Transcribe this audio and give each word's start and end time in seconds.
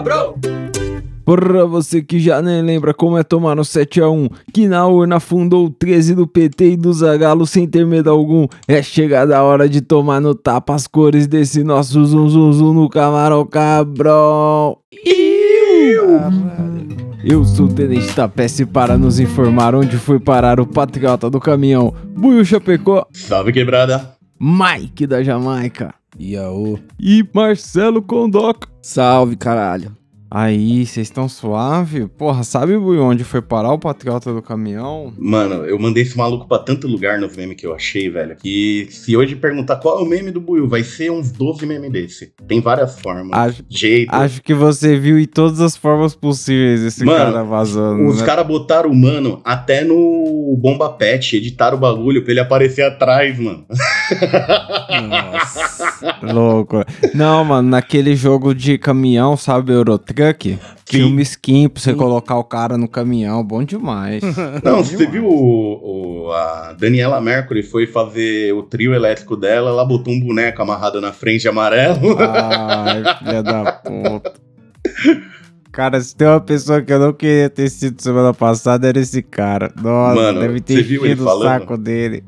cabrão! 0.00 0.34
Pra 1.24 1.64
você 1.64 2.02
que 2.02 2.18
já 2.18 2.42
nem 2.42 2.60
lembra 2.60 2.92
como 2.92 3.16
é 3.16 3.22
tomar 3.22 3.54
no 3.54 3.62
7x1, 3.62 4.32
que 4.52 4.66
na 4.66 4.86
urna 4.86 5.20
fundou 5.20 5.66
o 5.66 5.70
13 5.70 6.14
do 6.16 6.26
PT 6.26 6.72
e 6.72 6.76
do 6.76 6.92
Zagalo 6.92 7.46
sem 7.46 7.68
ter 7.68 7.86
medo 7.86 8.10
algum. 8.10 8.48
É 8.66 8.82
chegada 8.82 9.38
a 9.38 9.42
hora 9.44 9.68
de 9.68 9.80
tomar 9.80 10.20
no 10.20 10.34
tapa 10.34 10.74
as 10.74 10.88
cores 10.88 11.28
desse 11.28 11.62
nosso 11.62 12.04
zum 12.04 12.28
zum 12.28 12.52
zum 12.52 12.74
no 12.74 12.88
camarão 12.88 13.46
cabrão. 13.46 14.78
Eu 17.22 17.44
sou 17.44 17.66
o 17.66 17.72
Tenente 17.72 18.12
Tapece 18.12 18.66
para 18.66 18.96
nos 18.96 19.20
informar 19.20 19.74
onde 19.74 19.98
foi 19.98 20.18
parar 20.18 20.58
o 20.58 20.66
patriota 20.66 21.28
do 21.28 21.38
caminhão 21.38 21.94
Buiu 22.16 22.44
Chapecó, 22.44 23.06
Salve 23.12 23.52
quebrada! 23.52 24.14
Mike 24.40 25.06
da 25.06 25.22
Jamaica 25.22 25.99
Iaô. 26.20 26.78
e 27.00 27.24
Marcelo 27.32 28.02
Condoca. 28.02 28.68
Salve, 28.82 29.36
caralho. 29.36 29.96
Aí, 30.32 30.86
vocês 30.86 31.08
estão 31.08 31.28
suave? 31.28 32.06
Porra, 32.06 32.44
sabe 32.44 32.78
Buiu, 32.78 33.02
onde 33.02 33.24
foi 33.24 33.42
parar 33.42 33.72
o 33.72 33.78
patriota 33.80 34.32
do 34.32 34.40
caminhão? 34.40 35.12
Mano, 35.18 35.64
eu 35.64 35.76
mandei 35.76 36.04
esse 36.04 36.16
maluco 36.16 36.46
pra 36.46 36.60
tanto 36.60 36.86
lugar 36.86 37.18
nos 37.18 37.36
memes 37.36 37.56
que 37.56 37.66
eu 37.66 37.74
achei, 37.74 38.08
velho. 38.08 38.36
Que 38.36 38.86
se 38.92 39.16
hoje 39.16 39.34
perguntar 39.34 39.74
qual 39.78 39.98
é 39.98 40.02
o 40.02 40.06
meme 40.06 40.30
do 40.30 40.40
Buiu, 40.40 40.68
vai 40.68 40.84
ser 40.84 41.10
uns 41.10 41.32
12 41.32 41.66
memes 41.66 41.90
desse. 41.90 42.32
Tem 42.46 42.60
várias 42.60 43.00
formas, 43.00 43.36
Acho- 43.36 43.64
jeito. 43.68 44.14
Acho 44.14 44.40
que 44.40 44.54
você 44.54 44.96
viu 44.96 45.18
em 45.18 45.26
todas 45.26 45.60
as 45.60 45.76
formas 45.76 46.14
possíveis 46.14 46.80
esse 46.82 47.04
Mano, 47.04 47.18
cara 47.32 47.42
vazando. 47.42 48.06
Os 48.06 48.20
né? 48.20 48.26
caras 48.26 48.46
botaram 48.46 48.88
o 48.88 48.94
mano 48.94 49.40
até 49.44 49.82
no 49.82 50.56
Bomba 50.60 50.90
Pet, 50.90 51.36
editaram 51.38 51.76
o 51.76 51.80
bagulho 51.80 52.22
pra 52.22 52.30
ele 52.30 52.40
aparecer 52.40 52.82
atrás, 52.82 53.36
mano. 53.36 53.66
Nossa. 55.08 56.16
Louco. 56.32 56.84
Não, 57.14 57.44
mano, 57.44 57.68
naquele 57.68 58.14
jogo 58.16 58.54
de 58.54 58.78
caminhão, 58.78 59.36
sabe, 59.36 59.72
Eurotruck? 59.72 60.58
Tinha 60.84 61.04
Sim. 61.04 61.12
uma 61.12 61.22
skin 61.22 61.68
pra 61.68 61.82
você 61.82 61.94
colocar 61.94 62.36
o 62.36 62.44
cara 62.44 62.76
no 62.76 62.88
caminhão, 62.88 63.44
bom 63.44 63.62
demais. 63.62 64.22
Não, 64.64 64.82
você 64.82 65.06
viu 65.06 65.26
o, 65.26 66.26
o- 66.28 66.32
a 66.32 66.72
Daniela 66.78 67.20
Mercury 67.20 67.62
foi 67.62 67.86
fazer 67.86 68.52
o 68.54 68.62
trio 68.62 68.94
elétrico 68.94 69.36
dela, 69.36 69.70
ela 69.70 69.84
botou 69.84 70.12
um 70.12 70.20
boneco 70.20 70.60
amarrado 70.62 71.00
na 71.00 71.12
frente 71.12 71.48
amarelo. 71.48 72.16
Ai, 72.18 73.02
filha 73.18 73.42
da 73.42 73.72
puta. 73.72 74.32
Cara, 75.72 76.00
se 76.00 76.16
tem 76.16 76.26
uma 76.26 76.40
pessoa 76.40 76.82
que 76.82 76.92
eu 76.92 76.98
não 76.98 77.12
queria 77.12 77.48
ter 77.48 77.68
sido 77.70 78.02
semana 78.02 78.34
passada, 78.34 78.88
era 78.88 78.98
esse 78.98 79.22
cara. 79.22 79.70
Nossa, 79.80 80.14
Mano, 80.20 80.40
deve 80.40 80.60
ter 80.60 80.74
você 80.76 80.82
viu 80.82 81.04
ele 81.04 81.14
enchido 81.14 81.28
o 81.30 81.42
saco 81.42 81.76
dele. 81.78 82.24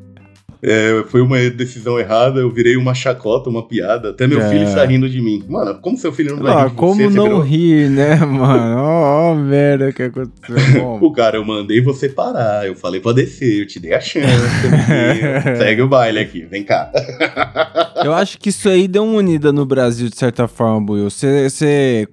É, 0.64 1.02
foi 1.08 1.20
uma 1.20 1.38
decisão 1.50 1.98
errada, 1.98 2.38
eu 2.38 2.48
virei 2.48 2.76
uma 2.76 2.94
chacota, 2.94 3.50
uma 3.50 3.66
piada. 3.66 4.10
Até 4.10 4.28
meu 4.28 4.40
É. 4.40 4.48
filho 4.48 4.62
está 4.62 4.84
rindo 4.84 5.08
de 5.08 5.20
mim. 5.20 5.42
Mano, 5.48 5.74
como 5.80 5.98
seu 5.98 6.12
filho 6.12 6.36
não 6.36 6.42
vai 6.44 6.52
Ah, 6.52 6.62
rir 6.64 6.70
de 6.70 6.76
como 6.76 6.94
você? 6.94 7.08
Você 7.08 7.16
não 7.16 7.40
rir, 7.40 7.90
né, 7.90 8.14
mano? 8.14 8.76
Ó, 8.78 9.32
ó, 9.32 9.34
merda 9.34 9.92
que 9.92 10.04
aconteceu. 10.04 10.52
O 11.02 11.10
cara, 11.10 11.36
eu 11.36 11.44
mandei 11.44 11.80
você 11.80 12.08
parar. 12.08 12.64
Eu 12.66 12.76
falei 12.76 13.00
pra 13.00 13.12
descer, 13.12 13.60
eu 13.60 13.66
te 13.66 13.80
dei 13.80 13.92
a 13.92 14.00
chance. 14.00 14.28
Segue 15.58 15.82
o 15.82 15.88
baile 15.88 16.20
aqui, 16.20 16.44
vem 16.44 16.62
cá. 16.62 16.92
Eu 18.04 18.12
acho 18.12 18.38
que 18.38 18.48
isso 18.48 18.68
aí 18.68 18.88
deu 18.88 19.04
uma 19.04 19.18
unida 19.18 19.52
no 19.52 19.64
Brasil, 19.64 20.08
de 20.08 20.16
certa 20.16 20.48
forma, 20.48 20.80
Buiu. 20.80 21.08
Você 21.08 22.06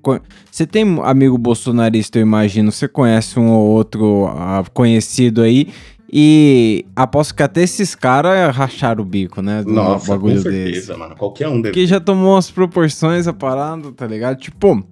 tem 0.70 1.00
amigo 1.03 1.36
bolsonarista, 1.38 2.20
eu 2.20 2.22
imagino. 2.22 2.72
Você 2.72 2.88
conhece 2.88 3.39
um 3.39 3.50
ou 3.50 3.70
outro 3.70 4.27
ah, 4.27 4.64
conhecido 4.73 5.42
aí. 5.42 5.67
E 6.11 6.85
aposto 6.95 7.35
que 7.35 7.43
até 7.43 7.61
esses 7.61 7.93
caras 7.93 8.55
racharam 8.55 9.03
o 9.03 9.05
bico, 9.05 9.41
né? 9.41 9.63
Do 9.63 9.71
Nossa, 9.71 10.07
com 10.07 10.11
bagulho 10.13 10.41
certeza, 10.41 10.88
desse. 10.88 10.99
mano. 10.99 11.15
Qualquer 11.15 11.47
um 11.47 11.61
deve. 11.61 11.69
Porque 11.73 11.85
já 11.85 11.99
tomou 11.99 12.33
umas 12.33 12.49
proporções 12.49 13.27
a 13.27 13.33
parada, 13.33 13.92
tá 13.92 14.08
ligado? 14.08 14.37
Tipo, 14.37 14.83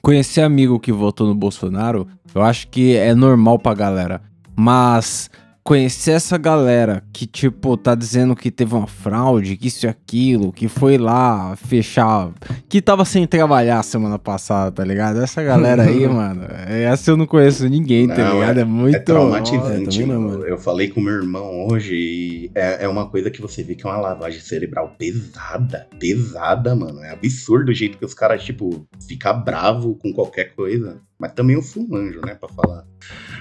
conhecer 0.00 0.40
amigo 0.40 0.80
que 0.80 0.90
votou 0.92 1.26
no 1.26 1.34
Bolsonaro, 1.34 2.06
eu 2.34 2.42
acho 2.42 2.68
que 2.68 2.96
é 2.96 3.14
normal 3.14 3.58
pra 3.58 3.74
galera. 3.74 4.22
Mas 4.56 5.30
conhecer 5.64 6.10
essa 6.10 6.36
galera 6.36 7.02
que, 7.10 7.26
tipo, 7.26 7.74
tá 7.78 7.94
dizendo 7.94 8.36
que 8.36 8.50
teve 8.50 8.74
uma 8.74 8.86
fraude, 8.86 9.56
que 9.56 9.68
isso 9.68 9.86
e 9.86 9.88
aquilo, 9.88 10.52
que 10.52 10.68
foi 10.68 10.98
lá 10.98 11.56
fechar, 11.56 12.30
que 12.68 12.82
tava 12.82 13.06
sem 13.06 13.26
trabalhar 13.26 13.82
semana 13.82 14.18
passada, 14.18 14.70
tá 14.70 14.84
ligado? 14.84 15.22
Essa 15.22 15.42
galera 15.42 15.84
aí, 15.84 16.04
mano, 16.06 16.44
essa 16.68 17.10
eu 17.10 17.16
não 17.16 17.26
conheço 17.26 17.66
ninguém, 17.66 18.06
tá 18.06 18.18
Não, 18.18 18.40
ligado? 18.40 18.60
É 18.60 18.64
muito. 18.64 18.94
É 18.94 18.98
traumatizante, 18.98 20.04
não, 20.04 20.20
mano. 20.20 20.44
Eu 20.44 20.58
falei 20.58 20.90
com 20.90 21.00
meu 21.00 21.14
irmão 21.14 21.66
hoje 21.66 21.94
e 21.94 22.50
é, 22.54 22.84
é 22.84 22.88
uma 22.88 23.08
coisa 23.08 23.30
que 23.30 23.40
você 23.40 23.62
vê 23.62 23.74
que 23.74 23.86
é 23.86 23.90
uma 23.90 23.98
lavagem 23.98 24.40
cerebral 24.40 24.94
pesada, 24.98 25.88
pesada, 25.98 26.76
mano. 26.76 27.02
É 27.02 27.12
absurdo 27.12 27.70
o 27.70 27.74
jeito 27.74 27.96
que 27.96 28.04
os 28.04 28.12
caras, 28.12 28.44
tipo, 28.44 28.86
ficam 29.08 29.42
bravo 29.42 29.94
com 29.94 30.12
qualquer 30.12 30.54
coisa. 30.54 31.00
Mas 31.18 31.32
também 31.32 31.56
o 31.56 31.62
fumanjo, 31.62 32.20
né, 32.26 32.34
pra 32.34 32.48
falar. 32.50 32.84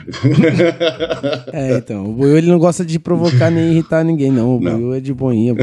É, 1.51 1.77
então. 1.77 2.05
O 2.09 2.13
Buiu 2.13 2.37
ele 2.37 2.47
não 2.47 2.57
gosta 2.57 2.85
de 2.85 2.99
provocar 2.99 3.49
nem 3.51 3.71
irritar 3.71 4.03
ninguém, 4.03 4.31
não. 4.31 4.57
O 4.57 4.59
Não. 4.59 4.73
Buiu 4.73 4.93
é 4.93 4.99
de 4.99 5.13
boinha. 5.13 5.55
pô. 5.55 5.61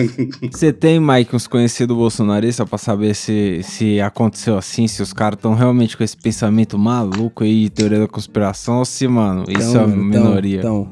Você 0.50 0.72
tem, 0.72 1.00
Mike, 1.00 1.34
uns 1.34 1.46
conhecidos 1.46 1.96
bolsonaristas 1.96 2.68
pra 2.68 2.78
saber 2.78 3.14
se, 3.14 3.60
se 3.62 4.00
aconteceu 4.00 4.56
assim, 4.56 4.86
se 4.86 5.02
os 5.02 5.12
caras 5.12 5.36
estão 5.38 5.54
realmente 5.54 5.96
com 5.96 6.04
esse 6.04 6.16
pensamento 6.16 6.78
maluco 6.78 7.44
aí 7.44 7.64
de 7.64 7.70
teoria 7.70 8.00
da 8.00 8.08
conspiração, 8.08 8.78
ou 8.78 8.84
se, 8.84 9.06
mano, 9.08 9.44
isso 9.48 9.76
é 9.76 9.80
a 9.80 9.86
mano, 9.86 10.04
minoria. 10.04 10.58
Então, 10.58 10.88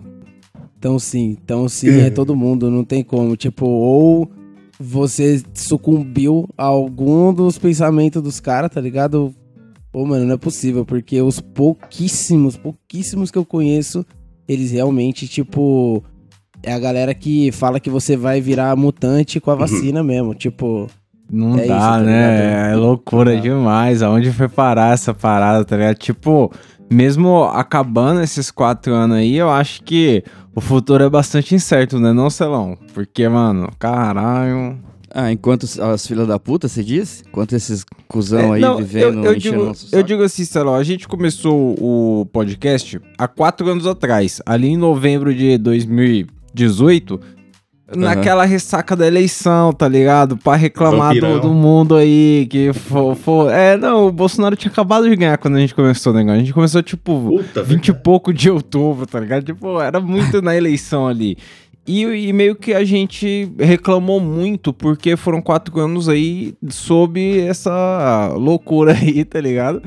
então 0.79 0.99
sim, 0.99 1.37
então 1.43 1.69
sim, 1.69 2.01
é 2.01 2.11
todo 2.11 2.35
mundo, 2.35 2.71
não 2.71 2.85
tem 2.85 3.03
como. 3.05 3.37
Tipo, 3.37 3.67
ou 3.67 4.31
você 4.79 5.43
sucumbiu 5.53 6.49
a 6.57 6.65
algum 6.65 7.35
dos 7.35 7.59
pensamentos 7.59 8.23
dos 8.23 8.41
caras, 8.41 8.71
tá 8.71 8.81
ligado? 8.81 9.35
Pô, 9.93 10.07
mano, 10.07 10.25
não 10.25 10.35
é 10.35 10.39
possível, 10.39 10.85
porque 10.85 11.21
os 11.21 11.41
pouquíssimos, 11.41 12.57
pouquíssimos 12.57 13.31
que 13.31 13.39
eu 13.39 13.45
conheço, 13.45 14.05
eles 14.47 14.71
realmente, 14.71 15.27
tipo, 15.27 16.03
é 16.63 16.73
a 16.73 16.79
galera 16.79 17.13
que 17.15 17.51
fala 17.53 17.81
que 17.81 17.91
você 17.91 18.17
vai 18.17 18.41
virar 18.41 18.77
mutante 18.77 19.41
com 19.41 19.51
a 19.51 19.55
vacina 19.55 20.03
mesmo. 20.05 20.35
Tipo, 20.35 20.87
Não 21.33 21.59
É 21.59 21.67
dá, 21.67 21.77
isso, 21.77 21.87
tá 21.87 21.99
né? 22.01 22.73
É 22.73 22.77
loucura 22.77 23.31
Não 23.31 23.37
dá. 23.37 23.43
demais. 23.43 24.03
Aonde 24.03 24.33
foi 24.33 24.49
parar 24.49 24.93
essa 24.95 25.13
parada, 25.15 25.65
tá 25.65 25.77
ligado? 25.77 25.97
Tipo, 25.97 26.53
mesmo 26.91 27.45
acabando 27.45 28.21
esses 28.21 28.51
quatro 28.51 28.93
anos 28.93 29.17
aí, 29.17 29.37
eu 29.37 29.49
acho 29.51 29.83
que 29.85 30.25
o 30.55 30.61
futuro 30.61 31.05
é 31.05 31.09
bastante 31.11 31.55
incerto, 31.55 31.99
né, 32.01 32.13
não, 32.13 32.29
Celão? 32.31 32.77
Porque, 32.93 33.29
mano, 33.29 33.69
caralho. 33.79 34.79
Ah, 35.13 35.33
enquanto 35.33 35.67
as 35.83 36.07
filhas 36.07 36.29
da 36.29 36.39
puta, 36.39 36.69
você 36.69 36.85
diz? 36.85 37.25
Enquanto 37.27 37.53
esses 37.55 37.85
cuzão 38.07 38.39
É, 38.39 38.57
aí 38.57 38.61
não, 38.61 38.77
vivendo, 38.77 39.19
eu, 39.19 39.25
eu 39.25 39.37
enchendo 39.37 39.57
digo, 39.57 39.65
nosso 39.67 39.87
eu 39.87 39.91
saco. 39.91 40.03
digo 40.05 40.23
assim, 40.23 40.45
Celão, 40.45 40.75
a 40.77 40.85
gente 40.85 41.09
começou 41.09 41.75
o 41.81 42.27
podcast 42.33 43.01
há 43.19 43.27
quatro 43.27 43.69
anos 43.69 43.87
atrás, 43.89 44.41
ali 44.47 44.69
em 44.69 44.77
novembro 44.77 45.35
de 45.35 45.59
2018, 45.59 47.21
naquela 47.97 48.45
ressaca 48.45 48.95
da 48.95 49.05
eleição, 49.05 49.73
tá 49.73 49.89
ligado? 49.89 50.37
Pra 50.37 50.55
reclamar 50.55 51.13
do, 51.15 51.21
Vampirão. 51.21 51.41
do 51.41 51.53
mundo 51.55 51.97
aí, 51.97 52.47
que 52.49 52.73
for, 52.73 53.17
for- 53.17 53.51
É, 53.51 53.77
não, 53.77 54.07
o 54.07 54.13
Bolsonaro 54.13 54.55
tinha 54.55 54.71
acabado 54.71 55.09
de 55.09 55.17
ganhar 55.17 55.37
quando 55.39 55.57
a 55.57 55.61
gente 55.61 55.75
começou 55.75 56.13
o 56.13 56.17
negócio. 56.17 56.37
A 56.37 56.39
gente 56.39 56.53
começou, 56.55 56.83
tipo, 56.85 57.21
Puta, 57.39 57.65
20 57.65 57.89
e 57.89 57.93
pouco 57.95 58.33
de 58.33 58.49
outubro, 58.49 59.07
tá 59.07 59.19
ligado? 59.19 59.43
Tipo, 59.45 59.81
era 59.81 59.99
muito 59.99 60.41
na 60.41 60.57
eleição 60.57 61.09
ali. 61.09 61.37
E, 61.91 62.29
e 62.29 62.33
meio 62.33 62.55
que 62.55 62.73
a 62.73 62.85
gente 62.85 63.51
reclamou 63.59 64.21
muito, 64.21 64.73
porque 64.73 65.17
foram 65.17 65.43
quatro 65.43 65.81
anos 65.81 66.09
aí 66.09 66.55
sob 66.69 67.41
essa 67.41 68.33
loucura 68.37 68.93
aí, 69.01 69.25
tá 69.25 69.41
ligado? 69.41 69.83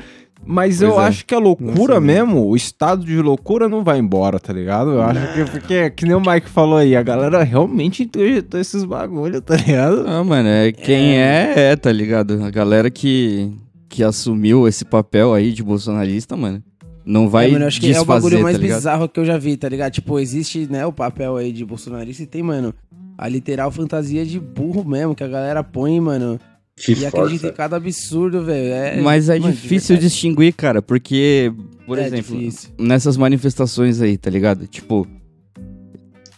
Mas 0.45 0.81
eu 0.81 0.91
Pois 0.91 1.03
é. 1.03 1.07
acho 1.07 1.25
que 1.25 1.33
a 1.33 1.39
loucura 1.39 1.93
Nossa, 1.93 2.01
mesmo, 2.01 2.45
o 2.45 2.55
estado 2.55 3.05
de 3.05 3.15
loucura 3.21 3.69
não 3.69 3.81
vai 3.81 3.97
embora, 3.99 4.37
tá 4.39 4.51
ligado? 4.51 4.91
Eu 4.91 5.01
acho 5.01 5.33
que, 5.33 5.51
porque, 5.51 5.89
que 5.91 6.05
nem 6.05 6.15
o 6.15 6.19
Mike 6.19 6.49
falou 6.49 6.77
aí, 6.77 6.95
a 6.97 7.01
galera 7.01 7.43
realmente 7.43 8.03
introjetou 8.03 8.59
esses 8.59 8.83
bagulho, 8.83 9.41
tá 9.41 9.55
ligado? 9.55 10.03
Ah, 10.05 10.21
mano, 10.21 10.49
é 10.49 10.73
quem 10.73 11.17
é, 11.17 11.53
é, 11.55 11.75
tá 11.77 11.91
ligado? 11.93 12.43
A 12.43 12.49
galera 12.49 12.91
que, 12.91 13.51
que 13.87 14.03
assumiu 14.03 14.67
esse 14.67 14.83
papel 14.83 15.33
aí 15.33 15.53
de 15.53 15.63
bolsonarista, 15.63 16.35
mano, 16.35 16.61
não 17.05 17.29
vai 17.29 17.47
é, 17.47 17.51
mano, 17.51 17.63
eu 17.63 17.67
acho 17.67 17.79
que 17.81 17.91
é 17.91 17.99
o 17.99 18.05
bagulho 18.05 18.41
mais 18.41 18.57
tá 18.57 18.61
bizarro 18.61 19.09
que 19.09 19.19
eu 19.19 19.25
já 19.25 19.37
vi, 19.37 19.57
tá 19.57 19.67
ligado? 19.69 19.91
Tipo, 19.93 20.19
existe, 20.19 20.67
né, 20.69 20.85
o 20.85 20.93
papel 20.93 21.35
aí 21.37 21.51
de 21.51 21.65
bolsonarista 21.65 22.23
e 22.23 22.25
tem, 22.25 22.41
mano, 22.43 22.73
a 23.17 23.27
literal 23.27 23.71
fantasia 23.71 24.25
de 24.25 24.39
burro 24.39 24.83
mesmo, 24.83 25.13
que 25.15 25.23
a 25.23 25.27
galera 25.27 25.63
põe, 25.63 25.99
mano, 25.99 26.39
se 26.75 26.93
e 26.93 27.05
acredita 27.05 27.47
em 27.47 27.53
cada 27.53 27.77
absurdo, 27.77 28.43
velho. 28.43 28.73
É, 28.73 29.01
Mas 29.01 29.29
é 29.29 29.37
mano, 29.39 29.53
difícil 29.53 29.89
verdade. 29.95 30.09
distinguir, 30.09 30.53
cara, 30.53 30.81
porque, 30.81 31.53
por 31.85 31.99
É 31.99 32.07
exemplo, 32.07 32.35
difícil. 32.37 32.69
nessas 32.79 33.15
manifestações 33.17 34.01
aí, 34.01 34.17
tá 34.17 34.29
ligado? 34.29 34.65
Tipo, 34.65 35.07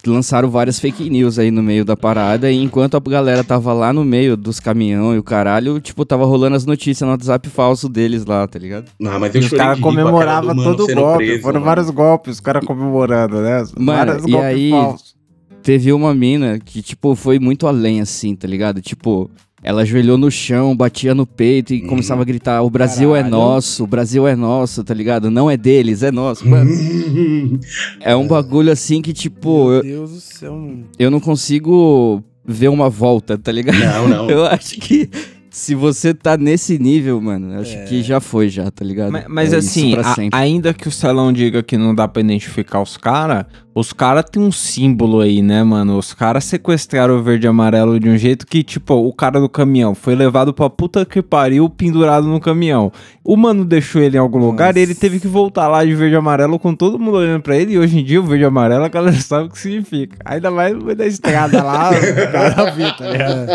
lançaram 0.08 0.48
várias 0.50 0.78
fake 0.80 1.08
news 1.10 1.38
aí 1.38 1.50
no 1.50 1.62
meio 1.62 1.84
da 1.84 1.96
parada 1.96 2.50
e 2.50 2.56
enquanto 2.62 2.96
a 2.96 3.00
galera 3.00 3.42
tava 3.44 3.72
lá 3.72 3.92
no 3.92 4.04
meio 4.04 4.36
dos 4.36 4.58
caminhão 4.60 5.14
e 5.14 5.18
o 5.18 5.22
caralho, 5.22 5.80
tipo, 5.80 6.04
tava 6.04 6.24
rolando 6.24 6.56
as 6.56 6.64
notícias 6.66 7.06
no 7.06 7.12
WhatsApp 7.12 7.48
falso 7.48 7.88
deles 7.88 8.24
lá, 8.24 8.46
tá 8.46 8.58
ligado? 8.58 8.86
Não, 8.98 9.18
mas 9.20 9.34
E 9.34 9.38
eu 9.38 9.42
os 9.44 9.50
caras 9.50 9.78
comemoravam 9.80 10.54
todo 10.56 10.84
o 10.84 10.94
golpe. 10.94 11.24
preso, 11.26 11.42
Foram 11.42 11.54
mano. 11.60 11.64
vários 11.66 11.90
golpes, 11.90 12.34
os 12.34 12.40
caras 12.40 12.64
comemorando, 12.64 13.40
né? 13.40 13.64
Mano, 13.78 14.06
vários 14.12 14.26
e 14.26 14.36
aí- 14.36 14.70
falsos. 14.70 15.16
Teve 15.62 15.92
uma 15.92 16.14
mina 16.14 16.60
que, 16.64 16.80
tipo, 16.80 17.16
foi 17.16 17.40
muito 17.40 17.66
além, 17.66 18.00
assim, 18.00 18.36
tá 18.36 18.46
ligado? 18.46 18.80
Tipo, 18.80 19.28
ela 19.66 19.82
ajoelhou 19.82 20.16
no 20.16 20.30
chão, 20.30 20.76
batia 20.76 21.12
no 21.12 21.26
peito 21.26 21.74
e 21.74 21.82
Uhum. 21.82 21.88
começava 21.88 22.22
a 22.22 22.24
gritar: 22.24 22.62
O 22.62 22.70
Brasil 22.70 23.16
é 23.16 23.18
Caralho. 23.18 23.34
nosso, 23.36 23.82
o 23.82 23.86
Brasil 23.86 24.26
é 24.26 24.36
nosso, 24.36 24.84
tá 24.84 24.94
ligado? 24.94 25.28
Não 25.28 25.50
é 25.50 25.56
deles, 25.56 26.04
é 26.04 26.12
nosso. 26.12 26.48
Mano, 26.48 26.70
é 28.00 28.14
um 28.14 28.28
bagulho 28.28 28.70
assim 28.70 29.02
que, 29.02 29.12
tipo, 29.12 29.64
Meu 29.66 29.72
eu, 29.74 29.82
Deus 29.82 30.10
do 30.12 30.20
céu, 30.20 30.54
mano. 30.54 30.84
eu 30.98 31.10
não 31.10 31.18
consigo 31.18 32.22
ver 32.44 32.68
uma 32.68 32.88
volta, 32.88 33.36
tá 33.36 33.50
ligado? 33.50 33.76
não, 33.76 34.08
não. 34.08 34.30
Eu 34.30 34.46
acho 34.46 34.78
que 34.78 35.10
se 35.58 35.74
você 35.74 36.12
tá 36.12 36.36
nesse 36.36 36.78
nível, 36.78 37.18
mano, 37.18 37.58
acho 37.58 37.74
É. 37.74 37.84
que 37.84 38.02
já 38.02 38.20
foi 38.20 38.46
já, 38.50 38.70
tá 38.70 38.84
ligado? 38.84 39.10
Mas, 39.10 39.24
mas 39.26 39.52
É 39.54 39.56
assim, 39.56 39.94
a- 39.96 40.36
ainda 40.36 40.74
que 40.74 40.86
o 40.86 40.90
Celão 40.90 41.32
diga 41.32 41.62
que 41.62 41.78
não 41.78 41.94
dá 41.94 42.06
pra 42.06 42.20
identificar 42.20 42.82
os 42.82 42.98
caras, 42.98 43.46
os 43.74 43.90
caras 43.90 44.26
têm 44.30 44.42
um 44.42 44.52
símbolo 44.52 45.20
aí, 45.22 45.40
né, 45.40 45.62
mano? 45.64 45.96
Os 45.96 46.12
caras 46.12 46.44
sequestraram 46.44 47.16
o 47.18 47.22
verde 47.22 47.46
e 47.46 47.48
amarelo 47.48 47.98
de 47.98 48.06
um 48.06 48.18
jeito 48.18 48.46
que, 48.46 48.62
tipo, 48.62 48.92
o 48.94 49.10
cara 49.14 49.40
do 49.40 49.48
caminhão 49.48 49.94
foi 49.94 50.14
levado 50.14 50.52
pra 50.52 50.68
puta 50.68 51.06
que 51.06 51.22
pariu, 51.22 51.70
pendurado 51.70 52.26
no 52.26 52.38
caminhão. 52.38 52.92
O 53.24 53.34
mano 53.34 53.64
deixou 53.64 54.02
ele 54.02 54.18
em 54.18 54.20
algum 54.20 54.38
lugar 54.38 54.76
e 54.76 54.80
ele 54.80 54.94
teve 54.94 55.18
que 55.18 55.26
voltar 55.26 55.68
lá 55.68 55.82
de 55.82 55.94
verde 55.94 56.14
e 56.14 56.18
amarelo 56.18 56.58
com 56.58 56.74
todo 56.74 56.98
mundo 56.98 57.16
olhando 57.16 57.40
pra 57.40 57.56
ele. 57.56 57.72
E 57.72 57.78
hoje 57.78 57.98
em 57.98 58.04
dia 58.04 58.20
o 58.20 58.24
verde 58.24 58.44
e 58.44 58.46
amarelo 58.46 58.84
a 58.84 58.88
galera 58.88 59.16
sabe 59.20 59.46
o 59.46 59.50
que 59.50 59.58
significa. 59.58 60.18
Ainda 60.22 60.50
mais 60.50 60.74
no 60.76 60.84
meio 60.84 60.96
da 60.98 61.06
estrada 61.06 61.62
lá, 61.62 61.90
o 61.96 62.32
cara 62.32 62.70
viu, 62.72 62.92
tá 62.94 63.08
ligado? 63.08 63.46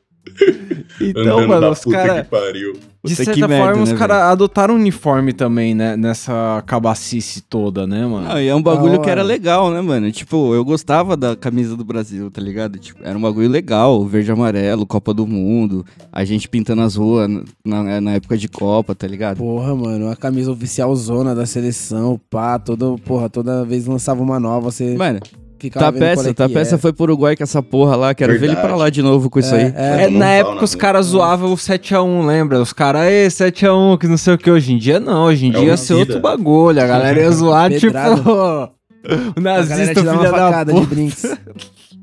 Então, 1.00 1.38
Andando 1.38 1.48
mano, 1.48 1.70
os 1.70 1.84
caras. 1.84 2.26
De 3.02 3.16
certa 3.16 3.48
merda, 3.48 3.64
forma, 3.64 3.82
os 3.82 3.92
né, 3.92 3.96
caras 3.96 4.16
adotaram 4.24 4.74
uniforme 4.74 5.32
também, 5.32 5.74
né? 5.74 5.96
Nessa 5.96 6.62
cabacice 6.66 7.40
toda, 7.40 7.86
né, 7.86 8.04
mano? 8.04 8.26
Ah, 8.30 8.42
e 8.42 8.48
é 8.48 8.54
um 8.54 8.62
bagulho 8.62 8.98
Da 8.98 9.04
que 9.04 9.08
era 9.08 9.22
legal, 9.22 9.70
né, 9.70 9.80
mano? 9.80 10.12
Tipo, 10.12 10.54
eu 10.54 10.62
gostava 10.62 11.16
da 11.16 11.34
camisa 11.34 11.74
do 11.74 11.84
Brasil, 11.84 12.30
tá 12.30 12.42
ligado? 12.42 12.78
Tipo, 12.78 13.00
era 13.02 13.16
um 13.16 13.20
bagulho 13.22 13.48
legal, 13.48 14.04
verde 14.04 14.30
e 14.30 14.32
amarelo, 14.32 14.84
Copa 14.84 15.14
do 15.14 15.26
Mundo, 15.26 15.86
a 16.12 16.22
gente 16.24 16.46
pintando 16.46 16.82
as 16.82 16.96
ruas 16.96 17.30
na, 17.64 18.00
na 18.02 18.12
época 18.12 18.36
de 18.36 18.48
Copa, 18.48 18.94
tá 18.94 19.06
ligado? 19.06 19.38
Porra, 19.38 19.74
mano, 19.74 20.10
a 20.10 20.16
camisa 20.16 20.52
oficial 20.52 20.94
zona 20.94 21.34
da 21.34 21.46
seleção, 21.46 22.20
pá, 22.28 22.58
toda, 22.58 22.98
porra, 22.98 23.30
toda 23.30 23.64
vez 23.64 23.86
lançava 23.86 24.22
uma 24.22 24.38
nova, 24.38 24.70
você 24.70 24.94
Mano, 24.98 25.20
ficava 25.68 25.92
tá 25.92 25.98
peça, 25.98 26.30
é 26.30 26.32
tá 26.32 26.48
peça 26.48 26.74
é. 26.76 26.78
foi 26.78 26.92
pro 26.92 27.04
Uruguai 27.04 27.36
com 27.36 27.42
essa 27.42 27.62
porra 27.62 27.96
lá, 27.96 28.14
quero 28.14 28.32
ver 28.32 28.38
ele 28.38 28.46
Verdade. 28.54 28.66
pra 28.68 28.76
lá 28.76 28.90
de 28.90 29.02
novo 29.02 29.28
com 29.28 29.38
isso 29.38 29.54
aí. 29.54 29.72
É, 29.76 30.04
É, 30.04 30.10
na 30.10 30.28
época 30.28 30.56
na 30.56 30.62
os 30.62 30.74
caras 30.74 31.06
zoavam 31.06 31.52
o 31.52 31.56
7x1, 31.56 32.26
lembra? 32.26 32.60
Os 32.60 32.72
caras, 32.72 33.02
ê, 33.04 33.26
7x1, 33.28 33.98
que 33.98 34.06
não 34.06 34.16
sei 34.16 34.34
o 34.34 34.38
que. 34.38 34.50
Hoje 34.50 34.72
em 34.72 34.78
dia 34.78 34.98
não, 35.00 35.24
hoje 35.24 35.46
em 35.46 35.50
É 35.50 35.58
dia 35.58 35.64
ia 35.68 35.76
ser 35.76 35.94
outro 35.94 36.20
bagulho. 36.20 36.80
A 36.82 36.86
galera 36.86 37.20
ia 37.20 37.30
zoar, 37.30 37.70
tipo, 37.78 37.96
o 37.96 37.98
A 37.98 39.40
galera 39.40 39.64
nazista 39.66 39.94
te 39.94 40.02
dá 40.02 40.12
uma 40.12 40.18
filha 40.18 40.30
da 40.32 40.38
facada 40.38 40.72
de 40.72 40.86
brinks. 40.86 41.24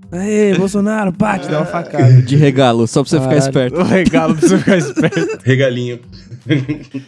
Aê, 0.09 0.55
Bolsonaro, 0.55 1.11
pá, 1.11 1.37
te 1.37 1.49
dá 1.49 1.57
uma 1.59 1.65
facada. 1.65 2.21
De 2.21 2.37
regalo, 2.37 2.87
só 2.87 3.03
pra 3.03 3.09
você 3.09 3.19
ficar 3.19 3.37
esperto. 3.37 3.79
O 3.81 3.83
regalo 3.83 4.35
pra 4.35 4.47
você 4.47 4.57
ficar 4.57 4.77
esperto. 4.77 5.39
Regalinho. 5.43 5.99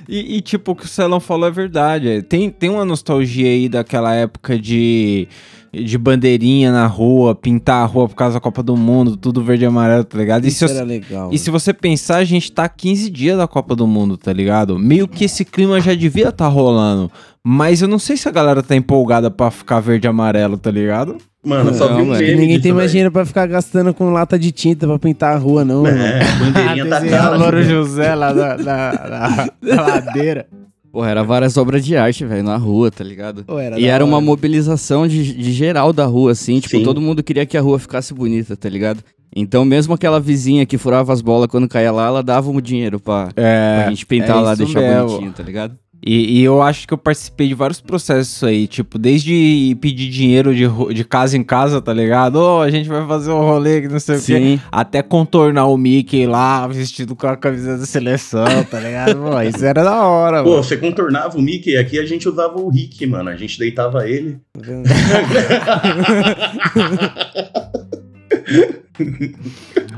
E, 0.08 0.36
e, 0.36 0.42
tipo, 0.42 0.74
o 0.74 0.76
que 0.76 0.84
o 0.84 0.88
Celão 0.88 1.22
falou 1.22 1.48
é 1.48 1.52
verdade. 1.52 2.10
é, 2.10 2.22
Tem, 2.22 2.50
tem 2.50 2.70
uma 2.70 2.84
nostalgia 2.84 3.48
aí 3.48 3.70
daquela 3.70 4.14
época 4.14 4.60
de, 4.60 5.30
de 5.74 5.98
bandeirinha 5.98 6.72
na 6.72 6.88
rua, 6.88 7.36
pintar 7.36 7.84
a 7.84 7.86
rua 7.86 8.08
por 8.10 8.16
causa 8.16 8.36
da 8.36 8.40
Copa 8.40 8.64
do 8.64 8.76
Mundo, 8.76 9.16
tudo 9.16 9.44
verde 9.44 9.64
e 9.64 9.68
amarelo, 9.68 10.04
tá 10.04 10.18
ligado? 10.18 10.46
E 10.46 10.52
se, 10.52 10.58
Isso 10.66 10.68
você- 10.68 10.76
era 10.80 10.86
legal. 10.86 11.30
e 11.32 11.38
se 11.38 11.50
você 11.52 11.74
pensar, 11.74 12.18
a 12.18 12.24
gente 12.24 12.52
tá 12.52 12.68
15 12.68 13.10
dias 13.10 13.38
da 13.38 13.48
Copa 13.48 13.76
do 13.76 13.86
Mundo, 13.88 14.18
tá 14.18 14.34
ligado? 14.34 14.78
Meio 14.80 15.08
que 15.08 15.26
esse 15.26 15.46
clima 15.46 15.80
já 15.80 15.94
devia 15.94 16.32
tá 16.32 16.48
rolando. 16.48 17.12
Mas 17.44 17.82
eu 17.82 17.88
não 17.88 17.98
sei 18.00 18.18
se 18.18 18.28
a 18.28 18.32
galera 18.32 18.62
tá 18.62 18.76
empolgada 18.76 19.32
pra 19.32 19.50
ficar 19.50 19.80
verde 19.80 20.06
e 20.06 20.10
amarelo, 20.10 20.58
tá 20.58 20.70
ligado? 20.70 21.18
Mano, 21.46 21.70
eu 21.70 21.74
só 21.74 21.88
Não, 21.90 21.96
vi 21.96 22.02
um 22.02 22.06
mano. 22.08 22.20
meme 22.22 22.36
Ninguém 22.36 22.60
tem 22.60 22.74
mais 22.74 22.92
dinheiro 22.92 23.12
pra 23.14 23.26
ficar 23.26 23.48
gastando 23.48 23.94
com 23.94 24.10
lata 24.12 24.38
de 24.38 24.52
tinta 24.52 24.86
pra 24.86 25.00
pintar 25.00 25.36
a 25.36 25.40
rua, 25.40 25.64
não, 25.64 25.84
mano. 25.84 25.98
É, 25.98 26.20
bandeirinha 26.38 26.86
tá 26.90 27.00
cara. 27.06 27.38
Louro 27.38 27.58
velho. 27.58 27.70
José 27.70 28.14
lá 28.14 28.34
na 28.34 29.48
ladeira. 29.62 30.48
Porra, 30.92 31.10
era 31.10 31.24
várias 31.24 31.56
obras 31.58 31.86
de 31.86 31.96
arte, 31.96 32.26
velho, 32.26 32.44
na 32.44 32.58
rua, 32.58 32.90
tá 32.90 33.04
ligado? 33.04 33.44
Pô, 33.44 33.60
era 33.60 33.80
E 33.80 33.86
era 33.86 34.04
uma 34.04 34.18
hora. 34.18 34.26
mobilização 34.26 35.08
de, 35.08 35.34
de 35.34 35.52
geral 35.52 35.94
da 35.94 36.06
rua, 36.06 36.32
assim. 36.32 36.60
Tipo, 36.60 36.78
Sim. 36.78 36.84
todo 36.84 37.00
mundo 37.00 37.22
queria 37.24 37.46
que 37.46 37.58
a 37.58 37.62
rua 37.62 37.78
ficasse 37.78 38.14
bonita, 38.14 38.58
tá 38.58 38.68
ligado? 38.68 39.04
Então, 39.36 39.64
mesmo 39.64 39.94
aquela 39.94 40.20
vizinha 40.20 40.66
que 40.66 40.78
furava 40.80 41.14
as 41.14 41.22
bolas 41.22 41.48
quando 41.48 41.68
caía 41.68 41.92
lá, 41.92 42.08
ela 42.08 42.24
dava 42.24 42.50
um 42.50 42.60
dinheiro 42.60 43.00
pra, 43.00 43.30
É, 43.36 43.82
pra 43.84 43.90
gente 43.92 44.04
pintar 44.06 44.38
é 44.38 44.42
lá, 44.42 44.56
deixar 44.56 44.80
mesmo. 44.82 45.08
bonitinho, 45.10 45.32
tá 45.34 45.44
ligado? 45.44 45.78
E, 46.06 46.40
e 46.40 46.44
eu 46.44 46.62
acho 46.62 46.88
que 46.88 46.94
eu 46.94 46.98
participei 46.98 47.50
de 47.50 47.54
vários 47.54 47.82
processos 47.82 48.42
aí, 48.44 48.68
tipo, 48.68 48.98
desde 48.98 49.78
pedir 49.82 50.10
dinheiro 50.10 50.56
de, 50.56 50.66
de 50.94 51.04
casa 51.04 51.36
em 51.36 51.44
casa, 51.44 51.82
tá 51.82 51.94
ligado? 51.94 52.38
Ô, 52.38 52.62
a 52.62 52.70
gente 52.70 52.88
vai 52.88 53.06
fazer 53.06 53.32
um 53.32 53.42
rolê 53.42 53.82
que 53.82 53.90
não 53.90 54.00
sei 54.00 54.16
o 54.16 54.20
quê. 54.20 54.24
Sim. 54.38 54.62
Até 54.72 55.02
contornar 55.02 55.66
o 55.68 55.78
Mickey 55.78 56.26
lá, 56.26 56.66
vestido 56.68 57.16
com 57.16 57.28
a 57.28 57.36
camisa 57.36 57.78
da 57.78 57.86
seleção, 57.86 58.46
tá 58.70 58.80
ligado? 58.80 59.18
Pô, 59.18 59.42
isso 59.44 59.66
era 59.66 59.84
da 59.84 60.02
hora, 60.06 60.42
Pô, 60.44 60.52
mano. 60.52 60.64
você 60.64 60.78
contornava 60.78 61.38
o 61.38 61.42
Mickey, 61.42 61.76
aqui 61.76 62.00
a 62.00 62.06
gente 62.06 62.30
usava 62.30 62.58
o 62.60 62.70
Rick, 62.70 63.06
mano. 63.06 63.30
A 63.30 63.36
gente 63.36 63.60
deitava 63.60 64.08
ele. 64.10 64.38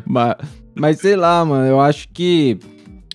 Mas, 0.05 0.35
mas 0.75 0.99
sei 0.99 1.15
lá, 1.15 1.43
mano, 1.45 1.65
eu 1.65 1.79
acho 1.79 2.07
que 2.09 2.59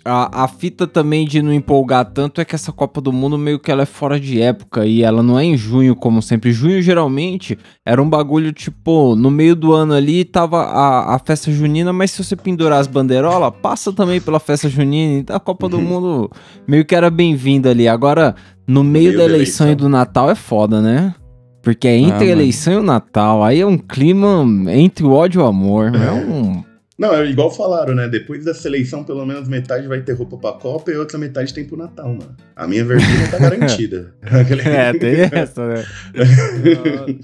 a, 0.06 0.44
a 0.44 0.48
fita 0.48 0.86
também 0.86 1.26
de 1.26 1.42
não 1.42 1.52
empolgar 1.52 2.04
tanto 2.06 2.40
é 2.40 2.44
que 2.44 2.54
essa 2.54 2.70
Copa 2.72 3.00
do 3.00 3.12
Mundo 3.12 3.36
meio 3.36 3.58
que 3.58 3.70
ela 3.70 3.82
é 3.82 3.86
fora 3.86 4.18
de 4.20 4.40
época 4.40 4.86
e 4.86 5.02
ela 5.02 5.22
não 5.22 5.38
é 5.38 5.44
em 5.44 5.56
junho, 5.56 5.94
como 5.96 6.22
sempre. 6.22 6.52
Junho 6.52 6.80
geralmente 6.80 7.58
era 7.84 8.00
um 8.00 8.08
bagulho 8.08 8.52
tipo, 8.52 9.14
no 9.16 9.30
meio 9.30 9.56
do 9.56 9.72
ano 9.72 9.92
ali 9.94 10.24
tava 10.24 10.62
a, 10.62 11.14
a 11.14 11.18
festa 11.18 11.50
junina, 11.50 11.92
mas 11.92 12.10
se 12.12 12.22
você 12.24 12.36
pendurar 12.36 12.78
as 12.80 12.86
bandeirolas, 12.86 13.52
passa 13.60 13.92
também 13.92 14.20
pela 14.20 14.38
festa 14.40 14.68
junina. 14.68 15.18
Então 15.18 15.36
a 15.36 15.40
Copa 15.40 15.68
do 15.68 15.80
Mundo 15.80 16.30
meio 16.66 16.84
que 16.84 16.94
era 16.94 17.10
bem-vinda 17.10 17.70
ali. 17.70 17.88
Agora, 17.88 18.34
no 18.66 18.84
meio, 18.84 19.06
meio 19.08 19.18
da 19.18 19.24
da 19.26 19.34
eleição, 19.34 19.66
e 19.66 19.70
eleição. 19.70 19.88
do 19.88 19.92
Natal 19.92 20.30
é 20.30 20.34
foda, 20.34 20.80
né? 20.80 21.14
Porque 21.62 21.88
é 21.88 21.96
entre 21.96 22.12
Ah, 22.12 22.16
a 22.16 22.20
mano. 22.20 22.30
eleição 22.30 22.72
e 22.72 22.76
o 22.76 22.82
Natal, 22.82 23.42
aí 23.42 23.60
é 23.60 23.66
um 23.66 23.76
clima 23.76 24.44
entre 24.68 25.04
o 25.04 25.10
ódio 25.12 25.40
e 25.40 25.42
o 25.42 25.46
amor. 25.46 25.92
É 25.96 26.12
um. 26.12 26.62
Não, 26.98 27.14
é 27.14 27.26
igual 27.26 27.50
falaram, 27.50 27.94
né? 27.94 28.08
Depois 28.08 28.44
da 28.44 28.54
seleção, 28.54 29.04
pelo 29.04 29.24
menos 29.26 29.48
metade 29.48 29.86
vai 29.86 30.00
ter 30.00 30.14
roupa 30.14 30.38
pra 30.38 30.52
Copa 30.52 30.90
e 30.90 30.96
outra 30.96 31.18
metade 31.18 31.52
tem 31.52 31.64
pro 31.64 31.76
Natal, 31.76 32.08
mano. 32.08 32.34
A 32.54 32.66
minha 32.66 32.84
verdinha 32.84 33.28
tá 33.30 33.38
garantida. 33.38 34.14
É, 34.66 34.92
tem 34.92 35.20
essa, 35.30 35.66
né? 35.66 35.84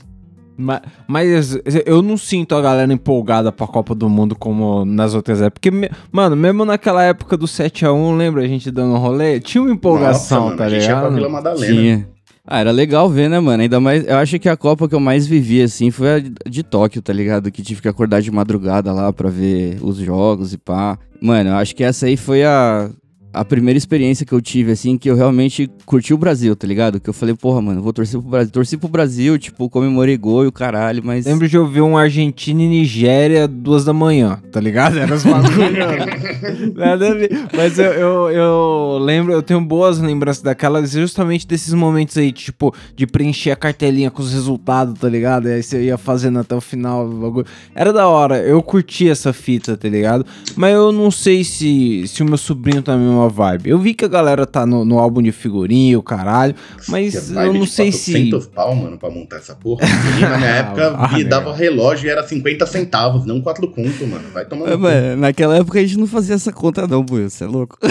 mas, 0.57 0.81
mas 1.09 1.59
eu 1.87 2.03
não 2.03 2.17
sinto 2.19 2.55
a 2.55 2.61
galera 2.61 2.93
empolgada 2.93 3.51
pra 3.51 3.67
Copa 3.67 3.95
do 3.95 4.09
Mundo 4.09 4.37
como 4.37 4.85
nas 4.85 5.15
outras 5.15 5.41
épocas. 5.41 5.71
Porque, 5.71 5.91
mano, 6.11 6.37
mesmo 6.37 6.65
naquela 6.65 7.03
época 7.03 7.37
do 7.37 7.47
7x1, 7.47 8.17
lembra 8.17 8.43
a 8.43 8.47
gente 8.47 8.71
dando 8.71 8.95
um 8.95 8.99
rolê? 8.99 9.41
Tinha 9.41 9.63
uma 9.63 9.73
empolgação, 9.73 10.51
Nossa, 10.51 10.57
tá 10.57 10.65
mano, 10.65 10.77
a 10.77 10.79
gente 10.79 10.89
ia 10.89 10.97
pra 10.97 11.09
ligado? 11.09 11.15
Vila 11.15 11.29
Madalena. 11.29 11.75
Tinha. 11.75 12.12
Ah, 12.45 12.59
era 12.59 12.73
legal 12.73 13.09
ver, 13.09 13.31
né, 13.31 13.39
mano? 13.39 13.63
Ainda 13.63 13.79
mais. 13.79 14.05
Eu 14.05 14.17
acho 14.17 14.39
que 14.39 14.49
a 14.49 14.57
Copa 14.57 14.89
que 14.89 14.95
eu 14.95 15.01
mais 15.01 15.27
vivi, 15.27 15.63
assim, 15.63 15.91
foi 15.93 16.15
a 16.15 16.19
de, 16.19 16.33
de 16.49 16.63
Tóquio, 16.63 17.01
tá 17.01 17.13
ligado? 17.13 17.51
Que 17.53 17.63
tive 17.63 17.81
que 17.81 17.89
acordar 17.89 18.21
de 18.21 18.33
madrugada 18.33 18.93
lá 18.93 19.13
pra 19.13 19.31
ver 19.31 19.79
os 19.81 19.97
jogos 19.99 20.53
e 20.53 20.59
pá. 20.59 20.99
Mano, 21.21 21.51
eu 21.51 21.57
acho 21.57 21.75
que 21.77 21.85
essa 21.85 22.07
aí 22.07 22.17
foi 22.17 22.43
a. 22.45 22.91
A 23.33 23.45
primeira 23.45 23.79
experiência 23.79 24.27
que 24.27 24.33
eu 24.33 24.41
tive, 24.41 24.73
assim, 24.73 24.99
que 24.99 25.09
eu 25.09 25.17
realmente 25.17 25.71
curti 25.87 26.13
o 26.13 26.19
Brasil, 26.19 26.55
tá 26.55 26.67
ligado? 26.67 27.01
Que 27.01 27.09
eu 27.09 27.15
falei, 27.15 27.35
porra, 27.35 27.63
mano, 27.63 27.83
vou 27.83 27.93
torcer 27.93 28.21
pro 28.21 28.29
Brasil. 28.29 28.53
Torci 28.53 28.77
pro 28.77 28.89
Brasil, 28.89 29.39
tipo, 29.39 29.69
comemorei 29.69 30.17
gol 30.17 30.45
e 30.45 30.47
o 30.49 30.53
caralho, 30.53 31.03
mas. 31.05 31.27
Lembro 31.27 31.49
de 31.49 31.57
eu 31.57 31.67
ver 31.67 31.81
um 31.81 31.97
Argentina 31.97 32.63
e 32.63 32.69
Nigéria 32.69 33.49
duas 33.49 33.85
da 33.85 33.93
manhã, 33.93 34.41
tá 34.51 34.61
ligado? 34.61 34.99
Era 34.99 35.15
os 35.15 35.25
bagulho. 35.25 36.75
Nada 36.75 37.11
a 37.11 37.15
ver. 37.15 37.31
Mas 37.57 37.79
eu, 37.79 37.93
eu, 37.93 38.31
eu 38.31 38.99
lembro, 39.01 39.33
eu 39.33 39.43
tenho 39.43 39.61
boas 39.61 39.99
lembranças 39.99 40.43
daquelas, 40.43 40.91
justamente 40.93 41.47
desses 41.47 41.73
momentos 41.73 42.17
aí, 42.17 42.33
tipo, 42.33 42.75
de 42.95 43.07
preencher 43.07 43.51
a 43.51 43.57
cartelinha 43.57 44.11
com 44.11 44.23
os 44.23 44.33
resultados, 44.33 44.99
tá 44.99 45.09
ligado? 45.09 45.49
E 45.49 45.53
aí 45.53 45.63
você 45.63 45.83
ia 45.85 45.99
fazendo 45.99 46.39
até 46.39 46.55
o 46.55 46.61
final 46.61 47.07
o 47.07 47.21
bagulho. 47.21 47.47
Era 47.75 47.93
da 47.93 48.09
hora, 48.09 48.39
eu 48.39 48.63
curti 48.63 49.09
essa 49.09 49.33
fita, 49.33 49.77
tá 49.77 49.89
ligado? 49.89 50.27
Mas 50.57 50.75
eu 50.75 50.93
não 50.93 51.11
sei 51.11 51.45
se, 51.45 52.07
se 52.07 52.23
o 52.23 52.27
meu 52.27 52.39
sobrinho 52.39 52.83
tá 52.83 52.97
mesma 53.23 53.29
vibe. 53.29 53.71
Eu 53.71 53.79
vi 53.79 53.95
que 53.95 54.05
a 54.05 54.09
galera 54.09 54.47
tá 54.47 54.67
no, 54.67 54.85
no 54.85 54.99
álbum 54.99 55.23
de 55.23 55.33
figurinha, 55.33 55.99
o 55.99 56.03
caralho, 56.03 56.55
mas 56.89 57.31
eu 57.31 57.53
não 57.55 57.67
sei 57.67 57.93
se. 57.93 58.13
400 58.13 58.47
pau, 58.49 58.75
mano, 58.75 58.99
pra 58.99 59.11
montar 59.11 59.37
essa 59.37 59.55
porra. 59.55 59.87
Na 60.21 60.37
minha 60.39 60.49
época, 60.51 60.95
Ah, 60.97 61.09
me 61.09 61.23
legal. 61.25 61.41
dava 61.41 61.57
relógio 61.57 62.07
e 62.07 62.11
era 62.11 62.23
50 62.27 62.67
centavos, 62.67 63.25
não 63.27 63.41
4 63.41 63.67
conto, 63.69 64.07
mano. 64.07 64.25
Vai 64.33 64.45
tomar 64.45 64.69
É, 64.71 64.77
mano, 64.77 65.17
naquela 65.17 65.57
época 65.57 65.79
a 65.79 65.83
gente 65.83 65.99
não 65.99 66.07
fazia 66.07 66.35
essa 66.35 66.53
conta, 66.53 66.87
não, 66.87 67.03
Buio, 67.03 67.31
você 67.31 67.45
é 67.45 67.47
louco. 67.47 67.79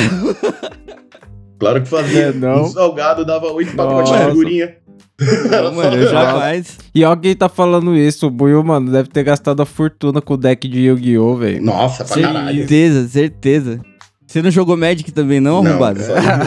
Claro 1.59 1.79
que 1.83 1.87
fazia. 1.87 2.21
É, 2.23 2.33
não. 2.33 2.63
Um 2.63 2.67
salgado 2.69 3.23
dava 3.23 3.45
8 3.51 3.75
pacotes 3.75 4.11
de 4.11 4.25
figurinha. 4.25 4.75
Não, 5.51 5.75
mano, 5.75 5.95
eu 5.95 6.09
jamais. 6.09 6.79
E 6.95 7.03
quem 7.21 7.35
tá 7.35 7.47
falando 7.47 7.95
isso, 7.95 8.25
o 8.25 8.31
Buiu, 8.31 8.63
mano, 8.63 8.91
deve 8.91 9.09
ter 9.09 9.23
gastado 9.23 9.61
a 9.61 9.65
fortuna 9.67 10.19
com 10.23 10.33
o 10.33 10.37
deck 10.37 10.67
de 10.67 10.87
Yu-Gi-Oh, 10.87 11.35
velho. 11.35 11.63
Nossa, 11.63 12.03
pra 12.03 12.19
caralho. 12.19 12.57
Certeza, 12.57 13.07
certeza. 13.07 13.79
Você 14.31 14.41
não 14.41 14.49
jogou 14.49 14.77
Magic 14.77 15.11
também, 15.11 15.41
não, 15.41 15.61
Não, 15.61 15.71
arrombado? 15.71 15.99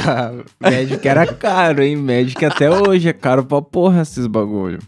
Magic 0.59 1.07
era 1.07 1.27
caro, 1.27 1.83
hein? 1.83 1.97
Magic 1.97 2.43
até 2.43 2.71
hoje 2.71 3.11
é 3.11 3.13
caro 3.13 3.45
pra 3.45 3.61
porra 3.61 4.01
esses 4.01 4.27
bagulho. 4.27 4.79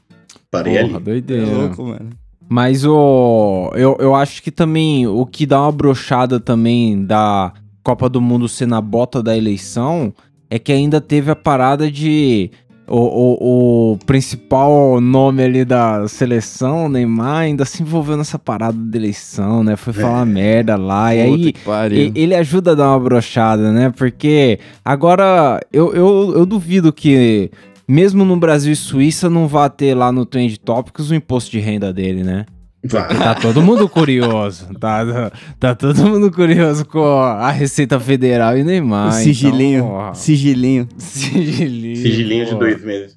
Parei 0.51 0.77
Porra, 0.79 0.85
ali. 0.87 0.97
É 0.97 1.01
doideira. 1.01 1.47
louco, 1.47 1.85
mano. 1.85 2.09
Mas 2.49 2.87
o. 2.87 3.71
Eu, 3.75 3.99
eu 4.01 4.15
acho 4.15 4.43
que 4.43 4.51
também 4.51 5.07
o 5.07 5.27
que 5.27 5.45
dá 5.45 5.61
uma 5.61 5.73
brochada 5.73 6.41
também 6.41 7.05
da 7.05 7.53
Copa 7.83 8.09
do 8.09 8.19
Mundo 8.19 8.49
ser 8.49 8.65
na 8.67 8.81
bota 8.81 9.23
da 9.23 9.37
eleição 9.37 10.15
é 10.49 10.59
que 10.59 10.73
ainda 10.73 10.99
teve 10.99 11.31
a 11.31 11.37
parada 11.37 11.91
de. 11.91 12.51
O, 12.89 12.99
o, 12.99 13.93
o 13.95 13.99
principal 14.07 15.01
nome 15.01 15.43
ali 15.43 15.65
da 15.65 16.07
seleção, 16.07 16.89
Neymar, 16.89 17.39
ainda 17.39 17.65
se 17.65 17.83
envolveu 17.83 18.17
nessa 18.17 18.39
parada 18.39 18.77
da 18.79 18.97
eleição, 18.97 19.65
né? 19.65 19.75
Foi 19.77 19.93
falar 20.03 20.25
merda 20.25 20.77
lá. 20.77 21.13
e 21.15 21.21
aí, 21.21 21.53
Puta 21.53 21.61
e- 21.97 22.13
ele 22.15 22.35
ajuda 22.35 22.73
a 22.73 22.75
dar 22.75 22.91
uma 22.91 23.01
brochada, 23.01 23.73
né? 23.73 23.93
Porque 23.97 24.61
agora 24.85 25.61
eu, 25.73 25.93
eu, 25.95 26.33
eu 26.37 26.47
duvido 26.47 26.93
que, 26.93 27.51
mesmo 27.89 28.25
no 28.25 28.37
Brasil 28.37 28.73
e 28.73 28.77
Suíça, 28.77 29.29
não 29.29 29.49
vá 29.49 29.69
ter 29.69 29.95
lá 29.95 30.13
no 30.13 30.25
Trend 30.25 30.57
Topics 30.59 31.11
o 31.11 31.15
imposto 31.15 31.51
de 31.51 31.59
renda 31.59 31.93
dele, 31.93 32.23
né? 32.23 32.47
Vai. 32.89 33.09
Tá 33.09 33.35
todo 33.35 33.63
mundo 33.63 33.89
curioso. 33.89 34.67
Tá, 34.79 35.05
tá, 35.05 35.33
tá 35.59 35.75
todo 35.75 36.05
mundo 36.05 36.31
curioso 36.31 36.85
com 36.85 37.05
a 37.21 37.51
Receita 37.51 37.99
Federal 38.01 38.57
e 38.57 38.65
Neymar. 38.65 39.09
O 39.09 39.13
sigilinho. 39.13 39.85
Então, 39.85 40.15
sigilinho. 40.15 40.89
sigilinho. 40.99 41.97
Sigilinho 41.97 42.47
de 42.47 42.55
dois 42.55 42.85
meses. 42.85 43.17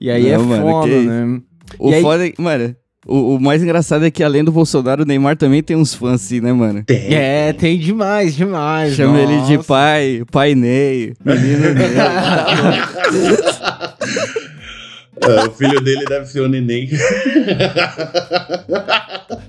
E 0.00 0.10
aí 0.10 0.28
é 0.28 0.36
Não, 0.38 0.44
mano, 0.44 0.62
foda, 0.62 0.88
que 0.88 0.94
né? 1.00 1.40
O 1.78 1.90
aí- 1.92 2.02
foda 2.02 2.26
é 2.26 2.30
que, 2.30 2.40
mano, 2.40 2.74
o, 3.06 3.34
o 3.36 3.40
mais 3.40 3.62
engraçado 3.62 4.04
é 4.04 4.10
que 4.10 4.22
além 4.22 4.44
do 4.44 4.52
Bolsonaro, 4.52 5.02
o 5.02 5.06
Neymar 5.06 5.36
também 5.36 5.62
tem 5.62 5.76
uns 5.76 5.94
fãs 5.94 6.14
assim, 6.22 6.40
né, 6.40 6.52
mano? 6.52 6.82
Tem. 6.84 7.14
É, 7.14 7.52
tem 7.52 7.78
demais, 7.78 8.34
demais. 8.34 8.94
Chama 8.94 9.18
ele 9.18 9.40
de 9.42 9.56
nossa. 9.56 9.68
pai, 9.68 10.22
pai 10.30 10.54
Ney, 10.54 11.14
menino 11.24 11.74
Ney. 11.74 11.88
Ah, 15.22 15.48
o 15.48 15.52
filho 15.52 15.80
dele 15.80 16.04
deve 16.06 16.26
ser 16.26 16.40
o 16.40 16.48
neném. 16.48 16.88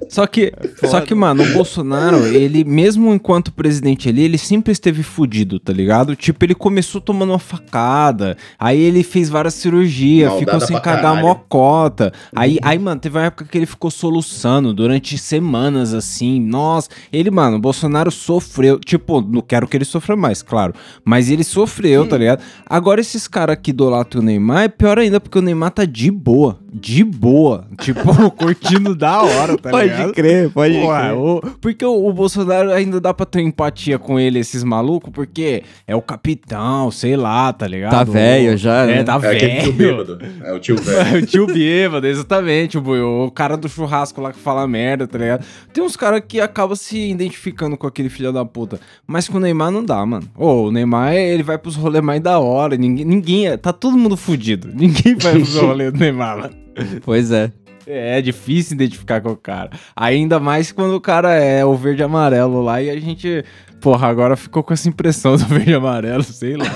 Só 0.10 0.26
que, 0.26 0.52
só 0.86 1.02
que, 1.02 1.14
mano, 1.14 1.44
o 1.44 1.54
Bolsonaro, 1.54 2.26
ele, 2.26 2.64
mesmo 2.64 3.14
enquanto 3.14 3.54
presidente 3.54 4.10
ali, 4.10 4.24
ele 4.24 4.40
sempre 4.40 4.74
esteve 4.74 5.04
fudido, 5.04 5.60
tá 5.60 5.72
ligado? 5.72 6.16
Tipo, 6.16 6.44
ele 6.46 6.56
começou 6.56 7.00
tomando 7.00 7.30
uma 7.30 7.40
facada, 7.40 8.36
aí 8.58 8.80
ele 8.80 9.04
fez 9.04 9.30
várias 9.30 9.54
cirurgias, 9.54 10.34
ficou 10.34 10.60
sem 10.60 10.76
cagar 10.82 11.02
caralho. 11.02 11.28
mocota. 11.28 12.12
Aí, 12.36 12.58
aí, 12.64 12.80
mano, 12.80 13.00
teve 13.00 13.20
uma 13.20 13.26
época 13.26 13.46
que 13.46 13.56
ele 13.56 13.68
ficou 13.68 13.92
soluçando 13.92 14.74
durante 14.74 15.16
semanas, 15.16 15.94
assim. 15.94 16.40
Nossa, 16.42 16.90
ele, 17.14 17.30
mano, 17.30 17.58
o 17.58 17.60
Bolsonaro 17.60 18.10
sofreu. 18.10 18.80
Tipo, 18.80 19.22
não 19.22 19.42
quero 19.42 19.68
que 19.68 19.78
ele 19.78 19.86
sofra 19.86 20.16
mais, 20.16 20.42
claro. 20.42 20.74
Mas 21.06 21.30
ele 21.30 21.44
sofreu, 21.44 22.08
tá 22.08 22.18
ligado? 22.18 22.42
Agora, 22.66 23.00
esses 23.00 23.28
caras 23.28 23.60
que 23.62 23.70
idolatram 23.70 24.22
o 24.22 24.26
Neymar 24.26 24.64
é 24.64 24.68
pior 24.68 24.98
ainda, 24.98 25.20
porque 25.20 25.38
o 25.38 25.42
Neymar 25.42 25.59
tá 25.68 25.84
de 25.84 26.12
boa. 26.12 26.60
De 26.72 27.04
boa. 27.04 27.66
Tipo, 27.82 28.30
curtindo 28.38 28.94
da 28.94 29.24
hora, 29.24 29.58
tá 29.58 29.72
ligado? 29.82 30.02
pode 30.04 30.14
crer, 30.14 30.50
pode 30.52 30.80
Porra, 30.80 31.02
crer. 31.08 31.14
o- 31.18 31.42
porque 31.60 31.84
o, 31.84 32.06
o 32.08 32.14
Bolsonaro 32.14 32.72
ainda 32.72 33.02
dá 33.02 33.12
pra 33.12 33.26
ter 33.26 33.42
empatia 33.42 33.98
com 33.98 34.20
ele, 34.20 34.38
esses 34.38 34.64
malucos, 34.64 35.12
porque 35.12 35.64
é 35.88 35.96
o 35.96 36.02
capitão, 36.04 36.92
sei 36.92 37.16
lá, 37.18 37.52
tá 37.52 37.68
ligado? 37.68 37.90
Tá 37.92 38.04
velho 38.04 38.56
já, 38.56 38.84
É, 38.84 38.98
né? 38.98 39.04
tá 39.04 39.20
É 39.24 39.28
aquele 39.36 39.62
tio 39.64 39.74
velho. 39.74 40.06
bêbado. 40.06 40.20
É 40.44 40.54
o 40.54 40.60
tio 40.60 40.76
velho. 40.78 41.18
É 41.18 41.20
o 41.20 41.26
tio 41.26 41.48
bêbado, 41.48 42.06
exatamente, 42.06 42.78
o, 42.78 43.26
o 43.26 43.32
cara 43.32 43.58
do 43.58 43.68
churrasco 43.68 44.22
lá 44.22 44.32
que 44.32 44.38
fala 44.40 44.68
merda, 44.68 45.08
tá 45.08 45.18
ligado? 45.18 45.44
Tem 45.74 45.84
uns 45.84 45.96
caras 45.96 46.22
que 46.28 46.40
acabam 46.40 46.76
se 46.76 47.10
identificando 47.10 47.76
com 47.76 47.88
aquele 47.88 48.10
filho 48.10 48.32
da 48.32 48.46
puta. 48.46 48.80
Mas 49.08 49.28
com 49.28 49.38
o 49.38 49.40
Neymar 49.40 49.72
não 49.72 49.84
dá, 49.84 50.06
mano. 50.06 50.28
Ô, 50.38 50.66
o 50.68 50.72
Neymar, 50.72 51.16
ele 51.16 51.42
vai 51.42 51.58
pros 51.58 51.76
rolês 51.76 52.04
mais 52.04 52.22
da 52.22 52.38
hora. 52.38 52.78
Ninguém, 52.78 53.06
ninguém 53.06 53.48
é- 53.48 53.58
tá 53.58 53.74
todo 53.74 53.98
mundo 53.98 54.16
fudido. 54.16 54.70
Ninguém 54.76 55.16
vai 55.16 55.34
pros 55.52 55.62
rolês 55.62 55.92
do 55.92 56.00
Neymar, 56.00 56.38
mano. 56.38 56.56
Pois 57.04 57.32
é. 57.32 57.52
É, 57.88 58.20
é 58.20 58.22
difícil 58.22 58.76
identificar 58.76 59.20
com 59.20 59.32
o 59.32 59.36
cara. 59.36 59.72
Ainda 59.96 60.40
mais 60.40 60.72
quando 60.72 60.94
o 60.96 61.02
cara 61.02 61.34
é 61.34 61.66
o 61.66 61.76
verde 61.76 62.02
e 62.02 62.06
amarelo 62.06 62.62
lá 62.62 62.82
e 62.82 62.90
a 62.90 63.00
gente, 63.00 63.44
porra, 63.82 64.08
agora 64.08 64.36
ficou 64.36 64.62
com 64.62 64.74
essa 64.74 64.88
impressão 64.88 65.36
do 65.36 65.46
verde 65.48 65.74
amarelo, 65.74 66.24
sei 66.24 66.56
lá. 66.56 66.66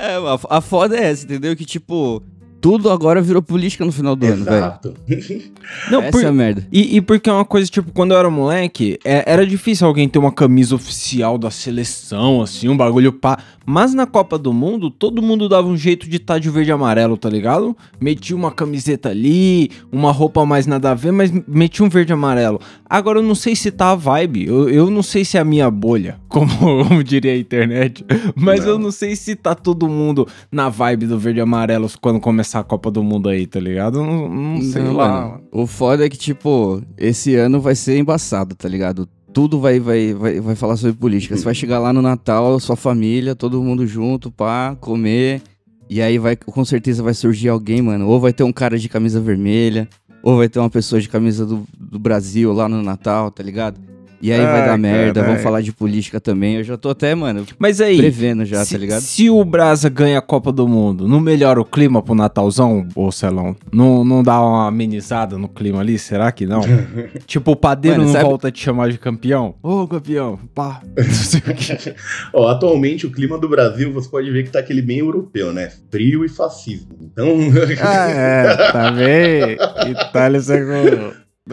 É, 0.00 0.14
a 0.48 0.60
foda 0.60 0.96
é 0.96 1.10
essa, 1.10 1.24
entendeu? 1.24 1.56
Que, 1.56 1.64
tipo, 1.64 2.22
tudo 2.60 2.90
agora 2.90 3.20
virou 3.22 3.40
política 3.42 3.84
no 3.84 3.92
final 3.92 4.16
do 4.16 4.26
ano, 4.26 4.44
velho. 4.44 4.56
Exato. 4.56 4.94
Não, 5.90 6.00
Essa 6.02 6.10
por- 6.12 6.24
é 6.24 6.26
a 6.26 6.32
merda. 6.32 6.66
E, 6.72 6.96
e 6.96 7.00
porque 7.00 7.28
é 7.28 7.32
uma 7.32 7.44
coisa, 7.44 7.70
tipo, 7.70 7.92
quando 7.92 8.12
eu 8.12 8.18
era 8.18 8.30
moleque, 8.30 8.98
é- 9.04 9.24
era 9.30 9.46
difícil 9.46 9.86
alguém 9.86 10.08
ter 10.08 10.18
uma 10.18 10.32
camisa 10.32 10.74
oficial 10.74 11.36
da 11.38 11.50
seleção, 11.50 12.42
assim, 12.42 12.68
um 12.68 12.76
bagulho 12.76 13.12
pá. 13.12 13.38
Mas 13.64 13.92
na 13.92 14.06
Copa 14.06 14.38
do 14.38 14.50
Mundo, 14.52 14.90
todo 14.90 15.20
mundo 15.20 15.46
dava 15.46 15.68
um 15.68 15.76
jeito 15.76 16.08
de 16.08 16.16
estar 16.16 16.38
de 16.38 16.48
verde 16.48 16.70
e 16.70 16.72
amarelo, 16.72 17.18
tá 17.18 17.28
ligado? 17.28 17.76
Metia 18.00 18.34
uma 18.34 18.50
camiseta 18.50 19.10
ali, 19.10 19.70
uma 19.92 20.10
roupa 20.10 20.46
mais 20.46 20.66
nada 20.66 20.90
a 20.90 20.94
ver, 20.94 21.12
mas 21.12 21.30
metia 21.46 21.84
um 21.84 21.88
verde 21.90 22.10
e 22.10 22.14
amarelo. 22.14 22.58
Agora 22.88 23.18
eu 23.18 23.22
não 23.22 23.34
sei 23.34 23.54
se 23.54 23.70
tá 23.70 23.90
a 23.90 23.94
vibe, 23.94 24.46
eu, 24.46 24.70
eu 24.70 24.90
não 24.90 25.02
sei 25.02 25.22
se 25.22 25.36
é 25.36 25.40
a 25.40 25.44
minha 25.44 25.70
bolha, 25.70 26.18
como, 26.28 26.48
como 26.88 27.04
diria 27.04 27.32
a 27.32 27.36
internet, 27.36 28.02
mas 28.34 28.60
Não. 28.64 28.68
eu 28.72 28.78
não 28.78 28.90
sei 28.90 29.14
se 29.14 29.36
tá 29.36 29.54
todo 29.54 29.86
mundo 29.86 30.26
na 30.50 30.70
vibe 30.70 31.06
do 31.06 31.18
verde 31.18 31.38
e 31.40 31.42
amarelo 31.42 31.90
quando 32.00 32.18
começar 32.20 32.47
a 32.56 32.62
Copa 32.64 32.90
do 32.90 33.02
Mundo 33.02 33.28
aí, 33.28 33.46
tá 33.46 33.60
ligado? 33.60 34.02
Não, 34.02 34.28
não 34.28 34.62
sei 34.62 34.82
Não, 34.82 34.92
lá. 34.94 35.08
mano. 35.08 35.40
O 35.52 35.66
foda 35.66 36.06
é 36.06 36.08
que, 36.08 36.16
tipo, 36.16 36.82
esse 36.96 37.34
ano 37.34 37.60
vai 37.60 37.74
ser 37.74 37.98
embaçado, 37.98 38.54
tá 38.54 38.68
ligado? 38.68 39.08
Tudo 39.32 39.60
vai, 39.60 39.78
vai, 39.78 40.14
vai, 40.14 40.40
vai 40.40 40.54
falar 40.54 40.76
sobre 40.76 40.96
política. 40.96 41.36
Você 41.36 41.44
vai 41.44 41.54
chegar 41.54 41.78
lá 41.78 41.92
no 41.92 42.00
Natal, 42.00 42.58
sua 42.58 42.76
família, 42.76 43.34
todo 43.34 43.62
mundo 43.62 43.86
junto, 43.86 44.30
pá, 44.30 44.74
comer. 44.80 45.42
E 45.90 46.00
aí 46.00 46.18
vai, 46.18 46.36
com 46.36 46.64
certeza 46.64 47.02
vai 47.02 47.14
surgir 47.14 47.48
alguém, 47.48 47.82
mano. 47.82 48.06
Ou 48.08 48.18
vai 48.20 48.32
ter 48.32 48.42
um 48.44 48.52
cara 48.52 48.78
de 48.78 48.88
camisa 48.88 49.20
vermelha, 49.20 49.88
ou 50.22 50.36
vai 50.36 50.48
ter 50.48 50.58
uma 50.58 50.70
pessoa 50.70 51.00
de 51.00 51.08
camisa 51.08 51.44
do, 51.46 51.64
do 51.78 51.98
Brasil 51.98 52.52
lá 52.52 52.68
no 52.68 52.82
Natal, 52.82 53.30
tá 53.30 53.42
ligado? 53.42 53.78
E 54.20 54.32
aí 54.32 54.40
vai 54.40 54.60
Ai, 54.62 54.66
dar 54.68 54.78
merda, 54.78 55.22
vão 55.22 55.38
falar 55.38 55.60
de 55.60 55.72
política 55.72 56.20
também. 56.20 56.56
Eu 56.56 56.64
já 56.64 56.76
tô 56.76 56.90
até, 56.90 57.14
mano, 57.14 57.46
Mas 57.58 57.80
aí, 57.80 57.96
prevendo 57.98 58.44
já, 58.44 58.64
se, 58.64 58.72
tá 58.74 58.78
ligado? 58.78 59.00
se 59.00 59.30
o 59.30 59.44
Brasa 59.44 59.88
ganha 59.88 60.18
a 60.18 60.22
Copa 60.22 60.50
do 60.50 60.66
Mundo, 60.66 61.06
não 61.06 61.20
melhora 61.20 61.60
o 61.60 61.64
clima 61.64 62.02
pro 62.02 62.14
Natalzão, 62.14 62.86
ô 62.94 63.12
Celão? 63.12 63.54
Não, 63.72 64.04
não 64.04 64.22
dá 64.22 64.40
uma 64.40 64.66
amenizada 64.66 65.38
no 65.38 65.48
clima 65.48 65.80
ali? 65.80 65.98
Será 65.98 66.32
que 66.32 66.46
não? 66.46 66.60
tipo, 67.26 67.52
o 67.52 67.56
padeiro 67.56 67.98
Mano, 67.98 68.06
não 68.08 68.12
sabe- 68.12 68.24
volta 68.28 68.48
a 68.48 68.50
te 68.50 68.60
chamar 68.60 68.90
de 68.90 68.98
campeão? 68.98 69.54
Ô, 69.62 69.86
campeão, 69.86 70.38
pá. 70.54 70.82
Não 70.96 71.04
sei 71.04 71.40
o 71.40 71.54
quê. 71.54 71.94
Ó, 72.32 72.48
atualmente 72.48 73.06
o 73.06 73.12
clima 73.12 73.38
do 73.38 73.48
Brasil, 73.48 73.92
você 73.92 74.08
pode 74.08 74.30
ver 74.30 74.44
que 74.44 74.50
tá 74.50 74.58
aquele 74.58 74.82
meio 74.82 75.06
europeu, 75.06 75.52
né? 75.52 75.70
Frio 75.90 76.24
e 76.24 76.28
fascismo. 76.28 76.88
Então, 77.00 77.28
ah, 77.80 78.10
é, 78.10 78.56
tá 78.72 78.90
bem. 78.90 79.56
Itália 80.08 80.40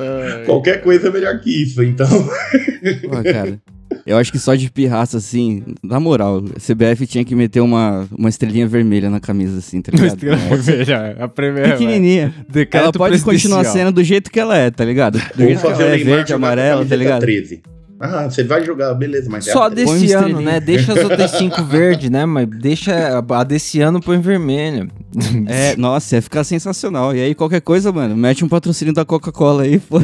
secou. 0.04 0.46
qualquer 0.46 0.82
coisa 0.82 1.08
é 1.08 1.12
melhor 1.12 1.40
que 1.40 1.64
isso. 1.64 1.84
Então, 1.84 2.08
Pô, 2.08 3.24
cara. 3.24 3.60
Eu 4.06 4.18
acho 4.18 4.32
que 4.32 4.38
só 4.40 4.56
de 4.56 4.70
pirraça, 4.70 5.18
assim, 5.18 5.64
na 5.84 6.00
moral, 6.00 6.44
a 6.56 6.60
CBF 6.60 7.08
tinha 7.08 7.24
que 7.24 7.36
meter 7.36 7.60
uma, 7.60 8.08
uma 8.16 8.30
estrelinha 8.30 8.68
vermelha 8.68 9.10
na 9.10 9.20
camisa, 9.20 9.58
assim, 9.60 9.82
tá 9.82 9.92
ligado? 9.92 10.08
Estrela 10.08 10.38
vermelha, 10.38 11.16
a 11.20 11.28
primeira. 11.28 11.72
Pequenininha. 11.72 12.34
Ela 12.72 12.92
pode 12.92 13.22
continuar 13.22 13.64
sendo 13.64 13.92
do 13.92 14.04
jeito 14.04 14.30
que 14.30 14.40
ela 14.40 14.58
é, 14.58 14.70
tá 14.70 14.84
ligado? 14.84 15.20
Do 15.36 15.38
vou 15.38 15.48
jeito 15.48 15.62
que 15.62 15.68
ela 15.68 15.96
é 15.96 15.98
verde, 15.98 16.34
amarela, 16.34 16.86
tá 16.86 16.96
ligado? 16.96 17.22
13. 17.22 17.62
Ah, 18.00 18.30
você 18.30 18.44
vai 18.44 18.64
jogar, 18.64 18.94
beleza, 18.94 19.30
mas 19.30 19.48
é 19.48 19.54
Só 19.54 19.64
a 19.64 19.70
13. 19.72 19.86
Põe 19.86 20.00
desse 20.02 20.16
uma 20.16 20.25
ano, 20.25 20.42
né? 20.42 20.60
Deixa 20.60 20.94
as 20.94 21.04
outras 21.04 21.32
cinco 21.32 21.64
verde, 21.64 22.10
né? 22.10 22.25
Mas 22.25 22.48
deixa 22.48 23.24
a 23.28 23.44
desse 23.44 23.80
ano 23.80 24.02
põe 24.02 24.20
vermelha. 24.20 24.88
É, 25.48 25.75
nossa, 25.75 26.15
ia 26.15 26.22
ficar 26.22 26.43
sensacional. 26.43 27.15
E 27.15 27.22
aí, 27.22 27.36
qualquer 27.36 27.62
coisa, 27.62 27.91
mano, 27.91 28.15
mete 28.15 28.43
um 28.43 28.50
patrocínio 28.50 28.93
da 28.93 29.05
Coca-Cola 29.05 29.63
aí, 29.63 29.79
pô. 29.79 30.00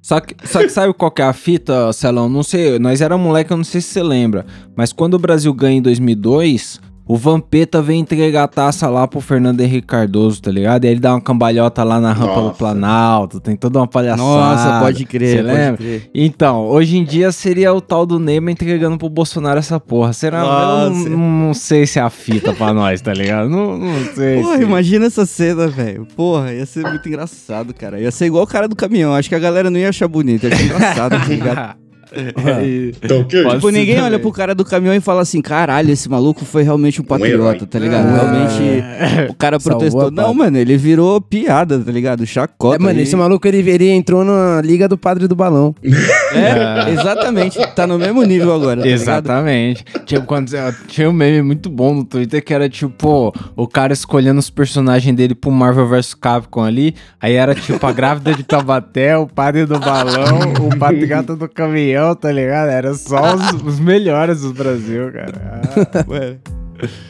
Só 0.00 0.20
que, 0.20 0.34
só 0.46 0.60
que 0.60 0.70
sabe 0.70 0.94
qual 0.94 1.10
que 1.10 1.20
é 1.20 1.24
a 1.26 1.34
fita, 1.34 1.92
Celão? 1.92 2.30
Não 2.30 2.42
sei, 2.42 2.78
nós 2.78 3.02
era 3.02 3.18
moleque, 3.18 3.50
eu 3.50 3.58
não 3.58 3.64
sei 3.64 3.80
se 3.80 3.88
você 3.88 4.02
lembra. 4.02 4.46
Mas 4.74 4.90
quando 4.90 5.14
o 5.14 5.18
Brasil 5.18 5.52
ganha 5.52 5.76
em 5.76 5.82
2002, 5.82 6.80
o 7.08 7.16
Vampeta 7.16 7.80
vem 7.80 8.00
entregar 8.00 8.44
a 8.44 8.48
taça 8.48 8.86
lá 8.90 9.08
pro 9.08 9.18
Fernando 9.22 9.62
Henrique 9.62 9.86
Cardoso, 9.86 10.42
tá 10.42 10.50
ligado? 10.50 10.84
E 10.84 10.88
aí 10.88 10.92
ele 10.92 11.00
dá 11.00 11.14
uma 11.14 11.20
cambalhota 11.22 11.82
lá 11.82 11.98
na 11.98 12.12
rampa 12.12 12.34
do 12.34 12.42
Nossa. 12.42 12.58
Planalto, 12.58 13.40
tem 13.40 13.56
toda 13.56 13.78
uma 13.78 13.86
palhaçada. 13.86 14.22
Nossa, 14.22 14.80
pode 14.80 15.06
crer, 15.06 15.36
pode 15.42 15.46
lembra? 15.46 15.76
crer. 15.78 16.10
Então, 16.14 16.66
hoje 16.66 16.98
em 16.98 17.04
dia 17.04 17.32
seria 17.32 17.72
o 17.72 17.80
tal 17.80 18.04
do 18.04 18.18
Neymar 18.18 18.52
entregando 18.52 18.98
pro 18.98 19.08
Bolsonaro 19.08 19.58
essa 19.58 19.80
porra. 19.80 20.12
Será? 20.12 20.40
Eu 20.40 20.44
Nossa. 20.44 21.08
não, 21.08 21.18
não 21.18 21.54
sei 21.54 21.86
se 21.86 21.98
é 21.98 22.02
a 22.02 22.10
fita 22.10 22.52
pra 22.52 22.74
nós, 22.74 23.00
tá 23.00 23.14
ligado? 23.14 23.48
Não, 23.48 23.78
não 23.78 24.04
sei. 24.14 24.42
Porra, 24.42 24.58
se... 24.58 24.62
imagina 24.62 25.06
essa 25.06 25.24
cena, 25.24 25.66
velho. 25.66 26.06
Porra, 26.14 26.52
ia 26.52 26.66
ser 26.66 26.86
muito 26.86 27.08
engraçado, 27.08 27.72
cara. 27.72 27.98
Ia 27.98 28.10
ser 28.10 28.26
igual 28.26 28.44
o 28.44 28.46
cara 28.46 28.68
do 28.68 28.76
caminhão. 28.76 29.14
Acho 29.14 29.30
que 29.30 29.34
a 29.34 29.38
galera 29.38 29.70
não 29.70 29.80
ia 29.80 29.88
achar 29.88 30.08
bonito, 30.08 30.46
ia 30.46 30.52
achar 30.52 30.62
engraçado, 30.62 31.18
tá 31.18 31.24
ligado? 31.24 31.78
E- 32.12 32.94
Então? 33.02 33.24
Pode 33.24 33.54
Tipo, 33.56 33.70
ninguém 33.70 33.96
olha 33.96 34.04
também. 34.04 34.20
pro 34.20 34.32
cara 34.32 34.54
do 34.54 34.64
caminhão 34.64 34.94
e 34.94 35.00
fala 35.00 35.22
assim, 35.22 35.40
caralho, 35.40 35.90
esse 35.90 36.08
maluco 36.08 36.44
foi 36.44 36.62
realmente 36.62 37.00
um 37.00 37.04
patriota, 37.04 37.66
tá 37.66 37.78
ligado? 37.78 38.06
Ah. 38.06 38.12
Realmente 38.22 39.30
o 39.30 39.34
cara 39.34 39.58
protestou. 39.58 40.10
Não, 40.10 40.32
mano, 40.34 40.56
ele 40.56 40.76
virou 40.76 41.20
piada, 41.20 41.78
tá 41.78 41.90
ligado? 41.92 42.24
Chacota. 42.26 42.76
É, 42.76 42.78
mano, 42.78 43.00
esse 43.00 43.14
maluco 43.16 43.46
ele, 43.46 43.58
ele 43.68 43.88
entrou 43.90 44.24
na 44.24 44.60
liga 44.62 44.88
do 44.88 44.96
padre 44.98 45.26
do 45.28 45.34
balão. 45.34 45.74
É, 46.34 46.90
exatamente. 46.92 47.58
Tá 47.74 47.86
no 47.86 47.98
mesmo 47.98 48.22
nível 48.22 48.52
agora, 48.54 48.80
tá 48.80 48.86
ligado? 48.86 49.00
Exatamente. 49.00 49.84
Tipo, 50.04 50.26
quando 50.26 50.50
tinha 50.86 51.08
um 51.08 51.12
meme 51.12 51.40
muito 51.42 51.70
bom 51.70 51.94
no 51.94 52.04
Twitter 52.04 52.44
que 52.44 52.52
era 52.52 52.68
tipo 52.68 53.32
o 53.56 53.66
cara 53.66 53.92
escolhendo 53.94 54.38
os 54.38 54.50
personagens 54.50 55.14
dele 55.16 55.34
pro 55.34 55.50
Marvel 55.50 55.88
vs 55.88 56.12
Capcom 56.14 56.62
ali. 56.62 56.94
Aí 57.20 57.32
era 57.34 57.54
tipo 57.54 57.84
a 57.86 57.92
grávida 57.92 58.34
de 58.34 58.42
Tabaté, 58.42 59.16
o 59.16 59.26
padre 59.26 59.64
do 59.64 59.78
balão, 59.78 60.38
o 60.70 60.78
patriota 60.78 61.34
do 61.34 61.48
caminhão, 61.48 61.97
tá 62.14 62.30
ligado? 62.32 62.68
Era 62.70 62.94
só 62.94 63.34
os, 63.34 63.62
os 63.74 63.80
melhores 63.80 64.42
do 64.42 64.52
Brasil, 64.52 65.12
cara. 65.12 65.60
Ah, 65.64 66.04
Mano, 66.08 66.38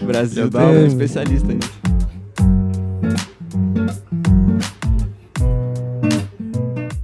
o 0.00 0.04
Brasil 0.06 0.50
tá 0.50 0.60
dá, 0.60 0.66
um 0.66 0.86
especialista 0.86 1.52
aí. 1.52 1.58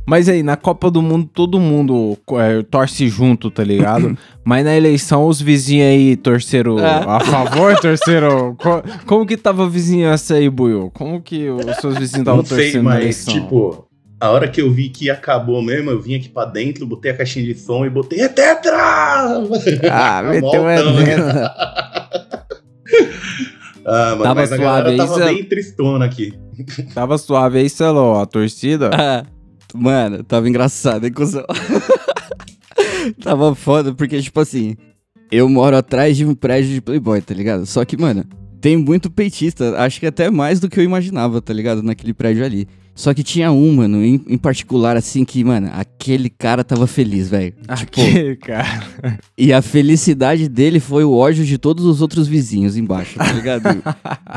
Mas 0.07 0.29
aí, 0.29 0.43
na 0.43 0.55
Copa 0.55 0.91
do 0.91 1.01
Mundo, 1.01 1.29
todo 1.33 1.59
mundo 1.59 2.17
é, 2.33 2.63
torce 2.63 3.09
junto, 3.09 3.51
tá 3.51 3.65
ligado? 3.65 4.17
Mas 4.45 4.63
na 4.63 4.77
eleição, 4.77 5.27
os 5.27 5.41
vizinhos 5.41 5.87
aí 5.89 6.15
torceram 6.17 6.77
Ah. 6.79 7.17
a 7.17 7.21
favor, 7.21 7.75
torceram. 7.81 8.55
Co- 8.55 8.83
como 9.07 9.25
que 9.27 9.35
tava 9.37 9.65
a 9.65 9.69
vizinhança 9.69 10.35
aí, 10.35 10.51
Buiu? 10.51 10.91
Como 10.93 11.23
que 11.23 11.49
os 11.49 11.77
seus 11.77 11.95
vizinhos 11.97 12.21
estavam 12.21 12.37
Não 12.41 12.45
sei, 12.45 12.57
torcendo 12.65 12.83
na 12.85 12.91
mas, 12.91 13.01
eleição? 13.01 13.35
tipo, 13.35 13.84
a 14.25 14.31
hora 14.31 14.49
que 14.49 14.63
eu 14.63 14.71
vi 14.71 14.89
que 14.89 15.11
acabou 15.11 15.61
mesmo, 15.61 15.91
eu 15.91 16.01
vim 16.01 16.15
aqui 16.15 16.31
pra 16.31 16.47
dentro, 16.47 16.87
botei 16.87 17.11
a 17.11 17.17
caixinha 17.17 17.45
de 17.45 17.55
som 17.61 17.85
e 17.85 17.91
botei 17.91 18.23
é 18.23 18.29
tetra! 18.29 18.75
Ah, 19.93 20.23
meteu 20.25 20.67
é. 20.69 20.79
Ah, 23.87 24.13
mano, 24.13 24.23
Tava 24.23 24.35
mas 24.37 24.51
a 24.51 24.57
suave 24.57 24.89
aí, 24.89 24.97
tava 24.97 25.15
Zé? 25.15 25.25
bem 25.27 25.45
tristona 25.45 26.07
aqui. 26.07 26.33
Tava 26.95 27.19
suave 27.19 27.59
aí, 27.59 27.69
Celô, 27.69 28.19
a 28.19 28.25
torcida. 28.25 28.91
Ah, 28.97 29.27
mano, 29.75 30.25
tava 30.25 30.49
engraçado, 30.49 31.05
hein, 31.05 31.13
cuzão? 31.13 31.45
tava 33.23 33.55
foda, 33.55 33.93
porque, 33.93 34.23
tipo 34.23 34.41
assim, 34.41 34.75
eu 35.31 35.49
moro 35.51 35.77
atrás 35.77 36.17
de 36.17 36.25
um 36.25 36.35
prédio 36.35 36.73
de 36.73 36.81
Playboy, 36.81 37.21
tá 37.21 37.35
ligado? 37.35 37.67
Só 37.67 37.85
que, 37.85 37.97
mano, 37.97 38.25
tem 38.59 38.77
muito 38.79 39.11
peitista, 39.11 39.77
acho 39.83 40.01
que 40.01 40.07
até 40.07 40.31
mais 40.31 40.61
do 40.61 40.71
que 40.71 40.81
eu 40.81 40.85
imaginava, 40.85 41.43
tá 41.43 41.53
ligado? 41.53 41.83
Naquele 41.83 42.15
prédio 42.15 42.43
ali. 42.43 42.67
Só 42.95 43.13
que 43.13 43.25
tinha 43.25 43.51
um, 43.51 43.75
mano, 43.75 44.05
em, 44.05 44.21
em 44.29 44.39
particular, 44.39 44.97
assim, 44.97 45.25
que, 45.25 45.43
mano, 45.43 45.69
aquele 45.73 46.31
cara 46.31 46.63
tava 46.63 46.87
feliz, 46.87 47.29
velho. 47.29 47.53
Tipo, 47.77 48.01
Aqui, 48.01 48.37
cara. 48.37 49.19
e 49.37 49.53
a 49.53 49.61
felicidade 49.61 50.49
dele 50.49 50.79
foi 50.79 51.03
o 51.05 51.13
ódio 51.13 51.45
de 51.45 51.59
todos 51.59 51.85
os 51.85 52.01
outros 52.01 52.29
vizinhos 52.29 52.77
embaixo, 52.77 53.19
tá 53.19 53.33
ligado? 53.33 53.83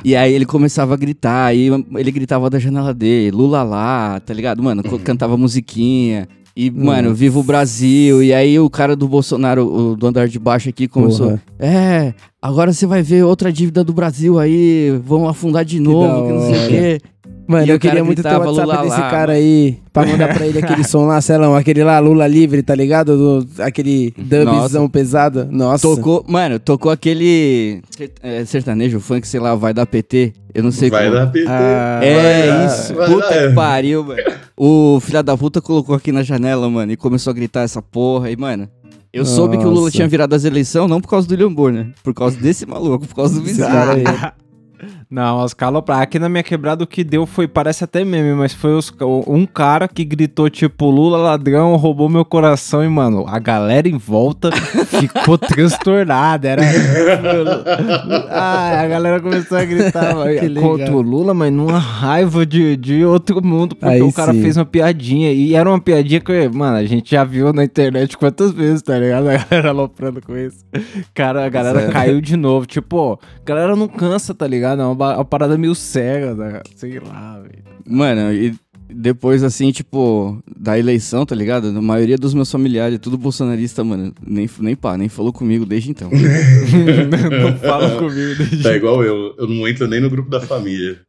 e 0.04 0.16
aí 0.16 0.34
ele 0.34 0.46
começava 0.46 0.96
a 0.96 0.98
gritar, 0.98 1.46
aí 1.46 1.70
ele 1.96 2.12
gritava 2.12 2.50
da 2.50 2.58
janela 2.58 2.94
dele, 2.94 3.30
Lula 3.30 3.62
lá, 3.62 4.20
tá 4.20 4.34
ligado? 4.34 4.64
Mano, 4.64 4.82
co- 4.84 4.98
cantava 5.00 5.38
musiquinha. 5.38 6.28
E, 6.60 6.72
mano, 6.72 7.14
viva 7.14 7.38
o 7.38 7.44
Brasil. 7.44 8.24
E 8.24 8.34
aí 8.34 8.60
o 8.60 8.68
cara 8.68 8.96
do 8.96 9.08
Bolsonaro, 9.08 9.64
o 9.92 9.96
do 9.96 10.08
andar 10.08 10.28
de 10.28 10.40
baixo 10.40 10.68
aqui, 10.70 10.88
começou. 10.88 11.40
É, 11.60 12.16
agora 12.42 12.74
você 12.74 12.88
vai 12.88 13.04
ver 13.04 13.24
outra 13.24 13.54
dívida 13.54 13.84
do 13.84 13.94
Brasil 13.94 14.40
aí, 14.40 15.00
vão 15.06 15.30
afundar 15.30 15.64
de 15.64 15.80
novo, 15.80 16.26
que 16.26 16.34
não 16.34 16.42
sei 16.42 16.66
o 16.66 16.68
quê. 16.70 17.02
Mano, 17.48 17.66
E 17.66 17.70
eu 17.70 17.80
queria 17.80 18.04
muito 18.04 18.22
ter 18.22 18.28
o 18.28 18.32
WhatsApp 18.40 18.60
Lula 18.62 18.78
desse 18.84 19.00
lá, 19.00 19.10
cara 19.10 19.28
mano. 19.34 19.40
aí, 19.46 19.78
pra 19.94 20.06
mandar 20.06 20.34
pra 20.36 20.46
ele 20.46 20.60
aquele 20.60 20.84
som 20.88 21.06
lá, 21.06 21.22
Celão, 21.22 21.56
aquele 21.56 21.84
lá, 21.84 21.98
Lula 22.00 22.28
livre, 22.28 22.62
tá 22.62 22.76
ligado? 22.76 23.18
Do- 23.46 23.64
aquele 23.64 24.14
dubzão 24.18 24.90
pesado. 24.90 25.48
Nossa. 25.50 25.88
Tocou, 25.88 26.26
mano, 26.28 26.60
tocou 26.60 26.92
aquele 26.92 27.82
é, 28.22 28.44
sertanejo, 28.44 29.00
funk, 29.00 29.26
sei 29.28 29.40
lá, 29.40 29.56
vai 29.56 29.74
dar 29.74 29.86
PT. 29.86 30.34
Eu 30.54 30.64
não 30.64 30.72
sei 30.72 30.90
Vai 30.90 31.06
como. 31.06 31.16
dar 31.16 31.28
PT. 31.28 31.48
Ah, 31.48 32.00
É 32.04 32.48
Vai 32.52 32.66
isso, 32.66 32.94
vai 32.96 33.08
puta 33.08 33.30
dar. 33.30 33.48
que 33.50 33.54
pariu, 33.56 34.04
mano. 34.04 34.22
O 34.58 35.00
filho 35.00 35.22
da 35.24 35.38
puta 35.38 35.62
colocou 35.62 35.96
aqui 35.96 36.12
na 36.12 36.24
janela, 36.24 36.70
mano, 36.70 36.92
e 36.92 36.98
começou 36.98 37.32
a 37.32 37.34
gritar 37.34 37.62
essa 37.62 37.82
porra. 37.82 38.30
E, 38.32 38.36
mano, 38.36 38.68
eu 39.14 39.24
soube 39.24 39.58
que 39.58 39.64
o 39.64 39.70
Lula 39.70 39.82
Nossa. 39.82 39.92
tinha 39.92 40.08
virado 40.08 40.34
as 40.36 40.44
eleições 40.44 40.90
não 40.90 41.00
por 41.00 41.08
causa 41.10 41.28
do 41.28 41.32
William 41.32 41.54
Bonner, 41.54 41.94
por 42.04 42.14
causa 42.14 42.36
desse 42.38 42.66
maluco, 42.66 43.08
por 43.08 43.16
causa 43.16 43.36
do 43.40 43.42
vizinho. 43.46 43.68
Não, 45.10 45.42
as 45.42 45.54
calopras. 45.54 46.00
Aqui 46.00 46.20
na 46.20 46.28
minha 46.28 46.44
quebrada 46.44 46.84
o 46.84 46.88
que 46.88 47.02
deu 47.04 47.26
foi, 47.26 47.48
parece 47.48 47.84
até 47.84 48.04
meme, 48.04 48.34
mas 48.34 48.54
foi 48.54 48.76
os- 48.76 48.94
um 49.26 49.46
cara 49.46 49.88
que 49.88 50.04
gritou 50.04 50.50
tipo, 50.50 50.90
Lula 50.90 51.18
ladrão, 51.18 51.76
roubou 51.78 52.10
meu 52.10 52.26
coração 52.26 52.84
e, 52.84 52.90
mano, 52.90 53.26
a 53.28 53.40
galera 53.40 53.88
em 53.88 53.98
volta 53.98 54.50
ficou 54.88 55.38
transtornada. 55.38 56.50
Era. 56.50 56.62
ah, 58.30 58.82
a 58.82 58.88
galera 58.88 59.20
começou 59.22 59.58
a 59.58 59.64
gritar 59.66 60.14
mano, 60.16 60.32
contra 60.62 60.96
o 60.96 61.02
Lula, 61.02 61.34
mas 61.34 61.52
numa 61.54 61.80
raiva 61.80 62.46
de, 62.46 62.76
de 62.76 63.06
outro 63.06 63.42
mundo, 63.44 63.76
porque 63.76 63.94
Aí 63.96 64.02
o 64.02 64.12
cara 64.12 64.34
sim. 64.34 64.42
fez 64.42 64.58
uma 64.58 64.66
piadinha. 64.66 65.32
E 65.32 65.56
era 65.56 65.70
uma 65.70 65.80
piadinha 65.80 66.20
que, 66.20 66.50
mano, 66.50 66.78
a 66.78 66.86
gente 66.86 67.12
já 67.12 67.24
viu 67.24 67.54
na 67.54 67.64
internet 67.64 68.18
quantas 68.18 68.52
vezes, 68.52 68.82
tá 68.82 68.98
ligado? 68.98 69.28
A 69.30 69.38
galera 69.38 69.70
aloprando 69.70 70.22
com 70.22 70.36
isso. 70.38 70.66
Cara, 71.14 71.46
a 71.46 71.50
galera 71.50 71.80
Certo. 71.80 71.94
caiu 71.94 72.22
de 72.22 72.36
novo. 72.36 72.66
Tipo, 72.66 73.14
a 73.42 73.46
galera 73.46 73.76
não 73.76 73.88
cansa, 73.88 74.34
tá 74.34 74.46
ligado? 74.48 74.82
É 74.82 74.97
uma, 75.06 75.26
parada 75.26 75.58
meio 75.58 75.76
cega, 75.76 76.34
né? 76.36 76.62
sei 76.76 77.00
lá, 77.00 77.40
velho. 77.40 77.64
Mano, 77.88 78.34
e 78.34 78.54
depois, 78.90 79.44
assim, 79.44 79.70
tipo, 79.72 80.42
da 80.58 80.80
eleição, 80.80 81.26
tá 81.26 81.36
ligado? 81.36 81.68
A 81.68 81.82
maioria 81.82 82.18
dos 82.18 82.34
meus 82.34 82.50
familiares, 82.50 82.98
tudo 83.00 83.18
bolsonarista, 83.18 83.84
mano, 83.84 84.14
nem, 84.26 84.50
nem 84.62 84.76
pá, 84.78 84.98
nem 84.98 85.10
falou 85.10 85.34
comigo 85.34 85.66
desde 85.66 85.92
então. 85.92 86.10
não 86.10 87.58
fala 87.60 87.92
comigo. 87.98 88.36
desde- 88.38 88.64
Tá 88.64 88.74
igual 88.76 89.04
eu, 89.04 89.36
eu 89.38 89.48
não 89.48 89.68
entro 89.68 89.88
nem 89.88 90.00
no 90.00 90.10
grupo 90.10 90.30
da 90.30 90.40
família. 90.40 91.00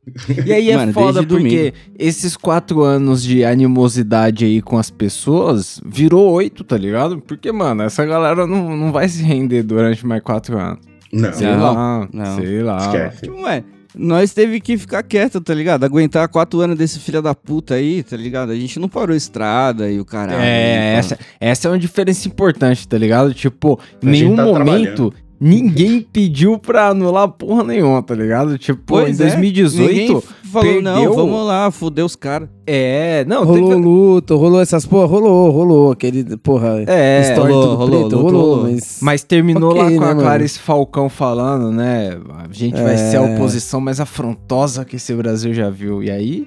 E 0.44 0.52
aí 0.52 0.70
é 0.70 0.76
Mano, 0.76 0.92
foda 0.92 1.22
porque 1.24 1.72
esses 1.98 2.36
quatro 2.36 2.82
anos 2.82 3.22
de 3.22 3.44
animosidade 3.44 4.44
aí 4.44 4.60
com 4.60 4.76
as 4.76 4.90
pessoas 4.90 5.80
virou 5.86 6.30
oito, 6.32 6.64
tá 6.64 6.76
ligado? 6.76 7.20
Porque, 7.20 7.50
mano, 7.52 7.82
essa 7.82 8.04
galera 8.04 8.44
não, 8.46 8.76
não 8.76 8.90
vai 8.92 9.08
se 9.08 9.22
render 9.22 9.62
durante 9.62 10.04
mais 10.06 10.22
quatro 10.22 10.58
anos. 10.58 10.80
Não, 11.12 11.32
Sei 11.32 11.46
Não, 11.46 11.60
lá, 11.74 12.08
não. 12.12 12.36
sei 12.36 12.62
lá. 12.62 12.76
esquece. 12.78 13.22
Tipo, 13.22 13.40
ué, 13.42 13.64
nós 13.96 14.32
teve 14.32 14.60
que 14.60 14.76
ficar 14.76 15.02
quieto, 15.02 15.40
tá 15.40 15.54
ligado? 15.54 15.84
Aguentar 15.84 16.28
quatro 16.28 16.60
anos 16.60 16.76
desse 16.76 16.98
filho 16.98 17.22
da 17.22 17.34
puta 17.34 17.74
aí, 17.74 18.02
tá 18.02 18.16
ligado? 18.16 18.52
A 18.52 18.56
gente 18.56 18.78
não 18.78 18.88
parou 18.88 19.16
estrada 19.16 19.90
e 19.90 19.98
o 19.98 20.04
caralho. 20.04 20.40
É, 20.40 20.88
então. 20.88 20.98
essa, 20.98 21.18
essa 21.40 21.68
é 21.68 21.70
uma 21.70 21.78
diferença 21.78 22.28
importante, 22.28 22.86
tá 22.86 22.98
ligado? 22.98 23.32
Tipo, 23.32 23.80
em 24.02 24.06
nenhum 24.06 24.36
tá 24.36 24.44
momento 24.44 25.12
ninguém 25.40 26.00
pediu 26.00 26.58
pra 26.58 26.88
anular 26.88 27.28
porra 27.28 27.62
nenhuma, 27.62 28.02
tá 28.02 28.14
ligado? 28.14 28.58
Tipo, 28.58 28.82
Pois 28.84 29.20
em 29.20 29.22
é, 29.22 29.26
2018, 29.26 29.88
Ninguém 29.88 30.22
falou, 30.50 30.82
não, 30.82 30.94
perdeu- 30.94 31.14
vamos 31.14 31.46
lá, 31.46 31.70
foder 31.70 32.04
os 32.04 32.16
caras. 32.16 32.48
é, 32.66 33.24
não, 33.26 33.44
Rolou 33.44 33.68
teve- 33.70 33.80
luto, 33.80 34.36
rolou 34.36 34.60
essas 34.60 34.84
porra, 34.86 35.06
rolou, 35.06 35.50
rolou. 35.50 35.92
Aquele, 35.92 36.36
porra, 36.38 36.84
É, 36.86 37.20
história 37.22 37.52
rolou, 37.54 37.62
tudo 37.62 37.76
rolou, 37.76 37.88
preto, 38.00 38.02
luto, 38.04 38.16
rolou, 38.18 38.54
rolou. 38.56 38.70
mas... 38.72 38.98
Mas 39.02 39.22
terminou 39.22 39.70
Ok, 39.70 39.82
lá 39.82 39.88
com 39.88 39.90
né, 39.92 39.96
a 39.96 40.08
mano? 40.08 40.20
Clarice 40.20 40.58
Falcão 40.58 41.08
falando, 41.08 41.70
né? 41.72 42.18
A 42.38 42.52
gente 42.52 42.80
vai 42.80 42.96
ser 42.98 43.16
a 43.18 43.22
É. 43.28 43.34
oposição 43.34 43.80
mais 43.80 44.00
afrontosa 44.00 44.84
que 44.84 44.96
esse 44.96 45.14
Brasil 45.14 45.52
já 45.54 45.70
viu. 45.70 46.02
E 46.02 46.10
aí, 46.10 46.46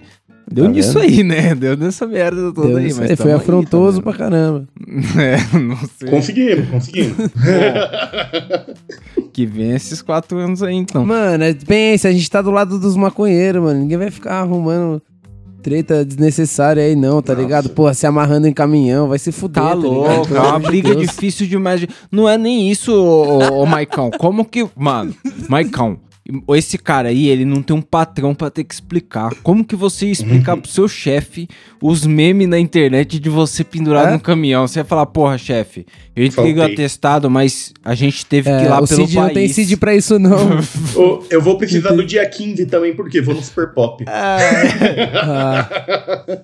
deu 0.51 0.65
Tá 0.65 0.71
nisso 0.71 0.99
aí, 0.99 1.23
né? 1.23 1.55
Deu 1.55 1.75
nessa 1.77 2.05
merda 2.05 2.51
toda 2.53 2.67
Deus, 2.67 2.77
aí. 2.79 2.93
Mas 2.93 3.09
aí 3.11 3.15
foi 3.15 3.31
aí 3.31 3.37
afrontoso 3.37 4.01
também. 4.01 4.13
pra 4.15 4.25
caramba. 4.25 4.67
É, 5.17 5.57
não 5.57 5.77
sei. 5.97 6.09
Conseguimos, 6.09 6.69
conseguimos. 6.69 7.15
Que 9.33 9.45
vem 9.45 9.71
esses 9.71 10.01
quatro 10.01 10.37
anos 10.37 10.61
aí, 10.61 10.75
então. 10.75 11.05
Mano, 11.05 11.43
é- 11.43 11.53
pensa, 11.53 12.07
a 12.09 12.11
gente 12.11 12.29
tá 12.29 12.41
do 12.41 12.51
lado 12.51 12.77
dos 12.79 12.95
maconheiros, 12.97 13.61
mano. 13.63 13.79
Ninguém 13.79 13.97
vai 13.97 14.11
ficar 14.11 14.41
arrumando 14.41 15.01
treta 15.63 16.03
desnecessária 16.03 16.83
aí, 16.83 16.95
não, 16.95 17.21
tá 17.21 17.33
Nossa. 17.33 17.43
ligado? 17.45 17.69
Porra, 17.69 17.93
se 17.93 18.05
amarrando 18.07 18.47
em 18.47 18.53
caminhão, 18.53 19.07
vai 19.07 19.19
se 19.19 19.31
fuder, 19.31 19.61
Tá 19.61 19.69
tá 19.69 19.75
louco, 19.75 20.35
é 20.35 20.39
uma 20.39 20.59
briga 20.59 20.95
difícil 20.95 21.45
demais. 21.47 21.79
de- 21.81 21.89
Não 22.11 22.27
é 22.27 22.37
nem 22.37 22.69
isso, 22.71 22.91
ô, 22.93 23.37
ô, 23.37 23.61
ô 23.61 23.65
Maicão. 23.65 24.09
Como 24.17 24.43
que. 24.43 24.67
Mano, 24.75 25.13
Maicão, 25.47 25.97
esse 26.55 26.77
cara 26.77 27.09
aí, 27.09 27.27
ele 27.27 27.45
não 27.45 27.61
tem 27.61 27.75
um 27.75 27.81
patrão 27.81 28.33
pra 28.35 28.49
ter 28.49 28.63
que 28.63 28.73
explicar. 28.73 29.33
Como 29.43 29.63
que 29.65 29.75
você 29.75 30.05
ia 30.07 30.11
explicar 30.11 30.57
pro 30.57 30.69
seu 30.69 30.87
chefe 30.87 31.47
os 31.81 32.05
memes 32.05 32.47
na 32.47 32.59
internet 32.59 33.19
de 33.19 33.29
você 33.29 33.63
pendurado 33.63 34.09
É? 34.09 34.11
no 34.13 34.19
caminhão? 34.19 34.67
Você 34.67 34.79
ia 34.79 34.85
falar, 34.85 35.05
porra, 35.07 35.37
chefe, 35.37 35.85
eu 36.15 36.25
entreguei 36.25 36.57
o 36.61 36.63
atestado, 36.63 37.29
mas 37.29 37.73
a 37.83 37.95
gente 37.95 38.25
teve 38.25 38.49
que 38.49 38.63
ir 38.63 38.65
É, 38.65 38.69
lá 38.69 38.81
o 38.81 38.87
pelo 38.87 39.01
Cid 39.01 39.15
país. 39.15 39.27
não 39.27 39.33
tem 39.33 39.47
Cid 39.47 39.77
pra 39.77 39.95
isso, 39.95 40.19
não. 40.19 40.37
Eu 41.29 41.41
vou 41.41 41.57
precisar 41.57 41.91
do 41.93 42.05
dia 42.05 42.27
15 42.27 42.65
também, 42.67 42.95
porque 42.95 43.21
vou 43.21 43.33
no 43.35 43.41
Super 43.41 43.73
Pop. 43.73 44.03
ah, 44.07 45.67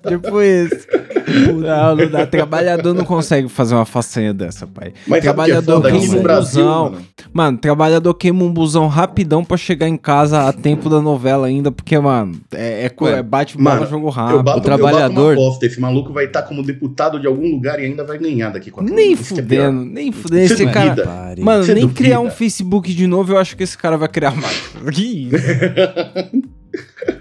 Tipo 0.08 0.42
isso. 0.42 0.86
Não, 1.28 1.96
não 1.96 2.10
dá. 2.10 2.26
Trabalhador 2.26 2.94
não 2.94 3.04
consegue 3.04 3.48
fazer 3.48 3.74
uma 3.74 3.84
façanha 3.84 4.32
dessa, 4.34 4.66
pai. 4.66 4.92
Mas 5.06 5.22
Trabalhador 5.22 5.62
que 5.62 5.70
é 5.70 5.74
foda? 5.74 5.88
Aqui 5.88 5.98
queima 6.00 6.16
um 6.18 6.22
Brasil, 6.22 6.64
busão. 6.64 6.84
mano, 6.90 7.06
Mano, 7.32 7.58
trabalhador 7.58 8.14
queima 8.14 8.42
um 8.44 8.52
busão 8.52 8.86
rapidão 8.88 9.44
pra 9.44 9.56
chegar 9.56 9.88
em 9.88 9.96
casa 9.96 10.48
a 10.48 10.52
tempo 10.52 10.88
da 10.88 11.00
novela 11.00 11.46
ainda, 11.46 11.70
porque, 11.70 11.98
mano, 11.98 12.38
é, 12.54 12.86
é, 12.86 13.08
é 13.10 13.22
bate 13.22 13.56
bola, 13.56 13.76
mano, 13.76 13.90
jogo 13.90 14.06
eu 14.06 14.10
rápido. 14.10 14.42
bato, 14.42 14.58
o 14.58 14.62
trabalhador- 14.62 15.08
eu 15.08 15.10
bato 15.10 15.20
uma 15.40 15.48
aposta, 15.48 15.66
esse 15.66 15.80
maluco 15.80 16.12
vai 16.12 16.24
estar 16.26 16.42
como 16.42 16.62
deputado 16.62 17.20
de 17.20 17.26
algum 17.26 17.50
lugar 17.50 17.78
e 17.80 17.84
ainda 17.84 18.04
vai 18.04 18.18
ganhar 18.18 18.50
daqui 18.50 18.70
quatro 18.70 18.92
Nem 18.94 19.14
anos. 19.14 19.20
É 19.20 19.24
fudendo, 19.36 19.84
nem 19.84 20.12
fudendo. 20.12 20.48
Você 20.48 20.54
Esse 20.54 20.66
cara. 20.66 20.90
duvida? 20.90 21.06
Pare. 21.06 21.42
Mano, 21.42 21.64
Você 21.64 21.74
nem 21.74 21.82
duvida? 21.82 21.98
criar 22.02 22.20
um 22.20 22.30
Facebook 22.30 22.92
de 22.94 23.06
novo, 23.06 23.32
eu 23.32 23.38
acho 23.38 23.56
que 23.56 23.62
esse 23.62 23.76
cara 23.76 23.96
vai 23.96 24.08
criar 24.08 24.34
mais. 24.34 24.68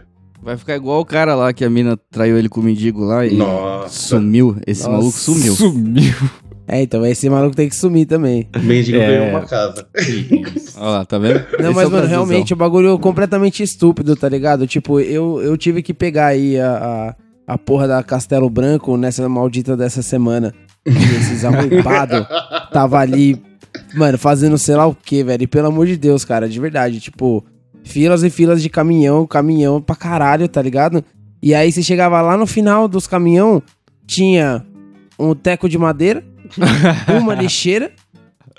Vai 0.47 0.55
ficar 0.55 0.77
igual 0.77 1.01
o 1.01 1.05
cara 1.05 1.35
lá 1.35 1.51
que 1.51 1.65
a 1.65 1.69
mina 1.69 1.99
traiu 2.09 2.37
ele 2.37 2.47
com 2.47 2.61
o 2.61 2.63
mendigo 2.63 3.03
lá 3.03 3.25
e 3.25 3.35
Nossa, 3.35 3.89
sumiu. 3.89 4.55
Esse 4.65 4.83
Nossa. 4.83 4.91
maluco 4.97 5.17
sumiu. 5.17 5.53
Sumiu. 5.53 6.13
É, 6.65 6.81
então 6.81 7.05
esse 7.05 7.29
maluco 7.29 7.53
tem 7.53 7.67
que 7.67 7.75
sumir 7.75 8.05
também. 8.05 8.47
o 8.55 8.59
mendigo 8.59 8.97
É. 8.97 9.07
ganhou 9.07 9.27
uma 9.31 9.41
casa. 9.45 9.85
Olha 10.77 10.89
lá, 10.89 11.05
tá 11.05 11.17
vendo? 11.17 11.45
Não, 11.59 11.71
Esse 11.71 11.75
mas, 11.75 11.83
é 11.83 11.87
o 11.87 11.91
mano, 11.91 12.07
realmente 12.07 12.53
o 12.53 12.55
bagulho 12.55 12.95
é 12.95 12.97
completamente 12.97 13.61
estúpido, 13.61 14.15
tá 14.15 14.29
ligado? 14.29 14.65
Tipo, 14.65 15.01
eu, 15.01 15.41
eu 15.41 15.57
tive 15.57 15.81
que 15.83 15.93
pegar 15.93 16.27
aí 16.27 16.57
a, 16.57 17.15
a, 17.47 17.53
a 17.53 17.57
porra 17.57 17.85
da 17.85 18.01
Castelo 18.01 18.49
Branco 18.49 18.95
nessa 18.95 19.27
maldita 19.27 19.75
dessa 19.75 20.01
semana. 20.01 20.53
E 20.85 20.91
esses 20.91 21.43
arrombados 21.43 22.25
tava 22.71 22.99
ali, 22.99 23.37
mano, 23.95 24.17
fazendo 24.17 24.57
sei 24.57 24.77
lá 24.77 24.87
o 24.87 24.95
que, 24.95 25.25
velho. 25.25 25.43
E 25.43 25.47
pelo 25.47 25.67
amor 25.67 25.87
de 25.87 25.97
Deus, 25.97 26.23
cara, 26.23 26.47
de 26.47 26.57
verdade. 26.57 27.01
Tipo, 27.01 27.43
filas 27.87 28.23
e 28.23 28.29
filas 28.29 28.61
de 28.61 28.69
caminhão, 28.69 29.25
caminhão 29.25 29.81
pra 29.81 29.95
caralho, 29.95 30.47
tá 30.47 30.61
ligado? 30.61 31.03
E 31.41 31.53
aí 31.55 31.71
você 31.71 31.81
chegava 31.81 32.21
lá 32.21 32.37
no 32.37 32.45
final 32.45 32.87
dos 32.87 33.07
caminhão, 33.07 33.61
tinha 34.05 34.63
um 35.17 35.33
teco 35.33 35.67
de 35.69 35.77
madeira, 35.77 36.23
uma 37.21 37.33
lixeira 37.33 37.91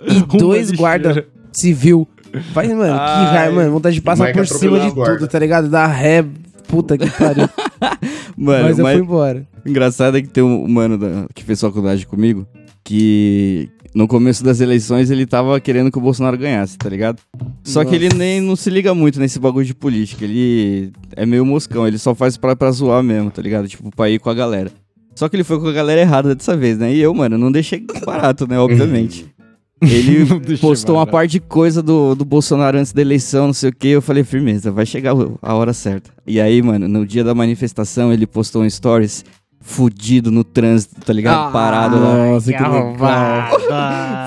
e 0.07 0.17
Uma 0.19 0.27
dois 0.27 0.71
lixeira. 0.71 0.77
guarda 0.79 1.27
civil. 1.53 2.07
Vai, 2.53 2.69
mano, 2.69 2.95
que 2.95 3.01
Ai. 3.01 3.25
raiva, 3.37 3.55
mano. 3.57 3.73
Vontade 3.73 3.95
de 3.95 4.03
passar 4.03 4.27
Mike 4.27 4.39
por 4.39 4.47
cima 4.47 4.81
de 4.81 4.91
guarda. 4.91 5.19
tudo, 5.19 5.29
tá 5.29 5.39
ligado? 5.39 5.69
Dar 5.69 5.87
ré. 5.87 6.25
Puta 6.67 6.99
que 6.99 7.09
pariu. 7.11 7.49
Mano, 8.37 8.65
mas 8.65 8.79
eu 8.79 8.85
mas 8.85 8.97
fui 8.99 9.03
embora. 9.05 9.47
engraçado 9.65 10.17
é 10.19 10.21
que 10.23 10.29
tem 10.29 10.45
um 10.45 10.69
mano 10.69 10.99
da- 10.99 11.27
que 11.35 11.43
fez 11.43 11.59
faculdade 11.61 12.07
comigo 12.07 12.47
que 12.85 13.69
no 13.95 14.07
começo 14.07 14.45
das 14.45 14.61
eleições 14.61 15.11
ele 15.11 15.27
tava 15.27 15.59
querendo 15.61 15.91
que 15.91 15.99
o 15.99 16.01
Bolsonaro 16.01 16.37
ganhasse, 16.37 16.77
tá 16.77 16.89
ligado? 16.89 17.21
Só 17.65 17.85
que 17.85 17.95
ele 17.95 18.07
Nossa. 18.07 18.19
nem 18.19 18.41
não 18.41 18.57
se 18.57 18.71
liga 18.71 18.95
muito 18.95 19.19
nesse 19.19 19.39
bagulho 19.39 19.67
de 19.67 19.75
política. 19.75 20.25
Ele 20.25 20.93
é 21.17 21.25
meio 21.25 21.45
moscão, 21.45 21.87
ele 21.87 21.99
só 21.99 22.15
faz 22.15 22.37
pra, 22.37 22.55
pra 22.55 22.71
zoar 22.71 23.03
mesmo, 23.03 23.31
tá 23.31 23.43
ligado? 23.43 23.69
Tipo, 23.69 23.91
pra 23.95 24.11
ir 24.11 24.19
com 24.19 24.31
a 24.31 24.35
galera. 24.35 24.71
Só 25.15 25.29
que 25.29 25.35
ele 25.35 25.45
foi 25.45 25.59
com 25.59 25.67
a 25.67 25.73
galera 25.73 26.01
errada 26.01 26.35
dessa 26.35 26.57
vez, 26.57 26.79
né? 26.79 26.93
E 26.95 27.01
eu, 27.01 27.13
mano, 27.13 27.37
não 27.37 27.51
deixei 27.51 27.85
barato, 28.07 28.47
né? 28.47 28.59
Obviamente. 28.59 29.27
Ele 29.81 30.57
postou 30.59 30.97
uma 30.97 31.07
parte 31.07 31.33
de 31.33 31.41
coisa 31.41 31.81
do, 31.81 32.15
do 32.15 32.25
Bolsonaro 32.25 32.79
antes 32.79 32.93
da 32.93 33.01
eleição, 33.01 33.47
não 33.47 33.53
sei 33.53 33.71
o 33.71 33.73
que. 33.73 33.89
Eu 33.89 34.03
falei, 34.03 34.25
firmeza, 34.25 34.73
vai 34.73 34.85
chegar 34.85 35.15
a 35.41 35.55
hora 35.55 35.73
certa. 35.73 36.11
E 36.27 36.41
aí, 36.41 36.61
mano, 36.61 36.89
no 36.89 37.07
dia 37.07 37.23
da 37.23 37.33
manifestação, 37.33 38.13
ele 38.13 38.27
postou 38.27 38.63
um 38.63 38.71
stories 38.71 39.25
fudido 39.69 40.31
no 40.31 40.43
trânsito, 40.43 40.97
tá 41.05 41.13
ligado? 41.13 41.53
Parado 41.53 42.01
lá. 42.01 42.17
Nossa, 42.27 42.51
que 42.53 42.59
legal. 42.63 42.97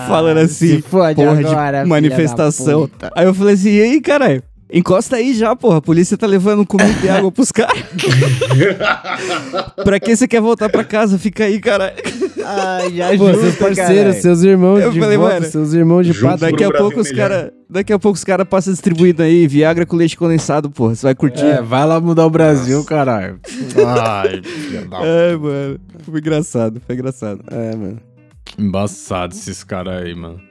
Falando 0.07 0.37
assim, 0.37 0.75
Se 0.75 0.81
fode 0.83 1.15
porra 1.15 1.39
agora, 1.39 1.83
de 1.83 1.89
manifestação. 1.89 2.89
Aí 3.15 3.25
eu 3.25 3.33
falei 3.33 3.55
assim, 3.55 3.71
e 3.71 3.81
aí, 3.81 4.01
caralho? 4.01 4.43
Encosta 4.73 5.17
aí 5.17 5.33
já, 5.33 5.55
porra. 5.55 5.77
A 5.77 5.81
polícia 5.81 6.17
tá 6.17 6.25
levando 6.25 6.65
comida 6.65 6.95
e 7.03 7.09
água 7.09 7.31
pros 7.31 7.51
caras. 7.53 7.83
pra 9.83 9.99
que 9.99 10.15
você 10.15 10.27
quer 10.27 10.41
voltar 10.41 10.69
pra 10.69 10.83
casa? 10.83 11.17
Fica 11.19 11.43
aí, 11.45 11.59
caralho. 11.59 11.95
Ai, 12.43 12.93
já 12.93 13.17
Pô, 13.17 13.33
seus 13.33 13.55
parceiros, 13.55 14.15
seus 14.17 14.41
irmãos 14.43 14.79
Eu 14.79 14.91
de 14.91 14.99
falei, 14.99 15.17
volta, 15.17 15.35
mano, 15.35 15.45
seus 15.45 15.73
irmãos 15.73 16.05
de 16.07 16.13
pato. 16.13 16.39
Daqui 16.39 16.63
a 16.63 16.71
pouco 16.71 16.99
os 16.99 17.11
melhor. 17.11 17.29
cara, 17.29 17.53
daqui 17.69 17.93
a 17.93 17.99
pouco 17.99 18.15
os 18.17 18.23
cara 18.23 18.43
passam 18.45 18.73
distribuindo 18.73 19.21
aí 19.21 19.45
Viagra 19.47 19.85
com 19.85 19.95
leite 19.95 20.17
condensado, 20.17 20.69
porra. 20.69 20.95
Você 20.95 21.05
vai 21.05 21.15
curtir? 21.15 21.45
É, 21.45 21.61
vai 21.61 21.85
lá 21.85 21.99
mudar 21.99 22.25
o 22.25 22.29
Brasil, 22.29 22.83
caralho. 22.83 23.39
Ai, 23.85 24.41
filha 24.43 24.85
da 24.85 25.05
É, 25.05 25.35
mano. 25.35 25.79
Foi 25.99 26.19
engraçado, 26.19 26.81
foi 26.85 26.95
engraçado. 26.95 27.41
É, 27.51 27.75
mano. 27.75 27.99
Embaçado 28.57 29.33
esses 29.35 29.63
caras 29.63 30.03
aí, 30.03 30.15
mano. 30.15 30.41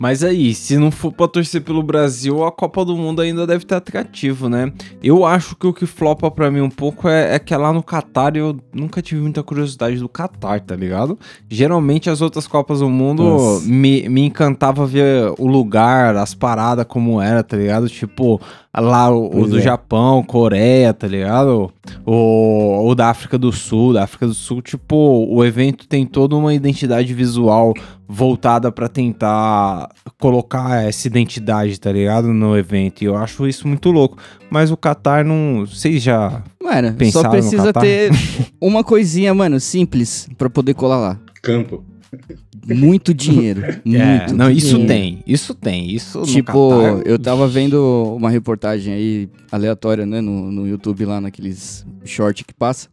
Mas 0.00 0.24
aí, 0.24 0.54
se 0.54 0.78
não 0.78 0.90
for 0.90 1.12
pra 1.12 1.28
torcer 1.28 1.60
pelo 1.60 1.82
Brasil, 1.82 2.42
a 2.42 2.50
Copa 2.50 2.86
do 2.86 2.96
Mundo 2.96 3.20
ainda 3.20 3.46
deve 3.46 3.64
estar 3.64 3.76
atrativo, 3.76 4.48
né? 4.48 4.72
Eu 5.02 5.26
acho 5.26 5.54
que 5.54 5.66
o 5.66 5.74
que 5.74 5.84
flopa 5.84 6.30
pra 6.30 6.50
mim 6.50 6.62
um 6.62 6.70
pouco 6.70 7.06
é, 7.06 7.34
é 7.34 7.38
que 7.38 7.52
é 7.52 7.56
lá 7.58 7.70
no 7.70 7.82
Catar 7.82 8.34
eu 8.34 8.58
nunca 8.72 9.02
tive 9.02 9.20
muita 9.20 9.42
curiosidade 9.42 9.98
do 9.98 10.08
Catar, 10.08 10.58
tá 10.62 10.74
ligado? 10.74 11.18
Geralmente 11.50 12.08
as 12.08 12.22
outras 12.22 12.46
Copas 12.46 12.78
do 12.78 12.88
Mundo 12.88 13.22
Nossa. 13.22 13.68
me, 13.68 14.08
me 14.08 14.22
encantava 14.22 14.86
ver 14.86 15.34
o 15.38 15.46
lugar, 15.46 16.16
as 16.16 16.32
paradas 16.32 16.86
como 16.88 17.20
era, 17.20 17.42
tá 17.42 17.58
ligado? 17.58 17.86
Tipo, 17.86 18.40
lá 18.78 19.10
o, 19.10 19.40
o 19.40 19.48
do 19.48 19.58
é. 19.58 19.62
Japão, 19.62 20.22
Coreia, 20.22 20.94
tá 20.94 21.08
ligado? 21.08 21.72
O, 22.06 22.86
o 22.86 22.94
da 22.94 23.08
África 23.08 23.36
do 23.36 23.50
Sul, 23.50 23.94
da 23.94 24.04
África 24.04 24.26
do 24.26 24.34
Sul, 24.34 24.62
tipo, 24.62 25.26
o 25.28 25.44
evento 25.44 25.88
tem 25.88 26.06
toda 26.06 26.36
uma 26.36 26.54
identidade 26.54 27.12
visual 27.12 27.74
voltada 28.06 28.70
pra 28.70 28.88
tentar 28.88 29.88
colocar 30.20 30.84
essa 30.84 31.08
identidade, 31.08 31.80
tá 31.80 31.90
ligado? 31.90 32.32
No 32.32 32.56
evento. 32.56 33.02
E 33.02 33.06
eu 33.06 33.16
acho 33.16 33.48
isso 33.48 33.66
muito 33.66 33.90
louco. 33.90 34.18
Mas 34.50 34.70
o 34.70 34.76
Qatar 34.76 35.24
não. 35.24 35.66
Vocês 35.66 36.02
já. 36.02 36.42
Mano, 36.62 36.94
só 37.10 37.22
no 37.24 37.30
precisa 37.30 37.72
ter 37.72 38.10
uma 38.60 38.84
coisinha, 38.84 39.32
mano, 39.34 39.58
simples 39.58 40.28
pra 40.36 40.50
poder 40.50 40.74
colar 40.74 40.98
lá. 40.98 41.18
Campo. 41.42 41.89
Muito 42.66 43.14
dinheiro. 43.14 43.60
Muito 43.84 43.96
É, 44.02 44.32
não, 44.32 44.50
isso 44.50 44.68
dinheiro. 44.78 44.88
tem. 44.88 45.22
Isso 45.26 45.54
tem. 45.54 45.90
Isso 45.90 46.22
Tipo, 46.22 46.72
eu 47.04 47.18
tava 47.18 47.46
vendo 47.48 48.14
uma 48.16 48.30
reportagem 48.30 48.92
aí 48.94 49.28
aleatória, 49.50 50.04
né, 50.06 50.20
no, 50.20 50.50
no 50.50 50.66
YouTube 50.66 51.04
lá 51.04 51.20
naqueles 51.20 51.86
short 52.04 52.44
que 52.44 52.54
passa. 52.54 52.88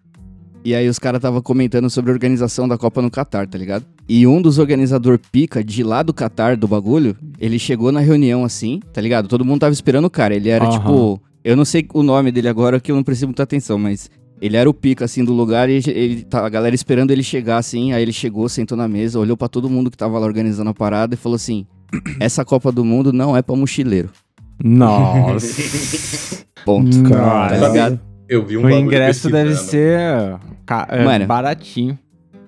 E 0.66 0.76
aí 0.76 0.90
os 0.90 1.00
caras 1.00 1.22
tava 1.22 1.42
comentando 1.42 1.90
sobre 1.90 2.12
a 2.12 2.14
organização 2.14 2.68
da 2.68 2.78
Copa 2.78 3.02
no 3.02 3.10
Catar, 3.10 3.48
tá 3.48 3.58
ligado? 3.58 3.86
E 4.10 4.28
um 4.28 4.42
dos 4.42 4.58
organizador 4.58 5.18
pica 5.32 5.64
de 5.64 5.82
lá 5.82 6.04
do 6.04 6.14
Catar 6.14 6.58
do 6.58 6.68
bagulho, 6.68 7.16
ele 7.40 7.58
chegou 7.58 7.92
na 7.92 8.02
reunião 8.02 8.44
assim, 8.44 8.82
tá 8.92 9.00
ligado? 9.00 9.28
Todo 9.30 9.46
mundo 9.46 9.62
tava 9.62 9.74
esperando 9.74 10.06
o 10.06 10.10
cara. 10.10 10.36
Ele 10.36 10.50
era 10.50 10.66
Aham. 10.66 10.78
tipo, 10.78 11.22
eu 11.44 11.56
não 11.56 11.64
sei 11.64 11.88
o 11.94 12.04
nome 12.04 12.32
dele 12.34 12.50
agora 12.50 12.80
que 12.82 12.92
eu 12.92 12.96
não 12.96 13.04
preciso 13.04 13.28
muita 13.28 13.44
atenção, 13.44 13.78
mas 13.78 14.10
ele 14.42 14.56
era 14.58 14.70
o 14.70 14.74
pica 14.74 15.06
assim 15.06 15.24
do 15.24 15.34
lugar 15.34 15.70
e 15.70 15.82
ele 15.88 16.24
tá, 16.24 16.46
a 16.46 16.50
galera 16.50 16.76
esperando 16.76 17.12
ele 17.12 17.24
chegar 17.24 17.58
assim, 17.58 17.94
aí 17.94 18.02
ele 18.02 18.14
chegou, 18.14 18.48
sentou 18.48 18.78
na 18.78 18.88
mesa, 18.88 19.20
olhou 19.20 19.36
pra 19.38 19.48
todo 19.48 19.70
mundo 19.70 19.90
que 19.92 19.98
tava 19.98 20.18
lá 20.20 20.26
organizando 20.26 20.70
a 20.70 20.74
parada 20.74 21.16
e 21.16 21.18
falou 21.18 21.36
assim: 21.36 21.66
"Essa 22.20 22.46
Copa 22.46 22.72
do 22.72 22.84
Mundo 22.86 23.12
não 23.12 23.36
é 23.36 23.42
pra 23.42 23.56
mochileiro". 23.56 24.10
Nossa. 24.64 26.46
Ponto. 26.66 27.04
Cara, 27.04 27.60
Tá 27.60 27.68
ligado? 27.68 28.00
Eu 28.28 28.46
vi 28.46 28.58
um 28.58 28.66
o 28.66 28.70
ingresso 28.70 29.30
deve 29.30 29.56
ser 29.56 30.00
é, 30.90 31.04
Mano. 31.04 31.26
baratinho. 31.26 31.98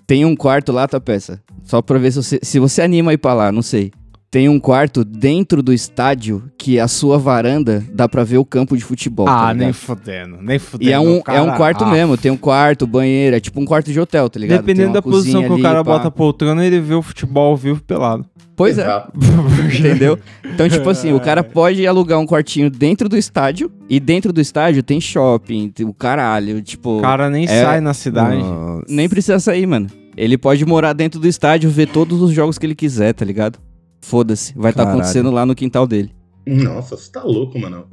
Tem 0.06 0.26
um 0.26 0.36
quarto 0.36 0.72
lá, 0.72 0.88
tá 0.88 1.00
peça? 1.00 1.42
Só 1.64 1.82
pra 1.82 1.98
ver 1.98 2.12
se 2.12 2.18
você, 2.22 2.40
se 2.42 2.60
você 2.60 2.82
anima 2.82 3.12
a 3.12 3.14
ir 3.14 3.18
pra 3.18 3.34
lá, 3.34 3.52
não 3.52 3.62
sei. 3.62 3.92
Tem 4.32 4.48
um 4.48 4.60
quarto 4.60 5.04
dentro 5.04 5.64
do 5.64 5.74
estádio 5.74 6.44
que 6.56 6.80
a 6.80 6.88
sua 6.88 7.18
varanda 7.18 7.84
dá 7.92 8.08
pra 8.08 8.24
ver 8.24 8.38
o 8.38 8.46
campo 8.46 8.78
de 8.78 8.84
futebol. 8.84 9.26
tá 9.26 9.48
ah, 9.48 9.54
ligado? 9.54 9.66
nem 9.66 9.74
fudendo. 9.74 10.38
Nem 10.40 10.60
fudendo. 10.60 10.90
E 10.90 10.94
é 10.94 11.00
um, 11.00 11.20
cara. 11.20 11.40
é 11.40 11.42
um 11.42 11.56
quarto 11.58 11.84
Ah, 11.84 11.90
mesmo, 11.90 12.16
tem 12.16 12.32
um 12.32 12.38
quarto, 12.38 12.86
banheiro, 12.86 13.36
é 13.36 13.40
tipo 13.40 13.60
um 13.60 13.66
quarto 13.66 13.92
de 13.92 14.00
hotel, 14.00 14.30
tá 14.30 14.40
ligado? 14.40 14.60
Dependendo 14.60 14.94
da 14.94 15.02
posição 15.02 15.42
que 15.42 15.50
o 15.50 15.54
ali, 15.54 15.64
cara 15.64 15.84
pá. 15.84 15.94
bota 15.94 16.10
a 16.10 16.12
poltrona, 16.12 16.64
ele 16.64 16.80
vê 16.80 16.94
o 16.94 17.02
futebol 17.02 17.48
ao 17.48 17.58
vivo 17.58 17.82
pelado. 17.82 18.24
Pois 18.56 18.78
é, 18.78 18.84
Exato. 18.84 19.14
entendeu? 19.80 20.20
Então, 20.44 20.70
tipo 20.70 20.88
assim, 20.92 21.12
o 21.12 21.20
cara 21.20 21.44
pode 21.44 21.88
alugar 21.88 22.20
um 22.20 22.28
quartinho 22.28 22.70
dentro 22.70 23.10
do 23.10 23.18
estádio 23.18 23.72
e 23.90 24.00
dentro 24.00 24.32
do 24.32 24.40
estádio 24.40 24.84
tem 24.84 25.02
shopping, 25.02 25.70
tem 25.70 25.88
o 25.88 25.94
caralho, 25.94 26.62
tipo... 26.62 27.00
O 27.00 27.02
cara 27.02 27.32
nem 27.32 27.46
É- 27.46 27.64
sai 27.64 27.82
na 27.82 27.96
cidade. 27.96 28.44
Nem 28.88 29.10
precisa 29.10 29.40
sair, 29.40 29.66
mano. 29.66 29.88
Ele 30.16 30.38
pode 30.38 30.64
morar 30.66 30.94
dentro 30.94 31.20
do 31.20 31.28
estádio, 31.28 31.70
ver 31.70 31.88
todos 31.88 32.22
os 32.22 32.32
jogos 32.32 32.60
que 32.60 32.66
ele 32.66 32.76
quiser, 32.76 33.14
tá 33.14 33.26
ligado? 33.26 33.58
Foda-se, 34.02 34.54
vai 34.56 34.72
estar 34.72 34.86
tá 34.86 34.92
acontecendo 34.92 35.32
lá 35.32 35.46
no 35.46 35.56
quintal 35.56 35.86
dele. 35.86 36.12
Nossa, 36.46 36.98
você 36.98 37.12
tá 37.12 37.24
louco, 37.24 37.60
mano. 37.60 37.88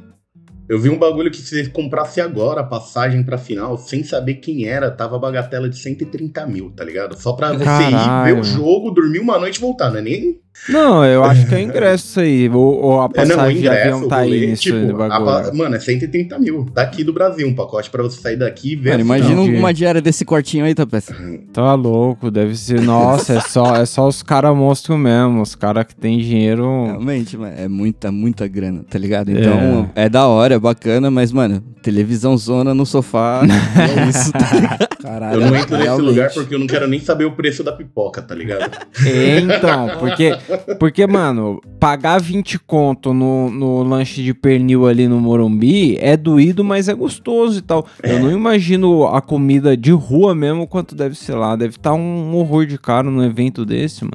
Eu 0.69 0.81
vi 0.81 0.91
um 0.91 0.99
bagulho 0.99 1.31
que 1.31 1.37
se 1.37 1.65
você 1.65 1.71
comprasse 1.71 2.21
agora 2.21 2.61
a 2.61 2.65
passagem 2.65 3.23
pra 3.23 3.39
final, 3.39 3.79
sem 3.79 4.03
saber 4.03 4.37
quem 4.37 4.65
era, 4.67 4.91
tava 4.91 5.15
a 5.15 5.19
bagatela 5.19 5.69
de 5.69 5.77
130 5.77 6.45
mil, 6.47 6.73
tá 6.73 6.83
ligado? 6.83 7.17
Só 7.17 7.35
pra 7.35 7.53
você 7.53 7.63
ir 7.63 8.25
ver 8.25 8.41
o 8.41 8.43
jogo, 8.43 8.91
dormir 8.91 9.21
uma 9.21 9.39
noite 9.39 9.57
e 9.57 9.61
voltar, 9.61 9.91
não 9.91 9.99
é 9.99 10.03
nem 10.03 10.41
Não, 10.69 11.05
eu 11.05 11.23
acho 11.25 11.47
que 11.47 11.55
é 11.55 11.61
ingresso 11.63 12.07
isso 12.07 12.21
aí. 12.21 12.49
Ou, 12.49 12.83
ou 12.83 13.01
a 13.01 13.05
É, 13.15 13.25
não, 13.25 13.35
o 13.35 13.39
passagem 13.39 13.55
de 13.61 13.67
ingresso, 13.67 13.95
avião 13.95 14.09
tá 14.09 14.17
aí 14.19 14.47
nesse 14.49 14.63
tipo, 14.63 14.77
a 15.03 15.09
bagulho. 15.09 15.25
pa- 15.25 15.53
mano, 15.55 15.77
é 15.77 15.81
130 15.81 16.39
mil. 16.39 16.67
Daqui 16.75 17.05
do 17.05 17.13
Brasil, 17.13 17.47
um 17.47 17.55
pacote 17.55 17.89
pra 17.89 18.03
você 18.03 18.21
sair 18.21 18.37
daqui 18.37 18.73
e 18.73 18.77
ver. 18.77 18.91
Mano, 18.91 19.01
a 19.13 19.19
imagina 19.19 19.43
Entendi. 19.43 19.59
uma 19.59 19.73
diária 19.73 20.01
desse 20.01 20.25
quartinho 20.25 20.65
aí, 20.65 20.75
tá 20.75 20.85
peça. 20.87 21.15
Tá 21.53 21.75
louco, 21.75 22.31
deve 22.31 22.57
ser. 22.57 22.81
Nossa, 22.81 23.35
é 23.35 23.41
só, 23.41 23.77
é 23.77 23.87
só 23.87 24.09
os 24.09 24.23
caras 24.23 24.57
monstros 24.57 24.99
mesmo. 24.99 25.41
Os 25.41 25.55
caras 25.55 25.85
que 25.85 25.95
tem 25.95 26.19
dinheiro. 26.19 26.87
Realmente, 26.87 27.37
mano, 27.37 27.55
é 27.57 27.69
muita, 27.69 28.11
muita 28.11 28.49
grana, 28.49 28.85
tá 28.89 28.99
ligado? 28.99 29.31
Então, 29.31 29.89
é, 29.95 30.09
da 30.09 30.27
hora, 30.27 30.55
é 30.55 30.59
bacana, 30.59 31.11
mas, 31.11 31.31
mano, 31.31 31.63
televisão 31.83 32.37
zona 32.37 32.75
no 32.75 32.85
sofá, 32.85 33.43
é 33.79 34.09
isso, 34.09 34.33
tá 34.33 34.51
ligado? 34.55 34.87
Caralho, 35.01 35.41
Eu 35.41 35.47
não 35.51 35.57
entro 35.57 35.77
nesse 35.77 35.85
realmente. 35.85 36.07
lugar 36.09 36.31
porque 36.35 36.55
eu 36.55 36.59
não 36.59 36.67
quero 36.67 36.89
nem 36.89 36.99
saber 36.99 37.25
o 37.27 37.33
preço 37.33 37.63
da 37.63 37.71
pipoca, 37.73 38.21
tá 38.21 38.35
ligado? 38.35 38.69
É, 39.07 39.39
então, 39.39 39.89
porque, 40.01 40.37
porque, 40.79 41.07
mano, 41.07 41.61
pagar 41.81 42.21
20 42.21 42.59
conto 42.61 43.13
no, 43.13 43.51
no 43.51 43.83
lanche 43.83 44.23
de 44.23 44.33
pernil 44.35 44.87
ali 44.87 45.07
no 45.09 45.21
Morumbi 45.21 45.97
é 45.99 46.17
doído, 46.17 46.63
mas 46.65 46.89
é 46.89 46.95
gostoso 46.95 47.59
e 47.59 47.63
tal. 47.63 47.87
Eu 48.03 48.21
não 48.21 48.31
imagino 48.31 49.07
a 49.07 49.21
comida 49.21 49.77
de 49.77 49.91
rua 49.93 50.35
mesmo 50.35 50.67
quanto 50.67 50.95
deve 50.95 51.15
ser 51.17 51.35
lá. 51.35 51.57
Deve 51.57 51.77
estar 51.77 51.95
um 51.95 52.35
horror 52.37 52.67
de 52.67 52.79
caro 52.79 53.11
num 53.11 53.23
evento 53.23 53.65
desse, 53.65 54.03
mano. 54.05 54.13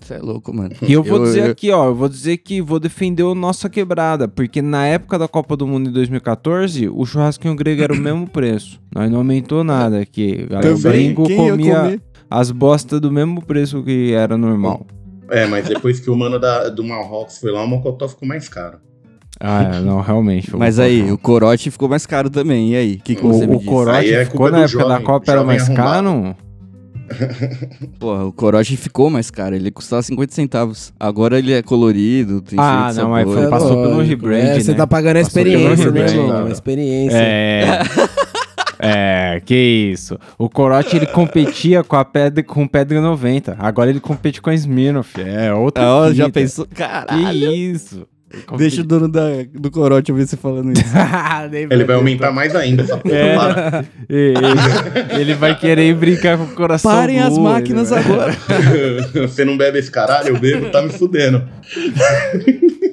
Você 0.00 0.14
é 0.14 0.18
louco, 0.20 0.54
mano. 0.54 0.70
E 0.80 0.90
eu 0.92 1.02
vou 1.02 1.18
Eu- 1.18 1.24
dizer 1.24 1.44
eu- 1.46 1.50
aqui, 1.50 1.70
ó, 1.70 1.86
eu 1.86 1.94
vou 1.94 2.08
dizer 2.08 2.38
que 2.38 2.62
vou 2.62 2.80
defender 2.80 3.24
o 3.24 3.34
nossa 3.34 3.68
quebrada, 3.68 4.26
porque 4.26 4.62
na 4.62 4.86
época 4.86 5.18
da 5.18 5.28
Copa 5.28 5.54
do 5.54 5.66
Mundo 5.66 5.90
em 5.90 5.92
2014, 5.92 6.88
o 6.88 7.04
churrasquinho 7.04 7.54
grego 7.54 7.82
era 7.82 7.92
o 7.92 7.96
mesmo 7.96 8.26
preço. 8.30 8.80
Nós 8.94 9.10
não 9.10 9.18
aumentou 9.18 9.62
nada 9.62 10.00
aqui. 10.00 10.46
Galera, 10.48 10.74
o 10.74 10.78
gringo 10.80 11.24
comia 11.24 12.00
as 12.30 12.50
bostas 12.50 13.00
do 13.02 13.12
mesmo 13.12 13.44
preço 13.44 13.82
que 13.82 14.12
era 14.14 14.38
normal. 14.38 14.86
É, 15.30 15.46
mas 15.46 15.66
depois 15.68 16.00
que 16.00 16.10
o 16.10 16.16
mano 16.16 16.38
da, 16.38 16.68
do 16.68 16.82
Marrocos 16.84 17.38
foi 17.38 17.50
lá, 17.52 17.62
o 17.62 17.68
Mocotó 17.68 18.08
ficou 18.08 18.26
mais 18.26 18.48
caro. 18.48 18.78
Ah, 19.40 19.62
é, 19.76 19.80
não, 19.80 20.00
realmente. 20.00 20.54
Mas 20.56 20.78
aí, 20.78 21.12
o 21.12 21.18
corote 21.18 21.70
ficou 21.70 21.88
mais 21.88 22.04
caro 22.06 22.28
também, 22.28 22.72
e 22.72 22.76
aí? 22.76 22.94
O 22.94 23.02
que, 23.02 23.14
que 23.14 23.22
você 23.22 23.44
o, 23.44 23.48
me 23.48 23.56
o 23.56 23.58
diz? 23.58 23.68
corote 23.68 23.98
Aí 23.98 24.12
é 24.12 24.24
ficou 24.24 24.50
na 24.50 24.60
época 24.64 24.78
da 24.84 24.88
jovem, 24.88 25.04
Copa 25.06 25.30
era 25.32 25.44
mais 25.44 25.62
arrombado. 25.64 25.90
caro? 25.92 26.36
Porra, 27.98 28.24
o 28.26 28.32
corote 28.32 28.76
ficou 28.76 29.08
mais 29.08 29.30
caro, 29.30 29.54
ele 29.54 29.70
custava 29.70 30.02
50 30.02 30.34
centavos. 30.34 30.92
Agora 30.98 31.38
ele 31.38 31.52
é 31.52 31.62
colorido, 31.62 32.40
tem 32.42 32.58
Ah, 32.60 32.92
não, 32.94 33.10
mas 33.10 33.24
foi- 33.30 33.48
passou 33.48 33.82
pelo 33.82 33.96
lógico, 33.96 34.26
rebrand, 34.26 34.48
é, 34.56 34.60
Você 34.60 34.72
né? 34.72 34.76
tá 34.76 34.86
pagando 34.86 35.10
a 35.10 35.12
pelo 35.14 35.26
experiência, 35.26 35.90
né, 35.90 36.00
irmão? 36.06 36.42
né? 36.44 36.48
A 36.48 36.52
experiência. 36.52 37.16
É. 37.16 37.80
É, 38.78 39.40
que 39.44 39.54
isso. 39.54 40.18
O 40.38 40.48
Corote 40.48 40.96
ele 40.96 41.06
competia 41.06 41.82
com 41.82 41.96
a 41.96 42.04
pedra 42.04 42.42
com 42.42 42.66
pedra 42.66 43.00
90. 43.00 43.56
Agora 43.58 43.90
ele 43.90 44.00
compete 44.00 44.40
com 44.40 44.50
a 44.50 44.54
Smirnoff. 44.54 45.20
É 45.20 45.52
outra 45.52 45.84
Ah, 45.84 45.96
ó, 45.96 46.12
já 46.12 46.30
pensou? 46.30 46.66
Caralho. 46.74 47.30
Que 47.32 47.54
isso? 47.54 48.06
Deixa 48.58 48.82
o 48.82 48.84
dono 48.84 49.08
da, 49.08 49.26
do 49.54 49.70
corote 49.70 50.12
ouvir 50.12 50.26
você 50.26 50.36
falando 50.36 50.72
isso. 50.72 50.84
Ele 51.70 51.84
vai 51.84 51.96
aumentar 51.96 52.30
mais 52.30 52.54
ainda 52.54 52.82
essa 52.82 52.96
porra. 52.98 53.14
É. 53.16 53.34
para. 53.36 53.84
ele, 54.08 54.34
ele 55.20 55.34
vai 55.34 55.58
querer 55.58 55.94
brincar 55.94 56.36
com 56.36 56.44
o 56.44 56.48
coração 56.48 56.90
Parem 56.90 57.20
as 57.20 57.30
duro, 57.30 57.44
máquinas 57.44 57.90
vai- 57.90 58.02
agora. 58.04 58.36
Você 59.26 59.44
não 59.44 59.56
bebe 59.56 59.78
esse 59.78 59.90
caralho, 59.90 60.28
eu 60.28 60.38
bebo, 60.38 60.70
tá 60.70 60.82
me 60.82 60.90
fudendo. 60.90 61.42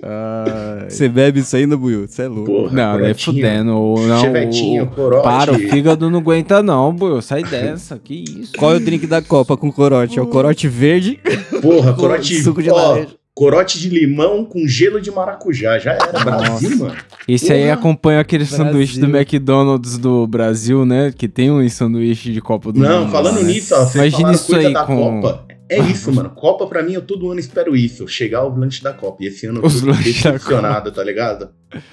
Ai. 0.03 0.89
Você 0.89 1.09
bebe 1.09 1.39
isso 1.39 1.55
ainda, 1.55 1.75
Buiu? 1.75 2.07
Você 2.07 2.23
é 2.23 2.27
louco. 2.27 2.45
Porra, 2.45 2.71
Não, 2.71 2.91
nem 2.93 3.01
corotinho, 3.01 3.35
fudendo. 3.35 3.75
o- 3.77 4.07
Não, 4.07 4.21
Chevetinho, 4.21 4.83
o- 4.83 4.87
corote. 4.87 5.23
Para, 5.23 5.51
o 5.51 5.59
fígado 5.59 6.09
não 6.09 6.19
aguenta 6.19 6.61
não, 6.61 6.93
boy. 6.93 7.21
Sai 7.21 7.43
dessa, 7.43 7.99
que 8.01 8.23
isso. 8.23 8.53
Qual 8.57 8.73
é 8.73 8.77
o 8.77 8.79
drink 8.79 9.07
da 9.07 9.21
Copa 9.21 9.57
com 9.57 9.71
corote? 9.71 10.19
É 10.19 10.21
o 10.21 10.27
corote 10.27 10.67
verde? 10.67 11.19
Porra, 11.61 11.93
corote. 11.93 12.41
Suco 12.41 12.61
de 12.61 12.69
ó, 12.69 12.75
laranja. 12.75 13.09
Corote 13.35 13.77
de 13.79 13.89
limão 13.89 14.45
com 14.45 14.65
gelo 14.65 15.01
de 15.01 15.11
maracujá. 15.11 15.77
Já 15.77 15.91
era 15.91 16.23
Brasil, 16.23 16.77
mano. 16.77 16.95
Esse 17.27 17.51
aí 17.51 17.69
acompanha 17.69 18.21
aquele 18.21 18.45
Brasil. 18.45 18.65
sanduíche 18.65 18.99
do 18.99 19.05
McDonald's 19.07 19.97
do 19.97 20.25
Brasil, 20.25 20.85
né? 20.85 21.13
Que 21.15 21.27
tem 21.27 21.51
um 21.51 21.67
sanduíche 21.69 22.31
de 22.31 22.39
Copa 22.41 22.71
do 22.71 22.79
Não, 22.79 23.01
Mundo. 23.01 23.11
falando 23.11 23.41
né? 23.41 23.51
nisso, 23.51 23.75
ó, 23.75 23.79
vocês 23.83 23.95
Imagina 24.13 24.31
isso 24.31 24.55
aí 24.55 24.73
da 24.73 24.85
com- 24.85 25.21
Copa. 25.21 25.45
É 25.67 25.79
isso, 25.79 26.11
mano. 26.13 26.29
Copa 26.29 26.67
pra 26.67 26.83
mim, 26.83 26.93
eu 26.93 27.01
todo 27.01 27.29
ano 27.31 27.39
espero 27.39 27.75
isso. 27.75 28.07
Chegar 28.07 28.39
ao 28.39 28.55
lanche 28.55 28.83
da 28.83 28.93
Copa. 28.93 29.23
E 29.23 29.27
esse 29.27 29.47
ano 29.47 29.61
eu 29.63 29.63
tô 29.63 29.91
decepcionado, 30.03 30.91
tá 30.91 31.03
ligado? 31.03 31.49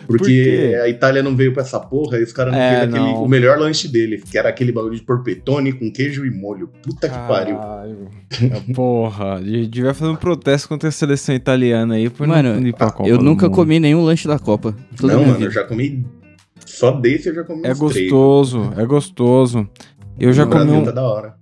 Por 0.07 0.19
Porque 0.19 0.27
quê? 0.71 0.75
a 0.83 0.89
Itália 0.89 1.23
não 1.23 1.35
veio 1.35 1.53
pra 1.55 1.63
essa 1.63 1.81
porra 1.81 2.19
e 2.19 2.23
os 2.23 2.33
caras 2.33 2.53
não 2.53 2.61
É, 2.61 2.87
viram 2.87 2.99
aquele- 2.99 3.13
não. 3.15 3.25
o 3.25 3.29
melhor 3.29 3.59
lanche 3.59 3.89
deles, 3.89 4.23
que 4.25 4.37
era 4.37 4.49
aquele 4.51 4.73
bagulho 4.73 4.95
de 4.95 5.03
porpetone 5.03 5.73
com 5.73 5.91
queijo 5.91 6.25
e 6.27 6.31
molho. 6.31 6.69
Puta 6.83 7.09
que 7.09 7.17
pariu. 7.27 7.57
Caralho. 7.57 8.09
É, 8.43 8.73
Porra, 8.75 9.41
de- 9.43 9.67
devia 9.67 9.95
fazer 9.95 10.11
um 10.11 10.17
protesto 10.17 10.69
contra 10.69 10.89
a 10.89 10.93
seleção 10.93 11.35
italiana 11.35 11.95
aí 11.95 12.11
por 12.11 12.27
Mano, 12.27 12.55
não 12.61 12.67
ir 12.67 12.75
pra 12.75 12.91
Copa 12.91 13.09
eu 13.09 13.19
nunca 13.23 13.47
Mundo. 13.47 13.55
comi 13.57 13.81
nenhum 13.81 14.05
lanche 14.05 14.29
da 14.29 14.39
Copa. 14.39 14.75
Toda 15.01 15.15
não, 15.15 15.21
mano, 15.23 15.33
eu 15.35 15.39
vida. 15.39 15.51
já 15.51 15.65
comi. 15.65 16.05
Só 16.67 16.93
desse 16.93 17.29
eu 17.31 17.35
já 17.35 17.43
comi 17.45 17.63
É 17.65 17.73
uns 17.73 17.79
três. 17.79 18.11
gostoso, 18.11 18.73
é 18.77 18.85
gostoso. 18.85 19.69
Eu 20.19 20.33
já 20.33 20.45
No 20.45 20.51
comi 20.53 20.65
Brasil 20.65 20.81
um... 20.81 20.85
tá 20.85 20.91
da 20.93 21.03
hora. 21.03 21.35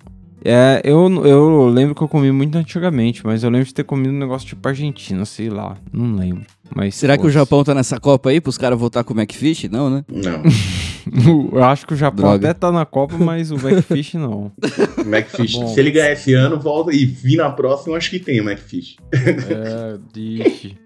É, 0.44 0.80
eu, 0.84 1.26
eu 1.26 1.68
lembro 1.68 1.94
que 1.94 2.02
eu 2.02 2.08
comi 2.08 2.32
muito 2.32 2.56
antigamente, 2.56 3.24
mas 3.24 3.42
eu 3.42 3.50
lembro 3.50 3.66
de 3.66 3.74
ter 3.74 3.84
comido 3.84 4.14
um 4.14 4.18
negócio 4.18 4.48
tipo 4.48 4.66
Argentina, 4.66 5.24
sei 5.24 5.50
lá, 5.50 5.76
não 5.92 6.16
lembro. 6.16 6.44
Mas 6.74 6.94
Será 6.94 7.18
que 7.18 7.26
o. 7.26 7.30
Japão 7.30 7.64
tá 7.64 7.74
nessa 7.74 7.98
Copa 7.98 8.30
aí 8.30 8.40
pros 8.40 8.56
caras 8.56 8.78
voltar 8.78 9.02
com 9.02 9.12
o 9.12 9.20
McFish? 9.20 9.68
Não, 9.68 9.90
né? 9.90 10.04
Não. 10.08 10.42
Eu 11.52 11.64
acho 11.64 11.86
que 11.86 11.94
o 11.94 11.96
Japão 11.96 12.30
Droga. 12.30 12.50
até 12.50 12.58
tá 12.58 12.70
na 12.70 12.84
Copa, 12.84 13.16
mas 13.18 13.50
o 13.50 13.56
Backfish 13.56 14.14
não. 14.14 14.52
McFish. 15.04 15.52
Bom. 15.52 15.68
Se 15.68 15.80
ele 15.80 15.90
ganhar 15.90 16.12
esse 16.12 16.34
ano, 16.34 16.58
volta 16.58 16.94
e 16.94 17.04
vir 17.04 17.36
na 17.36 17.50
próxima, 17.50 17.92
eu 17.92 17.96
acho 17.96 18.10
que 18.10 18.18
tem 18.18 18.40
o 18.40 18.48
McFish. 18.48 18.96
É, 19.12 19.98
dixe. 20.12 20.76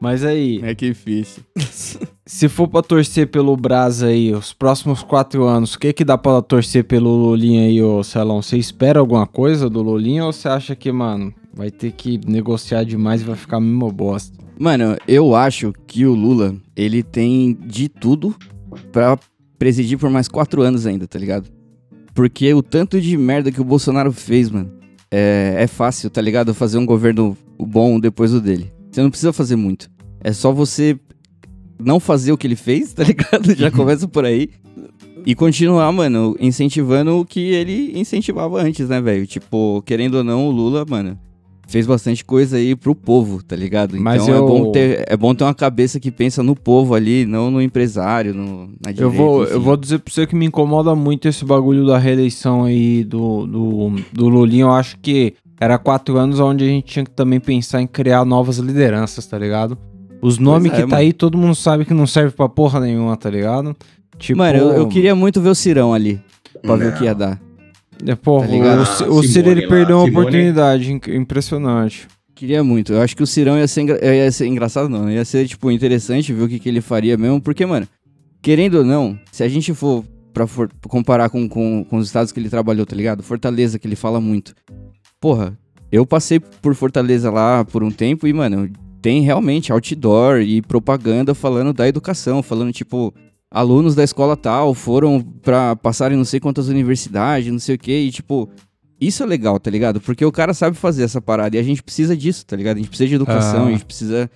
Mas 0.00 0.24
aí, 0.24 0.58
McFish. 0.58 1.40
Se 2.26 2.48
for 2.48 2.66
pra 2.66 2.82
torcer 2.82 3.28
pelo 3.28 3.56
Brás 3.56 4.02
aí, 4.02 4.34
os 4.34 4.52
próximos 4.52 5.00
quatro 5.00 5.44
anos, 5.44 5.74
o 5.74 5.78
que 5.78 5.92
que 5.92 6.04
dá 6.04 6.18
pra 6.18 6.42
torcer 6.42 6.82
pelo 6.82 7.08
Lolinha 7.08 7.68
aí, 7.68 7.80
ô 7.80 8.02
Celão? 8.02 8.42
Você 8.42 8.58
espera 8.58 8.98
alguma 8.98 9.28
coisa 9.28 9.70
do 9.70 9.80
Lolinha 9.80 10.24
ou 10.24 10.32
você 10.32 10.48
acha 10.48 10.74
que, 10.74 10.90
mano, 10.90 11.32
vai 11.54 11.70
ter 11.70 11.92
que 11.92 12.20
negociar 12.26 12.82
demais 12.82 13.22
e 13.22 13.24
vai 13.24 13.36
ficar 13.36 13.58
a 13.58 13.60
mesma 13.60 13.92
bosta? 13.92 14.36
Mano, 14.58 14.96
eu 15.06 15.36
acho 15.36 15.72
que 15.86 16.04
o 16.04 16.14
Lula, 16.14 16.56
ele 16.74 17.02
tem 17.04 17.56
de 17.64 17.88
tudo 17.88 18.34
pra 18.90 19.16
presidir 19.56 19.96
por 19.96 20.10
mais 20.10 20.26
quatro 20.26 20.62
anos 20.62 20.84
ainda, 20.84 21.06
tá 21.06 21.18
ligado? 21.20 21.48
Porque 22.12 22.52
o 22.52 22.62
tanto 22.62 23.00
de 23.00 23.16
merda 23.16 23.52
que 23.52 23.60
o 23.60 23.64
Bolsonaro 23.64 24.10
fez, 24.10 24.50
mano, 24.50 24.72
é, 25.12 25.54
é 25.58 25.66
fácil, 25.68 26.10
tá 26.10 26.20
ligado? 26.20 26.52
Fazer 26.52 26.78
um 26.78 26.86
governo 26.86 27.36
bom 27.56 28.00
depois 28.00 28.32
do 28.32 28.40
dele. 28.40 28.72
Você 28.90 29.00
não 29.00 29.10
precisa 29.10 29.32
fazer 29.32 29.54
muito. 29.54 29.88
É 30.20 30.32
só 30.32 30.50
você 30.50 30.98
não 31.78 31.98
fazer 32.00 32.32
o 32.32 32.38
que 32.38 32.46
ele 32.46 32.56
fez, 32.56 32.92
tá 32.92 33.02
ligado? 33.04 33.54
Já 33.54 33.70
começa 33.70 34.06
por 34.08 34.24
aí. 34.24 34.48
E 35.24 35.34
continuar, 35.34 35.90
mano, 35.90 36.36
incentivando 36.38 37.18
o 37.18 37.24
que 37.24 37.40
ele 37.40 37.98
incentivava 37.98 38.62
antes, 38.62 38.88
né, 38.88 39.00
velho? 39.00 39.26
Tipo, 39.26 39.82
querendo 39.84 40.16
ou 40.16 40.24
não, 40.24 40.46
o 40.46 40.52
Lula, 40.52 40.84
mano, 40.88 41.18
fez 41.66 41.84
bastante 41.84 42.24
coisa 42.24 42.58
aí 42.58 42.76
pro 42.76 42.94
povo, 42.94 43.42
tá 43.42 43.56
ligado? 43.56 43.98
Mas 43.98 44.22
então 44.22 44.34
é, 44.34 44.38
eu- 44.38 44.46
bom 44.46 44.70
ter, 44.70 45.04
é 45.08 45.16
bom 45.16 45.34
ter 45.34 45.42
uma 45.42 45.52
cabeça 45.54 45.98
que 45.98 46.12
pensa 46.12 46.44
no 46.44 46.54
povo 46.54 46.94
ali, 46.94 47.26
não 47.26 47.50
no 47.50 47.60
empresário, 47.60 48.32
no, 48.32 48.68
na 48.80 48.92
direita, 48.92 49.02
Eu 49.02 49.10
vou, 49.10 49.44
eu 49.44 49.60
vou 49.60 49.76
dizer 49.76 49.98
pra 49.98 50.14
você 50.14 50.28
que 50.28 50.36
me 50.36 50.46
incomoda 50.46 50.94
muito 50.94 51.26
esse 51.26 51.44
bagulho 51.44 51.84
da 51.84 51.98
reeleição 51.98 52.62
aí 52.62 53.02
do, 53.02 53.46
do, 53.48 53.92
do 54.12 54.28
Lulinha. 54.28 54.62
Eu 54.66 54.70
acho 54.72 54.96
que 55.00 55.34
era 55.60 55.76
quatro 55.76 56.16
anos 56.18 56.38
onde 56.38 56.62
a 56.62 56.68
gente 56.68 56.84
tinha 56.84 57.04
que 57.04 57.10
também 57.10 57.40
pensar 57.40 57.82
em 57.82 57.86
criar 57.88 58.24
novas 58.24 58.58
lideranças, 58.58 59.26
tá 59.26 59.36
ligado? 59.36 59.76
Os 60.22 60.38
nomes 60.38 60.72
é, 60.72 60.74
que 60.76 60.80
tá 60.82 60.86
mano. 60.88 60.96
aí, 61.00 61.12
todo 61.12 61.36
mundo 61.38 61.54
sabe 61.54 61.84
que 61.84 61.94
não 61.94 62.06
serve 62.06 62.32
pra 62.34 62.48
porra 62.48 62.80
nenhuma, 62.80 63.16
tá 63.16 63.28
ligado? 63.30 63.76
Tipo, 64.18 64.38
Mano, 64.38 64.58
eu, 64.58 64.72
eu 64.72 64.88
queria 64.88 65.14
muito 65.14 65.40
ver 65.40 65.50
o 65.50 65.54
Cirão 65.54 65.92
ali, 65.92 66.20
pra 66.62 66.74
ver 66.76 66.92
o 66.92 66.96
que 66.96 67.04
ia 67.04 67.12
Não. 67.12 67.18
dar. 67.18 67.40
É, 68.06 68.14
porra, 68.14 68.46
tá 68.48 68.54
o, 68.54 68.62
Ah, 68.62 69.12
o 69.18 69.22
Ciro 69.22 69.50
ele 69.50 69.62
lá, 69.62 69.68
perdeu 69.68 69.96
uma 69.98 70.06
Simone- 70.06 70.20
oportunidade 70.26 70.92
impressionante. 70.92 72.08
Queria 72.34 72.62
muito. 72.62 72.92
Eu 72.92 73.00
acho 73.00 73.16
que 73.16 73.22
o 73.22 73.26
Cirão 73.26 73.56
ia 73.58 73.66
ser, 73.68 73.82
engra- 73.82 74.14
ia 74.14 74.30
ser 74.30 74.46
engraçado, 74.46 74.88
não. 74.88 75.10
Ia 75.10 75.24
ser, 75.24 75.46
tipo, 75.46 75.70
interessante 75.70 76.32
ver 76.32 76.42
o 76.42 76.48
que, 76.48 76.58
que 76.58 76.68
ele 76.68 76.80
faria 76.82 77.16
mesmo. 77.16 77.40
Porque, 77.40 77.64
mano, 77.64 77.86
querendo 78.42 78.76
ou 78.78 78.84
não, 78.84 79.18
se 79.32 79.42
a 79.42 79.48
gente 79.48 79.72
for 79.72 80.04
pra 80.34 80.46
for- 80.46 80.68
comparar 80.86 81.30
com, 81.30 81.48
com, 81.48 81.82
com 81.88 81.96
os 81.96 82.06
estados 82.06 82.32
que 82.32 82.38
ele 82.40 82.50
trabalhou, 82.50 82.84
tá 82.84 82.94
ligado? 82.94 83.22
Fortaleza, 83.22 83.78
que 83.78 83.86
ele 83.88 83.96
fala 83.96 84.20
muito. 84.20 84.54
Porra, 85.18 85.58
eu 85.90 86.04
passei 86.04 86.38
por 86.38 86.74
Fortaleza 86.74 87.30
lá 87.30 87.64
por 87.64 87.82
um 87.82 87.90
tempo 87.90 88.26
e, 88.26 88.32
mano, 88.34 88.68
tem 89.06 89.20
realmente 89.20 89.70
outdoor 89.70 90.40
e 90.40 90.60
propaganda 90.60 91.32
falando 91.32 91.72
da 91.72 91.86
educação, 91.86 92.42
falando, 92.42 92.72
tipo, 92.72 93.14
alunos 93.48 93.94
da 93.94 94.02
escola 94.02 94.36
tal 94.36 94.74
foram 94.74 95.24
pra 95.42 95.76
passarem 95.76 96.18
não 96.18 96.24
sei 96.24 96.40
quantas 96.40 96.66
universidades, 96.66 97.52
não 97.52 97.60
sei 97.60 97.76
o 97.76 97.78
quê, 97.78 98.00
e, 98.00 98.10
tipo, 98.10 98.50
isso 99.00 99.22
é 99.22 99.26
legal, 99.26 99.60
tá 99.60 99.70
ligado? 99.70 100.00
Porque 100.00 100.24
o 100.24 100.32
cara 100.32 100.52
sabe 100.52 100.76
fazer 100.76 101.04
essa 101.04 101.20
parada 101.20 101.54
e 101.54 101.60
a 101.60 101.62
gente 101.62 101.84
precisa 101.84 102.16
disso, 102.16 102.44
tá 102.44 102.56
ligado? 102.56 102.78
A 102.78 102.80
gente 102.80 102.88
precisa 102.88 103.08
de 103.08 103.14
educação, 103.14 103.66
Ah. 103.66 103.68
a 103.68 103.70
gente 103.70 103.84
precisa 103.84 104.28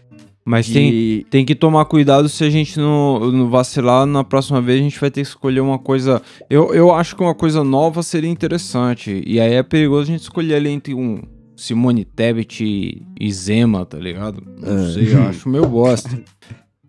Mas 0.45 0.69
tem, 0.69 0.89
de... 0.93 1.27
Tem 1.29 1.45
que 1.45 1.57
tomar 1.57 1.85
cuidado 1.87 2.29
se 2.29 2.45
a 2.45 2.51
gente 2.51 2.79
não, 2.79 3.33
não 3.33 3.51
vacilar. 3.51 4.07
Na 4.07 4.23
próxima 4.23 4.63
vez 4.63 4.79
a 4.79 4.85
gente 4.85 5.01
vai 5.01 5.11
ter 5.11 5.23
que 5.23 5.29
escolher 5.31 5.61
uma 5.61 5.81
coisa. 5.81 6.23
Eu, 6.49 6.73
eu 6.73 6.95
acho 6.95 7.17
que 7.17 7.23
uma 7.23 7.35
coisa 7.35 7.65
nova 7.65 8.05
seria 8.05 8.31
interessante. 8.31 9.21
E 9.27 9.41
aí 9.41 9.53
é 9.53 9.65
perigoso 9.65 10.03
a 10.03 10.13
gente 10.13 10.23
escolher 10.23 10.55
ali 10.55 10.71
entre 10.71 10.95
um 10.95 11.21
Simone 11.61 12.05
Tebet 12.05 12.65
e, 13.21 13.33
Zema, 13.33 13.85
tá 13.85 13.99
ligado? 13.99 14.43
Não 14.61 14.85
É. 14.87 14.93
sei, 14.93 15.15
eu 15.15 15.23
acho 15.25 15.49
meio 15.49 15.67
bosta. 15.67 16.11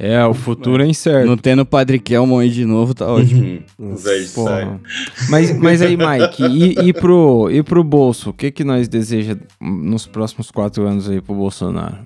É, 0.04 0.26
o 0.26 0.34
futuro 0.34 0.82
é 0.82 0.88
incerto. 0.88 1.28
Não 1.28 1.38
tendo 1.38 1.62
o 1.62 1.66
Padre 1.66 2.00
Kelmon 2.00 2.40
aí 2.40 2.50
de 2.50 2.66
novo, 2.66 2.92
tá 2.92 3.06
ótimo. 3.06 3.60
Uhum. 3.78 3.96
Porra. 4.34 4.82
Mas, 5.30 5.56
mas 5.56 5.80
aí, 5.80 5.94
Mike, 5.96 6.42
e, 6.44 6.88
e, 6.90 6.92
pro, 6.92 7.52
e 7.52 7.62
pro 7.62 7.84
bolso? 7.84 8.32
O 8.32 8.34
que 8.34 8.50
que 8.50 8.64
nós 8.64 8.88
deseja 8.88 9.38
nos 9.62 10.08
próximos 10.08 10.50
quatro 10.50 10.88
anos 10.88 11.08
aí 11.08 11.22
pro 11.22 11.36
Bolsonaro? 11.36 11.98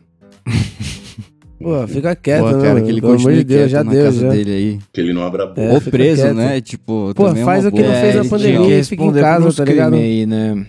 Pô, 1.57 1.87
fica 1.87 2.13
quieto, 2.17 2.41
Pô, 2.43 2.51
né? 2.51 2.61
cara, 2.63 2.73
mano? 2.73 2.85
que 2.85 2.91
ele 2.91 2.99
Pelo 3.01 3.13
continue 3.13 3.35
de 3.37 3.43
Deus, 3.45 3.59
quieto 3.61 3.69
já 3.71 3.83
na 3.85 3.91
deu, 3.91 4.03
casa 4.03 4.19
já. 4.19 4.29
dele 4.29 4.51
aí. 4.51 4.79
Que 4.91 4.99
ele 4.99 5.13
não 5.13 5.23
abra 5.23 5.43
a 5.43 5.47
boca. 5.47 5.61
É, 5.61 5.71
Ou 5.73 5.79
preso, 5.81 6.21
quieto. 6.23 6.35
né? 6.35 6.59
Tipo, 6.61 7.13
Pô, 7.15 7.27
também 7.27 7.41
é 7.43 7.45
faz 7.45 7.63
uma 7.63 7.69
o 7.69 7.71
que 7.73 7.81
não 7.81 7.93
fez 7.93 8.15
na 8.15 8.21
ele 8.21 8.29
pandemia 8.29 8.77
e 8.79 8.83
fica 8.83 9.03
em 9.05 9.13
casa, 9.13 9.53
tá 9.53 9.63
ligado? 9.63 9.95
aí, 9.95 10.25
né? 10.25 10.65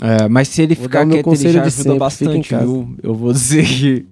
É, 0.00 0.28
mas 0.28 0.48
se 0.48 0.62
ele 0.62 0.74
Vou 0.74 0.84
ficar 0.84 1.06
o 1.06 1.10
quieto, 1.10 1.14
ele 1.14 1.22
conselho 1.22 1.52
já 1.52 1.60
de 1.62 1.66
ajuda 1.68 1.70
sempre, 1.70 1.82
fica 1.82 1.94
em 1.94 1.98
bastante, 1.98 2.54
viu? 2.56 2.96
Eu 3.02 3.14
vou 3.14 3.32
dizer 3.32 3.64
que... 3.64 4.06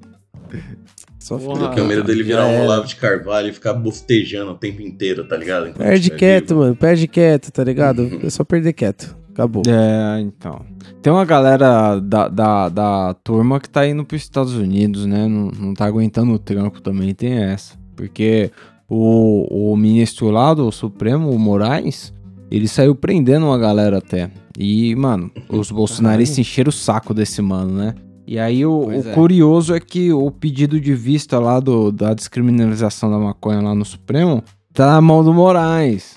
Só 1.26 1.38
Porra. 1.38 1.64
Eu 1.64 1.70
tenho 1.70 1.86
medo 1.88 2.04
dele 2.04 2.22
virar 2.22 2.42
Já 2.42 2.60
um. 2.60 2.62
Olavo 2.62 2.86
de 2.86 2.94
Carvalho 2.94 3.48
e 3.48 3.52
ficar 3.52 3.72
bostejando 3.72 4.52
o 4.52 4.54
tempo 4.54 4.80
inteiro, 4.80 5.26
tá 5.26 5.36
ligado? 5.36 5.66
Enquanto 5.66 5.78
Perde 5.78 5.98
estiver 5.98 6.18
quieto, 6.18 6.48
vivo. 6.50 6.60
mano. 6.60 6.76
Perde 6.76 7.08
quieto, 7.08 7.50
tá 7.50 7.64
ligado? 7.64 8.06
É 8.22 8.30
só 8.30 8.44
perder 8.44 8.72
quieto. 8.72 9.16
Acabou. 9.32 9.64
É, 9.66 10.20
então. 10.20 10.64
Tem 11.02 11.12
uma 11.12 11.24
galera 11.24 11.98
da, 11.98 12.28
da, 12.28 12.68
da 12.68 13.14
turma 13.24 13.58
que 13.58 13.68
tá 13.68 13.84
indo 13.86 14.04
pros 14.04 14.22
Estados 14.22 14.54
Unidos, 14.54 15.04
né? 15.04 15.26
Não, 15.26 15.50
não 15.50 15.74
tá 15.74 15.84
aguentando 15.84 16.32
o 16.32 16.38
tranco 16.38 16.80
também, 16.80 17.12
tem 17.12 17.32
essa. 17.32 17.74
Porque 17.96 18.52
o, 18.88 19.72
o 19.72 19.76
ministro 19.76 20.30
lá 20.30 20.54
do 20.54 20.70
Supremo, 20.70 21.30
o 21.30 21.38
Moraes, 21.40 22.14
ele 22.50 22.68
saiu 22.68 22.94
prendendo 22.94 23.46
uma 23.46 23.58
galera 23.58 23.98
até. 23.98 24.30
E, 24.58 24.94
mano, 24.96 25.30
os 25.48 25.70
bolsonaristas 25.70 26.38
encheram 26.38 26.70
o 26.70 26.72
saco 26.72 27.12
desse 27.12 27.42
mano, 27.42 27.72
né? 27.72 27.94
E 28.26 28.38
aí 28.38 28.66
o, 28.66 28.86
o 28.86 28.92
é. 28.92 29.12
curioso 29.14 29.74
é 29.74 29.78
que 29.78 30.12
o 30.12 30.30
pedido 30.30 30.80
de 30.80 30.94
vista 30.94 31.38
lá 31.38 31.60
do, 31.60 31.92
da 31.92 32.12
descriminalização 32.12 33.10
da 33.10 33.18
maconha 33.18 33.60
lá 33.60 33.74
no 33.74 33.84
Supremo 33.84 34.42
tá 34.72 34.86
na 34.86 35.00
mão 35.00 35.22
do 35.22 35.32
Moraes. 35.32 36.16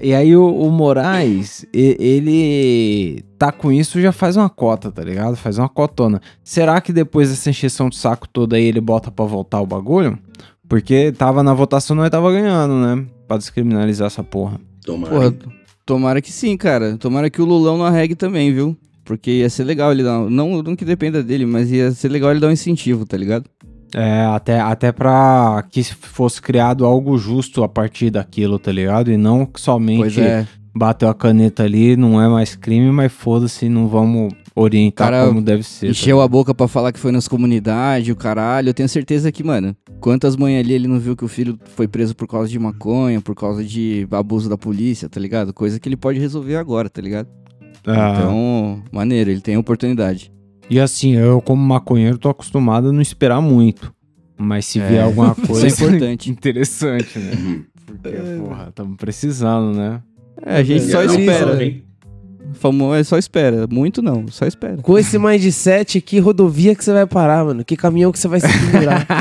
E 0.00 0.14
aí 0.14 0.36
o, 0.36 0.46
o 0.46 0.70
Moraes, 0.70 1.66
ele 1.72 3.24
tá 3.38 3.50
com 3.52 3.72
isso 3.72 4.00
já 4.00 4.12
faz 4.12 4.36
uma 4.36 4.48
cota, 4.48 4.90
tá 4.90 5.02
ligado? 5.02 5.36
Faz 5.36 5.58
uma 5.58 5.68
cotona. 5.68 6.20
Será 6.44 6.80
que 6.80 6.92
depois 6.92 7.30
dessa 7.30 7.50
encheção 7.50 7.88
de 7.88 7.96
saco 7.96 8.28
toda 8.28 8.56
aí 8.56 8.64
ele 8.64 8.80
bota 8.80 9.10
pra 9.10 9.24
voltar 9.24 9.60
o 9.60 9.66
bagulho? 9.66 10.18
Porque 10.68 11.12
tava 11.12 11.42
na 11.42 11.54
votação, 11.54 11.94
nós 11.96 12.10
tava 12.10 12.32
ganhando, 12.32 12.74
né? 12.74 13.04
Pra 13.26 13.36
descriminalizar 13.36 14.06
essa 14.06 14.24
porra. 14.24 14.60
Tomara. 14.84 15.14
Porra, 15.14 15.34
tomara 15.86 16.22
que 16.22 16.32
sim, 16.32 16.56
cara. 16.56 16.96
Tomara 16.96 17.30
que 17.30 17.40
o 17.40 17.44
Lulão 17.44 17.78
não 17.78 17.84
arregue 17.84 18.14
também, 18.14 18.52
viu? 18.52 18.76
Porque 19.04 19.30
ia 19.30 19.50
ser 19.50 19.64
legal 19.64 19.92
ele 19.92 20.02
dar. 20.02 20.20
um- 20.20 20.30
Não, 20.30 20.62
não 20.62 20.76
que 20.76 20.84
dependa 20.84 21.22
dele, 21.22 21.44
mas 21.46 21.70
ia 21.70 21.90
ser 21.92 22.08
legal 22.08 22.30
ele 22.30 22.40
dar 22.40 22.48
um 22.48 22.52
incentivo, 22.52 23.04
tá 23.04 23.16
ligado? 23.16 23.44
É, 23.94 24.22
até, 24.24 24.58
até 24.58 24.90
pra 24.90 25.64
que 25.70 25.82
fosse 25.84 26.40
criado 26.40 26.86
algo 26.86 27.18
justo 27.18 27.62
a 27.62 27.68
partir 27.68 28.10
daquilo, 28.10 28.58
tá 28.58 28.72
ligado? 28.72 29.10
E 29.10 29.16
não 29.18 29.46
somente 29.56 30.18
é. 30.20 30.46
bateu 30.74 31.08
a 31.10 31.14
caneta 31.14 31.64
ali, 31.64 31.94
não 31.94 32.20
é 32.22 32.26
mais 32.26 32.56
crime, 32.56 32.90
mas 32.90 33.12
foda-se, 33.12 33.68
não 33.68 33.88
vamos 33.88 34.32
orientar 34.54 35.10
Cara, 35.10 35.26
como 35.26 35.40
deve 35.42 35.62
ser. 35.62 35.86
tá 35.86 35.90
Encheu 35.90 36.20
a 36.20 36.28
boca 36.28 36.54
pra 36.54 36.68
falar 36.68 36.92
que 36.92 36.98
foi 36.98 37.12
nas 37.12 37.26
comunidades, 37.28 38.08
o 38.10 38.16
caralho. 38.16 38.68
Eu 38.68 38.74
tenho 38.74 38.88
certeza 38.88 39.30
que, 39.32 39.42
mano, 39.42 39.76
quantas 40.00 40.36
manhãs 40.36 40.64
ali 40.64 40.74
ele 40.74 40.88
não 40.88 40.98
viu 40.98 41.16
que 41.16 41.24
o 41.24 41.28
filho 41.28 41.58
foi 41.74 41.86
preso 41.88 42.14
por 42.14 42.26
causa 42.28 42.48
de 42.48 42.58
maconha, 42.58 43.20
por 43.20 43.34
causa 43.34 43.64
de 43.64 44.06
abuso 44.10 44.48
da 44.48 44.58
polícia, 44.58 45.08
tá 45.08 45.18
ligado? 45.20 45.52
Coisa 45.52 45.78
que 45.80 45.88
ele 45.88 45.96
pode 45.96 46.18
resolver 46.18 46.56
agora, 46.56 46.88
tá 46.90 47.00
ligado? 47.00 47.28
Ah. 47.86 48.14
Então, 48.16 48.82
maneiro, 48.92 49.30
ele 49.30 49.40
tem 49.40 49.54
a 49.56 49.60
oportunidade. 49.60 50.30
E 50.70 50.78
assim, 50.78 51.16
eu 51.16 51.40
como 51.42 51.60
maconheiro 51.62 52.16
tô 52.18 52.28
acostumado 52.28 52.88
a 52.88 52.92
não 52.92 53.00
esperar 53.02 53.40
muito. 53.40 53.92
Mas 54.38 54.66
se 54.66 54.78
vier 54.78 54.94
É, 54.94 55.02
alguma 55.02 55.34
coisa 55.34 55.66
Isso 55.66 55.84
é 55.84 55.86
importante. 55.88 56.30
interessante, 56.30 57.18
né? 57.18 57.32
Uhum. 57.36 57.64
Porque, 57.86 58.10
porra, 58.40 58.66
estamos 58.70 58.96
precisando, 58.96 59.76
né? 59.76 60.00
É, 60.44 60.56
a 60.56 60.62
gente 60.62 60.84
É, 60.84 60.88
só 60.88 61.02
espera. 61.04 61.54
né? 61.56 61.80
Hein? 62.44 62.50
Famo- 62.54 62.94
é 62.94 63.02
só 63.04 63.16
espera. 63.18 63.66
Muito 63.70 64.00
não, 64.02 64.26
só 64.28 64.46
espera. 64.46 64.76
Com 64.78 64.98
esse 64.98 65.18
mindset, 65.18 66.00
que 66.00 66.18
rodovia 66.18 66.74
que 66.74 66.84
você 66.84 66.92
vai 66.92 67.06
parar, 67.06 67.44
mano? 67.44 67.64
Que 67.64 67.76
caminhão 67.76 68.12
que 68.12 68.18
você 68.18 68.28
vai 68.28 68.40
se 68.40 68.48
pendurar? 68.48 69.06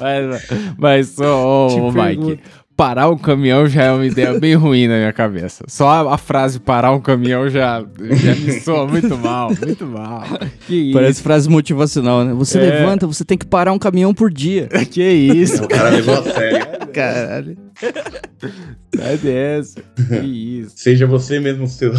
Mas, 0.00 0.48
mas 0.76 1.08
só, 1.10 1.66
ô, 1.66 1.68
Te 1.68 1.80
ô, 1.80 1.92
Mike, 1.92 2.40
parar 2.76 3.08
um 3.08 3.16
caminhão 3.16 3.66
já 3.68 3.84
é 3.84 3.92
uma 3.92 4.04
ideia 4.04 4.38
bem 4.38 4.54
ruim 4.54 4.88
na 4.88 4.96
minha 4.96 5.12
cabeça. 5.12 5.64
Só 5.68 5.88
a, 5.88 6.14
a 6.14 6.18
frase 6.18 6.58
parar 6.58 6.92
um 6.92 7.00
caminhão 7.00 7.48
já, 7.48 7.84
já 8.00 8.34
me 8.34 8.60
soa 8.60 8.86
muito 8.86 9.16
mal, 9.16 9.50
muito 9.64 9.86
mal. 9.86 10.24
Que 10.66 10.74
isso? 10.74 10.92
Parece 10.92 11.22
frase 11.22 11.48
motivacional, 11.48 12.24
né? 12.24 12.32
Você 12.34 12.58
É. 12.58 12.62
levanta, 12.62 13.06
você 13.06 13.24
tem 13.24 13.38
que 13.38 13.46
parar 13.46 13.72
um 13.72 13.78
caminhão 13.78 14.12
por 14.12 14.30
dia. 14.32 14.68
Que 14.90 15.02
isso? 15.02 15.64
O 15.64 15.68
cara 15.68 15.90
levou 15.90 16.14
a 16.18 16.22
sério. 16.22 16.66
Caralho. 16.94 17.56
Sai 18.96 19.18
dessa. 19.18 19.82
Que 20.08 20.16
isso? 20.60 20.72
Seja 20.76 21.06
você 21.06 21.40
mesmo 21.40 21.66
seu. 21.66 21.92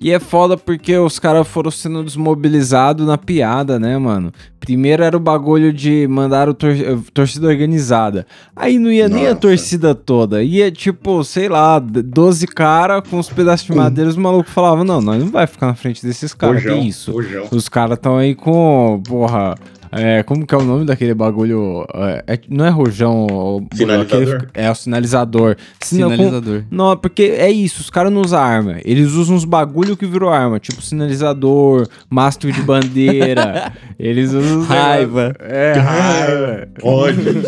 E 0.00 0.10
é 0.10 0.18
foda 0.18 0.56
porque 0.56 0.96
os 0.96 1.18
caras 1.18 1.46
foram 1.46 1.70
sendo 1.70 2.02
desmobilizados 2.04 3.06
na 3.06 3.16
piada, 3.16 3.78
né, 3.78 3.96
mano? 3.96 4.32
Primeiro 4.66 5.04
era 5.04 5.16
o 5.16 5.20
bagulho 5.20 5.72
de 5.72 6.08
mandar 6.08 6.48
o 6.48 6.52
tor 6.54 6.72
torcida 7.14 7.46
organizada. 7.46 8.26
Aí 8.54 8.80
não 8.80 8.90
ia 8.90 9.08
nem 9.08 9.26
a 9.26 9.28
Nossa. 9.28 9.40
torcida 9.40 9.94
toda. 9.94 10.42
Ia 10.42 10.72
tipo, 10.72 11.22
sei 11.22 11.48
lá, 11.48 11.78
d- 11.78 12.02
12 12.02 12.48
caras 12.48 13.08
com 13.08 13.16
os 13.20 13.30
pedaços 13.30 13.64
de 13.64 13.72
madeira. 13.72 14.10
Os 14.10 14.16
malucos 14.16 14.52
falavam: 14.52 14.84
Não, 14.84 15.00
nós 15.00 15.22
não 15.22 15.30
vai 15.30 15.46
ficar 15.46 15.68
na 15.68 15.74
frente 15.76 16.04
desses 16.04 16.34
caras. 16.34 16.64
Que 16.64 16.72
isso? 16.74 17.14
Os 17.52 17.68
caras 17.68 17.96
tão 17.96 18.16
aí 18.18 18.34
com. 18.34 19.00
Porra. 19.06 19.54
É, 19.92 20.22
como 20.24 20.44
que 20.44 20.52
é 20.54 20.58
o 20.58 20.64
nome 20.64 20.84
daquele 20.84 21.14
bagulho? 21.14 21.86
É, 21.94 22.24
é- 22.34 22.40
não 22.50 22.66
é 22.66 22.68
rojão. 22.70 23.24
o- 23.30 23.66
Sinalizador? 23.72 24.22
aquele- 24.34 24.48
é 24.52 24.70
o 24.70 24.74
sinalizador. 24.74 25.56
Sina- 25.80 26.06
com- 26.08 26.16
Sinalizador. 26.16 26.64
não, 26.70 26.96
porque 26.96 27.22
é 27.38 27.48
isso, 27.50 27.80
os 27.82 27.88
caras 27.88 28.12
não 28.12 28.20
usam 28.20 28.40
arma. 28.40 28.76
Eles 28.84 29.12
usam 29.12 29.36
uns 29.36 29.44
bagulho 29.44 29.96
que 29.96 30.04
virou 30.04 30.28
arma, 30.28 30.58
tipo 30.58 30.82
sinalizador, 30.82 31.86
mastro 32.10 32.50
de 32.52 32.60
bandeira. 32.62 33.72
Eles 33.98 34.32
usam. 34.32 34.55
Raiva. 34.62 35.34
É, 35.40 35.72
raiva. 35.72 36.68
Ódio. 36.82 37.42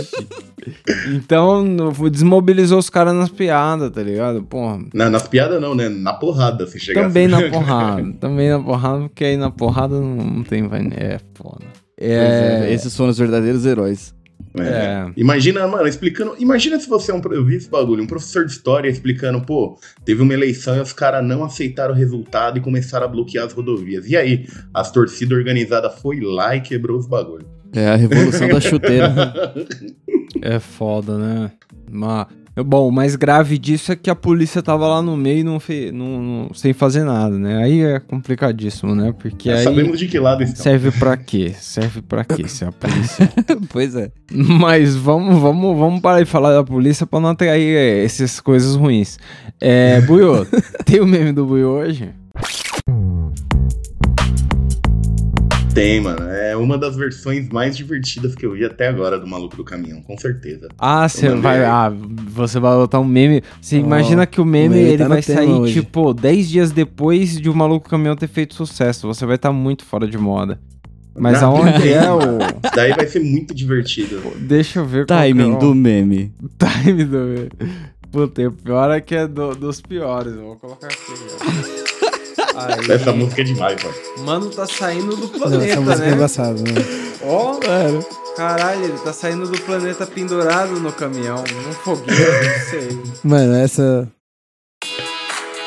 Então, 1.14 1.64
desmobilizou 2.10 2.78
os 2.78 2.90
caras 2.90 3.14
nas 3.14 3.28
piadas, 3.30 3.90
tá 3.90 4.02
ligado? 4.02 4.42
Porra. 4.42 4.80
Na, 4.94 5.08
nas 5.10 5.26
piadas 5.26 5.60
não, 5.60 5.74
né? 5.74 5.88
Na 5.88 6.12
porrada, 6.14 6.66
se 6.66 6.78
chegar 6.78 7.02
Também 7.04 7.26
na 7.28 7.42
porrada. 7.50 8.12
também 8.20 8.50
na 8.50 8.58
porrada, 8.60 9.00
porque 9.00 9.24
aí 9.24 9.36
na 9.36 9.50
porrada 9.50 9.94
não, 10.00 10.16
não 10.16 10.42
tem. 10.42 10.66
vai- 10.68 10.86
É 10.96 11.18
foda. 11.34 11.64
É. 12.00 12.66
é, 12.68 12.72
esses 12.72 12.96
foram 12.96 13.10
os 13.10 13.18
verdadeiros 13.18 13.64
heróis. 13.66 14.14
É. 14.58 14.62
É. 14.62 15.12
Imagina, 15.16 15.66
mano, 15.66 15.86
explicando. 15.86 16.34
Imagina 16.38 16.78
se 16.78 16.88
você 16.88 17.10
é 17.10 17.14
um. 17.14 17.20
Eu 17.30 17.44
vi 17.44 17.56
esse 17.56 17.68
bagulho, 17.68 18.02
um 18.02 18.06
professor 18.06 18.44
de 18.44 18.52
história 18.52 18.88
explicando, 18.88 19.40
pô, 19.40 19.78
teve 20.04 20.22
uma 20.22 20.34
eleição 20.34 20.76
e 20.76 20.80
os 20.80 20.92
caras 20.92 21.24
não 21.24 21.44
aceitaram 21.44 21.94
o 21.94 21.96
resultado 21.96 22.58
e 22.58 22.60
começaram 22.60 23.06
a 23.06 23.08
bloquear 23.08 23.46
as 23.46 23.52
rodovias. 23.52 24.08
E 24.08 24.16
aí, 24.16 24.46
as 24.72 24.90
torcidas 24.90 25.36
organizadas 25.36 26.00
foi 26.00 26.20
lá 26.20 26.56
e 26.56 26.60
quebrou 26.60 26.98
os 26.98 27.06
bagulhos. 27.06 27.46
É 27.72 27.88
a 27.88 27.96
revolução 27.96 28.48
da 28.48 28.60
chuteira. 28.60 29.54
É 30.40 30.60
foda, 30.60 31.16
né? 31.18 31.50
Mas, 31.90 32.26
bom, 32.64 32.88
o 32.88 32.92
mais 32.92 33.14
grave 33.16 33.58
disso 33.58 33.92
é 33.92 33.96
que 33.96 34.08
a 34.10 34.14
polícia 34.14 34.62
tava 34.62 34.86
lá 34.86 35.00
no 35.02 35.16
meio 35.16 35.44
não 35.44 35.60
fe, 35.60 35.90
não, 35.92 36.20
não- 36.22 36.54
sem 36.54 36.72
fazer 36.72 37.04
nada, 37.04 37.38
né? 37.38 37.62
Aí 37.62 37.80
é 37.82 38.00
complicadíssimo, 38.00 38.94
né? 38.94 39.12
Porque 39.18 39.50
aí 39.50 39.64
Sabemos 39.64 39.98
de 39.98 40.06
que 40.08 40.18
lado 40.18 40.42
estão. 40.42 40.62
serve 40.62 40.90
pra 40.92 41.16
quê? 41.16 41.52
Serve 41.58 42.02
pra 42.02 42.24
quê 42.24 42.46
se 42.48 42.64
é 42.64 42.68
a 42.68 42.72
polícia? 42.72 43.30
pois 43.70 43.94
é. 43.94 44.10
Mas 44.32 44.94
vamos, 44.96 45.40
vamos, 45.40 45.78
vamos 45.78 46.00
parar 46.00 46.20
de 46.20 46.26
falar 46.30 46.52
da 46.52 46.64
polícia 46.64 47.06
pra 47.06 47.20
não 47.20 47.30
atrair 47.30 47.76
é, 47.76 48.04
essas 48.04 48.40
coisas 48.40 48.74
ruins. 48.74 49.18
É, 49.60 50.00
Buiô, 50.02 50.44
tem 50.84 51.00
o 51.00 51.06
meme 51.06 51.32
do 51.32 51.44
Buiô 51.46 51.78
hoje? 51.78 52.10
Tem, 55.74 56.00
mano. 56.00 56.24
É 56.28 56.56
uma 56.56 56.76
das 56.76 56.96
versões 56.96 57.48
mais 57.50 57.76
divertidas 57.76 58.34
que 58.34 58.44
eu 58.44 58.52
vi 58.52 58.64
até 58.64 58.88
agora 58.88 59.18
do 59.18 59.26
Maluco 59.26 59.56
do 59.56 59.62
Caminhão, 59.64 60.02
com 60.02 60.16
certeza. 60.18 60.68
Ah, 60.76 61.08
você 61.08 61.28
vai. 61.30 61.58
aí. 61.60 61.64
Ah, 61.64 61.92
você 62.30 62.58
vai 62.58 62.74
botar 62.76 62.98
um 62.98 63.04
meme. 63.04 63.42
Você 63.60 63.76
Ó, 63.76 63.80
imagina 63.80 64.26
que 64.26 64.40
o 64.40 64.44
meme 64.44 64.74
meme 64.74 64.88
ele 64.88 64.98
tá 65.02 65.08
vai 65.08 65.22
sair, 65.22 65.48
hoje. 65.48 65.74
tipo, 65.74 66.12
10 66.12 66.48
dias 66.48 66.72
depois 66.72 67.40
de 67.40 67.48
o 67.48 67.54
Maluco 67.54 67.88
Caminhão 67.88 68.16
ter 68.16 68.26
feito 68.28 68.54
sucesso. 68.54 69.06
Você 69.06 69.24
vai 69.24 69.36
estar 69.36 69.52
muito 69.52 69.84
fora 69.84 70.06
de 70.08 70.18
moda. 70.18 70.58
Mas 71.16 71.40
Não, 71.42 71.56
aonde 71.56 71.92
é 71.92 72.02
o. 72.10 72.38
Daí 72.74 72.92
vai 72.94 73.06
ser 73.06 73.20
muito 73.20 73.54
divertido. 73.54 74.20
Deixa 74.36 74.80
eu 74.80 74.84
ver 74.86 75.06
qual 75.06 75.18
que 75.20 75.24
é 75.26 75.28
Timing 75.28 75.58
do 75.58 75.74
meme. 75.74 76.32
Time 76.58 77.04
do 77.04 77.18
meme. 77.18 77.50
Puta, 78.10 78.48
o 78.48 78.52
pior 78.52 78.90
é 78.90 79.00
que 79.00 79.14
é 79.14 79.28
do- 79.28 79.54
dos 79.54 79.80
piores. 79.80 80.32
Eu 80.34 80.42
vou 80.42 80.56
colocar 80.56 80.86
aqui. 80.86 81.77
Aí, 82.66 82.90
Essa 82.94 83.12
música 83.12 83.40
é 83.40 83.44
demais, 83.44 83.82
mano. 83.82 83.94
Mano, 84.18 84.50
tá 84.50 84.66
saindo 84.66 85.16
do 85.16 85.22
Não, 85.22 85.38
planeta, 85.38 85.64
essa 85.72 85.80
música 85.80 86.04
é 86.04 86.08
né? 86.10 86.14
embaçada, 86.16 86.52
né? 86.62 86.84
Ó, 87.24 87.58
caralho, 88.36 88.84
ele 88.84 88.98
tá 88.98 89.12
saindo 89.12 89.46
do 89.48 89.60
planeta 89.62 90.06
pendurado 90.06 90.78
no 90.80 90.92
caminhão, 90.92 91.42
num 91.66 91.72
foguete, 91.72 92.20
não 92.20 92.70
sei. 92.70 92.98
Mano, 93.24 93.54
essa. 93.56 94.08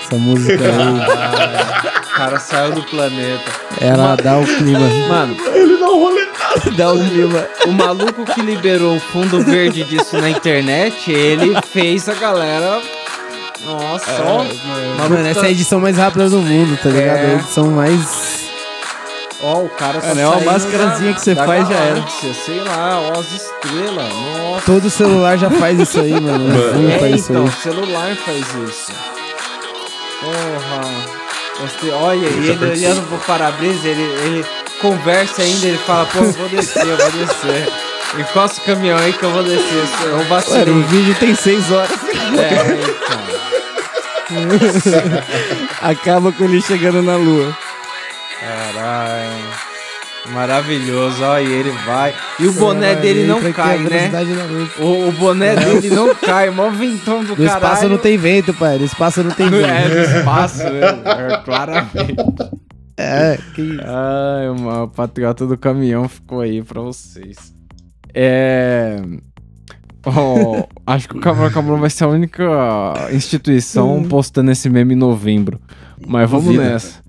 Essa 0.03 0.15
música 0.17 0.63
aí, 0.63 2.01
O 2.11 2.13
cara 2.23 2.39
saiu 2.39 2.73
do 2.73 2.83
planeta. 2.83 3.51
ela 3.79 4.15
dá 4.15 4.37
o 4.37 4.45
clima. 4.45 4.87
Mano, 5.07 5.35
Ele 5.55 5.77
dá 5.77 5.89
um 5.89 5.99
rolê. 5.99 6.21
Dá 6.75 6.91
o 6.91 6.97
clima. 6.99 7.47
o 7.65 7.71
maluco 7.71 8.25
que 8.25 8.41
liberou 8.41 8.97
o 8.97 8.99
fundo 8.99 9.39
verde 9.41 9.85
disso 9.85 10.17
na 10.19 10.29
internet, 10.29 11.09
ele 11.09 11.55
fez 11.71 12.09
a 12.09 12.13
galera. 12.13 12.81
Nossa. 13.65 14.05
Mas, 14.97 15.09
mano, 15.09 15.27
essa 15.27 15.41
é 15.41 15.47
a 15.47 15.51
edição 15.51 15.79
mais 15.79 15.97
rápida 15.97 16.29
do 16.29 16.39
mundo, 16.39 16.77
tá 16.81 16.89
ligado? 16.89 17.17
É. 17.17 17.25
A 17.25 17.33
edição 17.35 17.67
mais. 17.67 18.41
Ó, 19.43 19.61
o 19.63 19.69
cara 19.69 19.99
tá 19.99 20.07
É, 20.09 20.13
né? 20.15 20.27
Uma 20.27 20.39
máscarazinha 20.41 21.13
que 21.13 21.21
você 21.21 21.33
da 21.33 21.45
faz, 21.45 21.67
já 21.67 21.73
era. 21.75 22.03
Sei 22.45 22.59
lá, 22.59 22.99
ó, 23.01 23.19
as 23.19 23.31
estrelas. 23.31 24.13
Nossa. 24.13 24.65
Todo 24.65 24.89
celular 24.89 25.37
já 25.37 25.49
faz 25.49 25.79
isso 25.79 25.99
aí, 25.99 26.11
mano. 26.19 26.45
O 26.53 26.69
iPhone 26.69 26.91
É, 26.91 26.99
faz 26.99 27.15
isso 27.15 27.31
então, 27.31 27.43
aí. 27.43 27.49
o 27.49 27.51
celular 27.51 28.15
faz 28.17 28.45
isso. 28.69 28.91
Porra. 30.21 30.81
Você, 31.61 31.89
olha, 31.91 32.27
e 32.27 32.49
ele 32.49 32.65
olhando 32.65 33.07
pro 33.07 33.17
para-brisa, 33.19 33.87
ele, 33.87 34.01
ele 34.01 34.45
conversa 34.79 35.41
ainda, 35.43 35.67
ele 35.67 35.77
fala, 35.79 36.05
pô, 36.07 36.19
eu 36.19 36.31
vou 36.31 36.49
descer, 36.49 36.87
eu 36.87 36.97
vou 36.97 37.11
descer. 37.11 37.71
Encosta 38.17 38.61
o 38.61 38.63
caminhão 38.65 38.97
aí 38.97 39.13
que 39.13 39.23
eu 39.23 39.31
vou 39.31 39.43
descer. 39.43 39.85
Eu 40.05 40.17
Mano, 40.17 40.29
vacilei. 40.29 40.73
o 40.73 40.83
vídeo 40.87 41.15
tem 41.19 41.35
seis 41.35 41.71
horas. 41.71 41.91
É, 41.91 42.73
então. 42.83 43.30
Acaba 45.81 46.31
com 46.31 46.43
ele 46.45 46.61
chegando 46.61 47.01
na 47.01 47.15
lua. 47.15 47.55
Caralho. 48.39 49.71
Maravilhoso, 50.33 51.23
ó, 51.23 51.39
e 51.39 51.51
ele 51.51 51.71
vai. 51.85 52.13
E 52.39 52.45
o 52.47 52.53
boné 52.53 52.93
Vai, 52.93 53.01
dele 53.01 53.25
não 53.25 53.41
cai, 53.51 53.79
né? 53.79 54.11
O, 54.79 55.07
o 55.09 55.11
boné 55.13 55.55
dele 55.55 55.89
não 55.89 56.13
cai, 56.13 56.51
mó 56.51 56.69
ventão 56.69 57.23
do 57.23 57.29
No 57.35 57.35
caralho. 57.37 57.55
espaço 57.55 57.89
não 57.89 57.97
tem 57.97 58.17
vento, 58.17 58.53
pai. 58.53 58.77
No 58.77 58.85
espaço 58.85 59.23
não 59.23 59.31
tem 59.31 59.49
No- 59.49 59.57
vento. 59.57 59.67
É, 59.67 59.87
no 59.87 60.19
espaço, 60.19 60.61
é, 60.61 61.33
é, 61.33 61.37
claramente. 61.43 62.15
É, 62.97 63.39
que 63.55 63.79
Ai, 63.83 64.47
o 64.49 64.87
patriota 64.89 65.47
do 65.47 65.57
caminhão 65.57 66.07
ficou 66.07 66.41
aí 66.41 66.61
pra 66.61 66.81
vocês. 66.81 67.51
É. 68.13 69.01
Ó, 70.05 70.67
acho 70.87 71.07
que 71.09 71.17
o 71.17 71.19
Cabral 71.21 71.51
Cabral 71.51 71.77
vai 71.77 71.89
ser 71.89 72.05
a 72.05 72.07
única 72.07 72.43
instituição 73.11 74.03
postando 74.03 74.51
esse 74.51 74.69
meme 74.69 74.93
em 74.93 74.97
novembro. 74.97 75.59
Mas 76.07 76.29
vamos 76.29 76.55
nessa. 76.55 77.01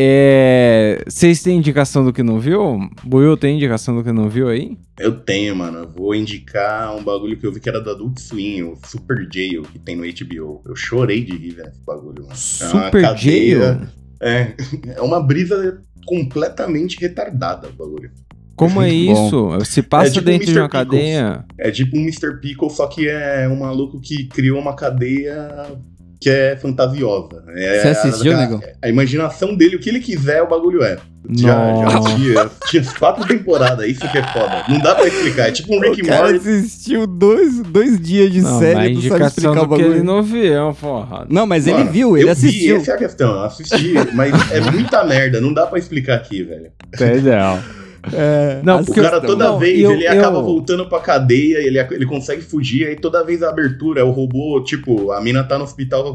É. 0.00 1.02
Vocês 1.08 1.42
têm 1.42 1.56
indicação 1.58 2.04
do 2.04 2.12
que 2.12 2.22
não 2.22 2.38
viu? 2.38 2.78
Buiu 3.02 3.36
tem 3.36 3.56
indicação 3.56 3.96
do 3.96 4.04
que 4.04 4.12
não 4.12 4.28
viu 4.28 4.48
aí? 4.48 4.78
Eu 4.98 5.18
tenho, 5.20 5.56
mano. 5.56 5.78
Eu 5.78 5.88
vou 5.88 6.14
indicar 6.14 6.94
um 6.94 7.02
bagulho 7.02 7.36
que 7.36 7.46
eu 7.46 7.52
vi 7.52 7.58
que 7.58 7.68
era 7.68 7.80
da 7.80 7.90
Adult 7.92 8.18
Swim, 8.20 8.62
o 8.62 8.76
Super 8.86 9.26
Jail, 9.32 9.62
que 9.62 9.78
tem 9.78 9.96
no 9.96 10.02
HBO. 10.04 10.62
Eu 10.66 10.76
chorei 10.76 11.24
de 11.24 11.36
rir 11.36 11.54
vendo 11.56 11.68
esse 11.68 11.80
bagulho, 11.84 12.22
mano. 12.22 12.28
É 12.60 12.64
uma 12.74 12.84
Super 12.84 13.02
cadeia- 13.02 13.16
Jail? 13.16 13.88
É, 14.20 14.54
é 14.96 15.00
uma 15.00 15.20
brisa 15.20 15.82
completamente 16.06 17.00
retardada 17.00 17.68
o 17.68 17.72
bagulho. 17.72 18.10
Como 18.58 18.82
é 18.82 18.88
Bom. 18.88 18.92
isso? 18.92 19.64
Se 19.64 19.82
passa 19.82 20.08
É 20.08 20.10
tipo 20.10 20.24
dentro 20.26 20.46
de 20.46 20.52
Mr. 20.52 20.60
uma 20.60 20.68
Pickles. 20.68 20.90
cadeia? 21.00 21.44
É 21.58 21.70
tipo 21.70 21.96
um 21.96 22.00
Mr. 22.02 22.40
Pickle, 22.40 22.70
só 22.70 22.86
que 22.86 23.08
é 23.08 23.48
um 23.48 23.56
maluco 23.60 24.00
que 24.00 24.24
criou 24.28 24.60
uma 24.60 24.74
cadeia 24.76 25.66
que 26.20 26.28
é 26.28 26.56
fantasiosa. 26.56 27.44
É, 27.54 27.80
Você 27.80 27.88
assistiu, 27.88 28.32
a, 28.32 28.40
negão? 28.40 28.60
A 28.82 28.88
imaginação 28.88 29.54
dele, 29.54 29.76
o 29.76 29.78
que 29.78 29.88
ele 29.88 30.00
quiser, 30.00 30.42
o 30.42 30.48
bagulho 30.48 30.82
é. 30.82 30.96
Já, 31.30 31.74
já 31.76 31.98
assistia. 31.98 32.50
Tinha 32.68 32.84
quatro 32.98 33.24
temporadas, 33.26 33.86
isso 33.88 34.00
que 34.10 34.18
é 34.18 34.22
foda. 34.32 34.64
Não 34.68 34.80
dá 34.80 34.94
pra 34.96 35.06
explicar. 35.06 35.48
É 35.48 35.52
tipo 35.52 35.72
um 35.76 35.80
Rick 35.80 36.02
o 36.02 36.06
cara 36.06 36.30
Morty. 36.32 36.36
assistiu 36.48 37.06
dois, 37.06 37.60
dois 37.62 38.00
dias 38.00 38.32
de 38.32 38.40
Não, 38.40 38.58
série 38.58 38.90
e 38.90 38.94
não 38.94 39.02
sabe 39.02 39.24
explicar 39.26 39.50
o 39.62 39.66
bagulho. 39.66 39.92
ele 39.92 40.02
não 40.02 40.22
viu, 40.22 40.74
porra. 40.80 41.24
Não, 41.28 41.46
mas 41.46 41.66
ele 41.68 41.78
Mano, 41.78 41.90
viu, 41.92 42.16
ele 42.16 42.28
eu 42.28 42.32
assistiu. 42.32 42.76
Vi, 42.76 42.82
essa 42.82 42.90
é 42.92 42.94
a 42.94 42.98
questão. 42.98 43.42
Assisti, 43.42 43.94
mas 44.14 44.32
é 44.50 44.60
muita 44.72 45.04
merda. 45.04 45.40
Não 45.40 45.52
dá 45.52 45.66
pra 45.66 45.78
explicar 45.78 46.16
aqui, 46.16 46.42
velho. 46.42 46.70
Entendeu? 46.92 47.58
É, 48.12 48.60
Não, 48.64 48.80
O 48.80 48.84
porque- 48.84 49.00
cara 49.00 49.20
toda 49.20 49.48
não, 49.48 49.58
vez 49.58 49.80
eu- 49.80 49.92
ele 49.92 50.06
eu- 50.06 50.12
acaba 50.12 50.40
voltando 50.40 50.88
pra 50.88 51.00
cadeia, 51.00 51.58
ele, 51.58 51.78
ele 51.78 52.06
consegue 52.06 52.42
fugir, 52.42 52.86
aí 52.86 52.96
toda 52.96 53.24
vez 53.24 53.42
a 53.42 53.48
abertura, 53.50 54.04
o 54.04 54.10
robô, 54.10 54.62
tipo, 54.62 55.10
a 55.12 55.20
mina 55.20 55.42
tá 55.44 55.58
no 55.58 55.64
hospital, 55.64 56.14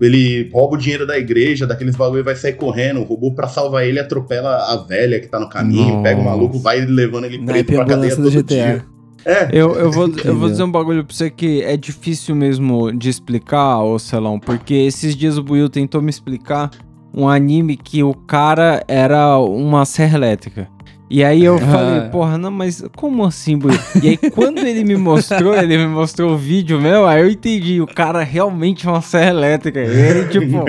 ele 0.00 0.48
rouba 0.52 0.76
o 0.76 0.78
dinheiro 0.78 1.06
da 1.06 1.18
igreja, 1.18 1.66
daqueles 1.66 1.96
bagulho 1.96 2.20
e 2.20 2.22
vai 2.22 2.36
sair 2.36 2.54
correndo, 2.54 3.00
o 3.00 3.04
robô 3.04 3.32
pra 3.32 3.48
salvar 3.48 3.84
ele 3.86 3.98
atropela 3.98 4.56
a 4.72 4.76
velha 4.76 5.18
que 5.20 5.26
tá 5.26 5.38
no 5.40 5.48
caminho, 5.48 5.88
Nossa. 5.96 6.02
pega 6.02 6.20
o 6.20 6.24
maluco, 6.24 6.58
vai 6.58 6.80
levando 6.80 7.24
ele 7.24 7.38
preso 7.44 7.64
pra 7.64 7.84
cadeia 7.84 8.14
todo 8.16 8.24
do 8.24 8.30
GTA. 8.30 8.44
dia. 8.54 8.84
É, 9.24 9.48
Eu, 9.52 9.74
eu, 9.74 9.90
vou, 9.90 10.08
eu 10.24 10.36
vou 10.36 10.48
dizer 10.48 10.62
um 10.62 10.70
bagulho 10.70 11.04
pra 11.04 11.14
você 11.14 11.28
que 11.28 11.60
é 11.62 11.76
difícil 11.76 12.34
mesmo 12.36 12.90
de 12.96 13.10
explicar, 13.10 13.82
ô 13.82 13.98
Celão, 13.98 14.38
porque 14.38 14.72
esses 14.72 15.14
dias 15.16 15.36
o 15.36 15.42
Buiu 15.42 15.68
tentou 15.68 16.00
me 16.00 16.08
explicar 16.08 16.70
um 17.12 17.28
anime 17.28 17.76
que 17.76 18.02
o 18.02 18.14
cara 18.14 18.82
era 18.86 19.36
uma 19.38 19.84
serra 19.84 20.16
elétrica. 20.16 20.68
E 21.10 21.24
aí 21.24 21.42
eu 21.42 21.58
falei, 21.58 22.08
porra, 22.10 22.36
não, 22.36 22.50
mas 22.50 22.84
como 22.94 23.24
assim, 23.24 23.56
Buiu? 23.56 23.78
E 24.02 24.10
aí 24.10 24.16
quando 24.16 24.58
ele 24.58 24.84
me 24.84 24.96
mostrou, 24.96 25.54
ele 25.56 25.78
me 25.78 25.86
mostrou 25.86 26.32
o 26.32 26.36
vídeo 26.36 26.78
meu, 26.80 27.06
aí 27.06 27.22
eu 27.22 27.30
entendi, 27.30 27.80
o 27.80 27.86
cara 27.86 28.22
realmente 28.22 28.86
é 28.86 28.90
uma 28.90 29.00
serra 29.00 29.30
elétrica. 29.30 29.80
E 29.80 29.88
ele, 29.88 30.28
tipo, 30.28 30.64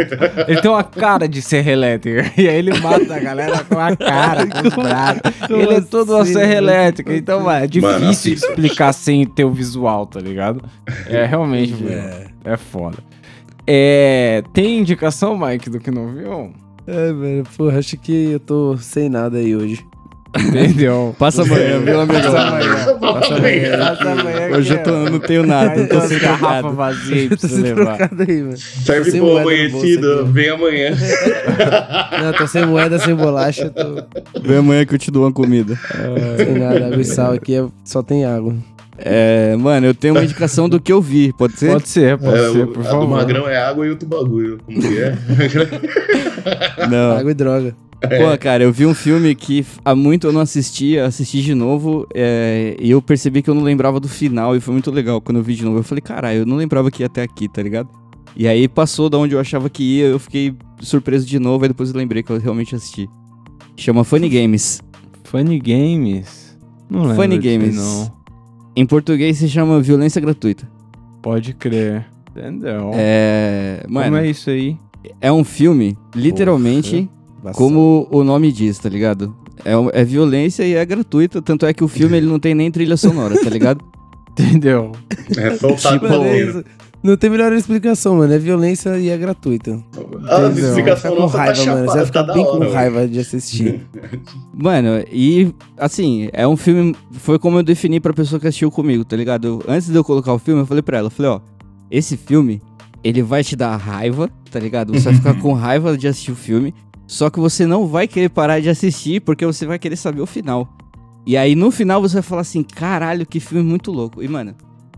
ele 0.48 0.62
tem 0.62 0.72
uma 0.72 0.84
cara 0.84 1.28
de 1.28 1.42
serra 1.42 1.72
elétrica. 1.72 2.32
E 2.38 2.48
aí 2.48 2.56
ele 2.56 2.78
mata 2.80 3.16
a 3.16 3.20
galera 3.20 3.64
com 3.66 3.78
a 3.78 3.96
cara, 3.96 4.46
com. 4.46 5.48
Como 5.48 5.62
ele 5.62 5.76
é 5.76 5.82
todo 5.82 6.14
uma 6.14 6.22
assim, 6.22 6.34
serra 6.34 6.48
mano? 6.48 6.58
elétrica. 6.58 7.16
Então, 7.16 7.42
mano, 7.42 7.64
é 7.64 7.68
difícil 7.68 8.32
Mano, 8.32 8.52
explicar 8.52 8.94
sem 8.94 9.26
ter 9.26 9.44
o 9.44 9.52
visual, 9.52 10.06
tá 10.06 10.20
ligado? 10.22 10.64
É 11.08 11.26
realmente, 11.26 11.76
é, 11.86 12.28
é 12.46 12.58
foda. 12.58 12.98
É, 13.68 14.42
tem 14.54 14.80
indicação, 14.80 15.38
Mike, 15.38 15.70
do 15.70 15.80
que 15.80 15.92
não 15.92 16.14
viu? 16.14 16.54
É, 16.88 17.14
velho, 17.14 17.44
porra, 17.56 17.78
acho 17.78 17.98
que 17.98 18.32
eu 18.32 18.40
tô 18.40 18.78
sem 18.78 19.10
nada 19.10 19.38
aí 19.38 19.56
hoje. 19.56 19.86
Entendeu? 20.38 21.16
Passa 21.20 21.42
amanhã, 21.42 21.80
viu, 21.80 22.00
amigo? 22.02 22.14
Passa 22.22 22.40
amanhã. 22.40 22.76
Passa 23.00 23.36
amanhã. 23.36 23.78
Passa 23.80 24.12
amanhã 24.12 24.58
Hoje 24.58 24.74
eu 24.74 24.84
tô, 24.84 24.92
não 25.10 25.20
tenho 25.20 25.46
nada, 25.46 25.88
tô 25.88 26.02
sem 26.02 26.20
vazias 26.76 27.12
aí 27.20 27.28
pra 27.30 27.38
você 27.38 27.48
sem 27.48 27.62
levar. 27.64 27.98
aí, 28.02 28.42
mano. 28.44 28.58
serve 28.58 29.12
sem 29.12 29.20
pro 29.22 29.38
amanhecido, 29.38 30.26
vem 30.28 30.50
amanhã. 30.50 30.92
Não, 32.22 32.34
tô 32.34 32.46
sem 32.48 32.66
moeda, 32.66 33.00
sem 33.00 33.16
bolacha, 33.16 33.70
tô 33.70 34.04
Vem 34.42 34.58
amanhã 34.58 34.86
que 34.86 34.94
eu 34.94 35.00
te 35.00 35.10
dou 35.10 35.24
uma 35.24 35.32
comida. 35.32 35.78
sem 36.38 36.54
nada. 36.60 36.88
Água 36.88 37.02
e 37.02 37.06
sal 37.06 37.34
aqui 37.34 37.56
é- 37.56 37.66
só 37.84 38.04
tem 38.04 38.26
água. 38.26 38.54
É, 38.98 39.56
mano, 39.56 39.88
eu 39.88 39.94
tenho 39.94 40.14
uma 40.14 40.24
indicação 40.24 40.68
do 40.68 40.80
que 40.80 40.92
eu 40.92 41.02
vi, 41.02 41.32
pode 41.34 41.54
ser? 41.58 41.72
Pode 41.72 41.88
ser, 41.88 42.18
pode 42.18 42.38
É, 42.38 42.52
ser, 42.52 42.64
o- 42.64 42.68
por 42.68 42.82
a 42.82 42.90
favor. 42.90 43.08
magrão 43.10 43.48
é 43.48 43.56
água 43.58 43.88
e 43.88 43.90
outro 43.90 44.08
bagulho. 44.08 44.60
Como 44.66 44.80
que 44.80 45.00
é? 45.00 45.16
Não. 46.90 47.18
Água 47.18 47.32
e 47.32 47.34
droga. 47.34 47.76
Pô, 48.02 48.38
cara, 48.40 48.64
eu 48.64 48.72
vi 48.72 48.86
um 48.86 48.94
filme 48.94 49.36
que 49.36 49.66
há 49.84 49.94
muito 49.94 50.28
eu 50.28 50.32
não 50.32 50.40
assistia, 50.40 51.06
assisti 51.06 51.42
de 51.42 51.54
novo 51.54 52.08
é, 52.14 52.78
e 52.80 52.92
eu 52.92 53.02
percebi 53.02 53.42
que 53.42 53.50
eu 53.50 53.54
não 53.54 53.62
lembrava 53.62 54.00
do 54.00 54.08
final 54.08 54.56
e 54.56 54.62
foi 54.62 54.72
muito 54.72 54.90
legal 54.90 55.20
quando 55.20 55.38
eu 55.38 55.44
vi 55.44 55.54
de 55.56 55.66
novo. 55.66 55.80
Eu 55.80 55.84
falei, 55.84 56.02
caralho, 56.02 56.40
eu 56.40 56.46
não 56.46 56.56
lembrava 56.56 56.90
que 56.90 57.04
ia 57.04 57.08
até 57.08 57.22
aqui, 57.22 57.50
tá 57.50 57.62
ligado? 57.62 57.90
E 58.38 58.48
aí 58.48 58.68
passou 58.70 59.10
da 59.10 59.18
onde 59.18 59.36
eu 59.36 59.40
achava 59.40 59.70
que 59.70 59.84
ia, 59.84 60.06
eu 60.06 60.20
fiquei 60.20 60.56
surpreso 60.80 61.26
de 61.26 61.38
novo, 61.40 61.66
aí 61.66 61.68
depois 61.68 61.90
eu 61.90 61.98
lembrei 61.98 62.24
que 62.24 62.32
eu 62.32 62.40
realmente 62.40 62.74
assisti. 62.74 63.10
Chama 63.76 64.04
Funny 64.06 64.30
Games. 64.30 64.82
Funny 65.26 65.60
Games? 65.60 66.58
Não 66.90 67.02
lembro 67.02 67.16
Funny 67.18 67.38
Games. 67.38 67.76
não. 67.76 68.12
Em 68.76 68.86
português 68.86 69.38
se 69.38 69.50
chama 69.50 69.82
Violência 69.82 70.22
Gratuita. 70.22 70.70
Pode 71.22 71.54
crer. 71.54 72.06
Entendeu? 72.32 72.92
É. 72.94 73.84
Mano, 73.90 74.06
Como 74.06 74.18
é 74.18 74.30
isso 74.30 74.50
aí? 74.50 74.78
é 75.20 75.32
um 75.32 75.44
filme, 75.44 75.98
literalmente, 76.16 77.10
como 77.54 78.08
o 78.12 78.24
nome 78.24 78.52
diz, 78.52 78.78
tá 78.80 78.90
ligado? 78.90 79.36
É, 79.66 80.02
é 80.02 80.06
violência 80.06 80.64
e 80.64 80.74
é 80.74 80.86
gratuita, 80.86 81.42
tanto 81.42 81.66
é 81.66 81.74
que 81.74 81.84
o 81.84 81.88
filme 81.88 82.18
ele 82.18 82.28
não 82.28 82.40
tem 82.40 82.56
nem 82.56 82.72
trilha 82.72 82.96
sonora, 82.98 83.36
tá 83.42 83.50
ligado? 83.50 83.84
Entendeu? 84.40 84.94
É 85.38 85.56
só 85.58 85.68
o 85.72 85.76
taco 85.76 86.06
Mano, 86.06 86.18
valendo. 86.24 86.50
isso. 86.50 86.64
Não 87.02 87.16
tem 87.16 87.30
melhor 87.30 87.54
explicação, 87.54 88.18
mano. 88.18 88.34
É 88.34 88.38
violência 88.38 88.98
e 89.00 89.08
é 89.10 89.18
gratuita. 89.18 89.72
A 90.30 90.42
Entendeu? 90.48 90.68
explicação 90.68 91.16
nossa 91.16 91.38
tá 91.38 91.44
raiva, 91.46 91.66
mano. 91.66 91.78
Você 91.80 91.86
vai 91.86 91.88
chapada, 91.88 92.06
ficar 92.06 92.24
tá 92.26 92.34
bem 92.34 92.44
da 92.44 92.50
com 92.52 92.58
hora. 92.58 92.74
raiva 92.74 93.08
de 93.08 93.20
assistir. 93.20 93.88
Mano, 94.54 95.04
e 95.12 95.54
assim, 95.78 96.28
é 96.34 96.46
um 96.46 96.58
filme. 96.58 96.94
Foi 97.14 97.40
como 97.40 97.58
eu 97.58 97.64
defini 97.64 98.00
pra 98.02 98.12
pessoa 98.14 98.38
que 98.40 98.48
assistiu 98.48 98.70
comigo, 98.70 99.06
tá 99.06 99.16
ligado? 99.16 99.48
Eu- 99.48 99.64
antes 99.68 99.88
de 99.90 99.96
eu 99.96 100.04
colocar 100.04 100.34
o 100.34 100.40
filme, 100.40 100.62
eu 100.62 100.66
falei 100.66 100.82
pra 100.82 100.98
ela, 100.98 101.08
eu 101.08 101.12
falei, 101.12 101.32
ó, 101.32 101.40
esse 101.90 102.18
filme, 102.18 102.62
ele 103.02 103.22
vai 103.24 103.44
te 103.46 103.56
dar 103.56 103.78
raiva, 103.78 104.30
tá 104.52 104.60
ligado? 104.60 104.92
Você 104.94 105.06
vai 105.06 105.14
ficar 105.16 105.34
com 105.40 105.54
raiva 105.54 105.98
de 105.98 106.06
assistir 106.08 106.32
o 106.32 106.36
filme, 106.36 106.74
só 107.12 107.28
que 107.32 107.40
você 107.40 107.66
não 107.66 107.88
vai 107.88 108.08
querer 108.08 108.30
parar 108.30 108.60
de 108.60 108.70
assistir 108.70 109.20
porque 109.22 109.44
você 109.44 109.66
vai 109.66 109.80
querer 109.80 109.96
saber 109.96 110.22
o 110.22 110.28
final. 110.28 110.70
E 111.26 111.36
aí 111.36 111.56
no 111.56 111.72
final 111.72 112.00
você 112.02 112.14
vai 112.16 112.22
falar 112.24 112.42
assim, 112.42 112.62
caralho, 112.64 113.26
que 113.26 113.40
filme 113.40 113.68
muito 113.68 113.92
louco. 113.92 114.22
E 114.22 114.28
mano, 114.28 114.54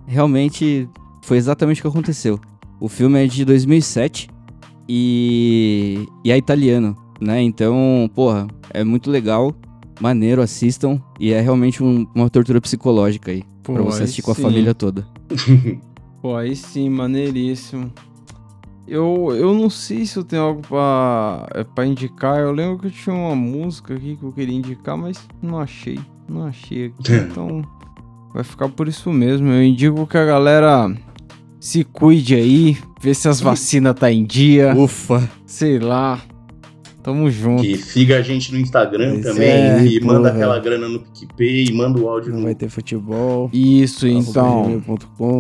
realmente 0.06 0.90
foi 1.24 1.38
exatamente 1.38 1.80
o 1.80 1.84
que 1.84 1.88
aconteceu. 1.88 2.38
O 2.82 2.90
filme 2.90 3.24
é 3.24 3.28
de 3.28 3.46
2007 3.46 4.28
e, 4.90 6.06
e 6.24 6.32
é 6.32 6.38
italiano, 6.38 6.98
né? 7.22 7.42
Então, 7.42 8.10
porra, 8.14 8.46
é 8.72 8.84
muito 8.84 9.10
legal, 9.10 9.56
maneiro, 10.02 10.42
assistam. 10.42 11.02
E 11.20 11.32
é 11.32 11.40
realmente 11.40 11.82
um- 11.82 12.06
uma 12.14 12.30
tortura 12.30 12.60
psicológica 12.60 13.32
aí, 13.32 13.44
Pô, 13.64 13.74
pra 13.74 13.84
você 13.84 14.04
assistir 14.04 14.22
com 14.22 14.32
a 14.32 14.36
família 14.36 14.74
toda. 14.76 15.08
Pô, 16.22 16.36
aí 16.36 16.56
sim, 16.56 16.90
maneiríssimo. 16.90 17.90
Eu, 18.88 19.30
eu 19.36 19.54
não 19.54 19.70
sei 19.70 20.06
se 20.06 20.18
eu 20.18 20.24
tenho 20.24 20.42
algo 20.42 20.62
pra, 20.62 21.48
é, 21.54 21.86
indicar. 21.86 22.40
Eu 22.40 22.52
lembro 22.52 22.80
que 22.80 22.88
eu 22.88 22.92
tinha 22.92 23.16
uma 23.16 23.36
música 23.36 23.94
aqui 23.94 24.16
que 24.16 24.24
eu 24.24 24.32
queria 24.32 24.56
indicar, 24.56 24.98
mas 24.98 25.28
não 25.42 25.60
achei. 25.60 26.00
Não 26.28 26.46
achei 26.46 26.88
aqui. 26.88 27.14
então 27.14 27.62
vai 28.34 28.44
ficar 28.44 28.70
por 28.70 28.88
isso 28.88 29.12
mesmo. 29.12 29.48
Eu 29.50 29.64
indico 29.64 30.08
que 30.08 30.18
a 30.18 30.26
galera 30.26 30.94
se 31.60 31.84
cuide 31.84 32.36
aí, 32.36 32.78
vê 33.00 33.14
se 33.14 33.28
as 33.30 33.40
vacinas 33.42 33.96
tá 33.96 34.12
em 34.12 34.26
dia. 34.26 34.76
Ufa. 34.76 35.30
Sei 35.46 35.80
lá. 35.80 36.20
Tamo 37.04 37.30
junto. 37.32 37.64
Que 37.64 37.78
siga 37.78 38.18
a 38.18 38.22
gente 38.22 38.52
no 38.54 38.60
Instagram 38.60 39.14
Pois 39.22 39.26
também. 39.26 39.50
é, 39.50 39.86
e 39.86 40.00
manda 40.00 40.20
porra. 40.20 40.32
aquela 40.32 40.60
grana 40.60 40.88
no 40.88 41.00
PicPay 41.00 41.66
e 41.70 41.74
manda 41.74 42.00
o 42.00 42.08
áudio 42.08 42.32
Não 42.32 42.40
no. 42.40 42.46
vai 42.46 42.56
ter 42.56 42.70
futebol. 42.70 43.50
Isso, 43.52 44.08
então. 44.08 44.82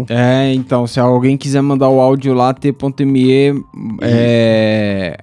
É, 0.10 0.54
então, 0.54 0.88
se 0.88 1.00
alguém 1.00 1.38
quiser 1.38 1.62
mandar 1.62 1.90
o 1.90 2.00
áudio 2.00 2.34
lá, 2.34 2.54
t.me 2.54 3.64
é. 4.02 5.18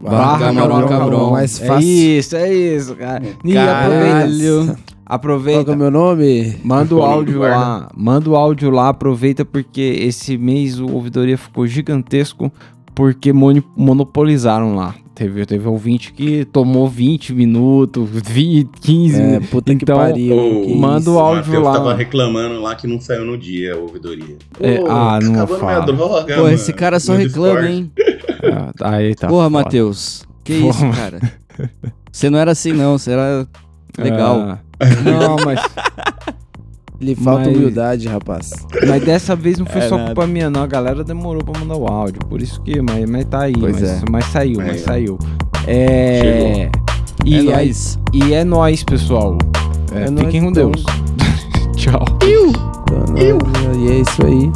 Barra 0.00 0.38
Camarão 0.38 0.86
Cabron. 0.88 1.30
Mais 1.32 1.60
É 1.60 1.66
fácil. 1.66 1.88
isso, 1.88 2.36
é 2.36 2.54
isso, 2.54 2.94
cara. 2.96 3.22
E 3.44 3.56
aproveita. 3.58 4.66
Qual 5.04 5.16
Aproveita. 5.16 5.64
que 5.64 5.70
é 5.70 5.74
o 5.74 5.76
meu 5.78 5.90
nome? 5.90 6.56
Manda 6.64 6.94
o 6.94 6.98
Qual 6.98 7.10
áudio 7.12 7.40
lá. 7.40 7.90
Manda 7.94 8.30
o 8.30 8.36
áudio 8.36 8.70
lá, 8.70 8.88
aproveita 8.88 9.44
porque 9.44 9.80
esse 9.80 10.38
mês 10.38 10.80
o 10.80 10.86
ouvidoria 10.90 11.36
ficou 11.36 11.66
gigantesco 11.66 12.50
porque 12.94 13.30
monopolizaram 13.32 14.74
lá. 14.74 14.94
Teve, 15.22 15.46
teve 15.46 15.68
ouvinte 15.68 16.12
que 16.12 16.44
tomou 16.46 16.88
20 16.88 17.32
minutos, 17.32 18.08
20, 18.10 18.68
15 18.80 19.20
É, 19.20 19.24
minutos. 19.26 19.48
puta 19.50 19.72
que 19.76 19.84
Então, 19.84 19.96
pariu. 19.96 20.36
o- 20.36 20.66
que 20.66 20.74
manda 20.74 21.08
o 21.10 21.18
áudio 21.20 21.44
Matheus 21.46 21.64
lá. 21.64 21.72
tava 21.74 21.94
reclamando 21.94 22.60
lá 22.60 22.74
que 22.74 22.88
não 22.88 23.00
saiu 23.00 23.24
no 23.24 23.38
dia 23.38 23.74
a 23.74 23.76
ouvidoria. 23.78 24.36
É, 24.58 24.78
Pô, 24.78 24.90
ah, 24.90 25.20
não 25.22 25.34
acabando 25.34 25.60
fala. 25.60 25.72
minha 25.84 25.86
droga, 25.96 26.34
Pô, 26.34 26.42
mano, 26.42 26.54
esse 26.54 26.72
cara 26.72 26.98
só 26.98 27.12
no 27.12 27.18
reclama, 27.20 27.60
Discord. 27.60 27.72
hein? 27.72 27.92
Ah, 28.80 28.94
Aí 28.96 29.14
tá. 29.14 29.28
Porra. 29.28 29.48
Matheus. 29.48 30.24
Que 30.42 30.60
Porra. 30.60 30.70
isso, 30.88 30.96
cara? 31.00 31.20
Você 32.10 32.28
não 32.28 32.38
era 32.40 32.50
assim, 32.50 32.72
não. 32.72 32.98
Você 32.98 33.12
era 33.12 33.46
legal. 33.96 34.40
Ah, 34.40 34.58
não, 35.04 35.36
mas, 35.44 35.60
Lhe 37.02 37.16
falta 37.16 37.46
Mas- 37.46 37.56
humildade, 37.56 38.06
rapaz. 38.06 38.50
mas 38.86 39.04
dessa 39.04 39.34
vez 39.34 39.58
não 39.58 39.66
foi 39.66 39.80
É 39.82 39.88
só 39.88 39.96
nada. 39.96 40.06
culpa 40.14 40.24
minha, 40.26 40.48
não. 40.48 40.62
A 40.62 40.66
galera 40.68 41.02
demorou 41.02 41.42
pra 41.42 41.58
mandar 41.58 41.76
o 41.76 41.86
áudio. 41.88 42.20
Por 42.28 42.40
isso 42.40 42.62
que. 42.62 42.80
Mas, 42.80 43.10
mas 43.10 43.24
tá 43.24 43.40
aí. 43.42 43.54
Pois 43.58 43.80
mas, 43.80 43.90
é. 43.90 44.00
mas 44.08 44.24
saiu, 44.26 44.58
mas 44.58 44.82
ó. 44.82 44.84
saiu. 44.84 45.18
É. 45.66 46.70
E, 47.24 47.34
é 47.34 47.38
aí- 47.38 47.44
nóis. 47.66 47.98
e 48.12 48.32
é 48.32 48.44
nóis, 48.44 48.84
pessoal. 48.84 49.36
É, 49.92 50.04
É 50.04 50.10
nóis, 50.10 50.26
fiquem 50.26 50.42
com 50.42 50.50
então. 50.50 50.70
Deus. 50.70 50.84
Tchau. 51.76 52.04
Então, 52.22 53.16
E 53.80 53.90
é 53.90 53.94
isso 54.00 54.24
aí. 54.26 54.50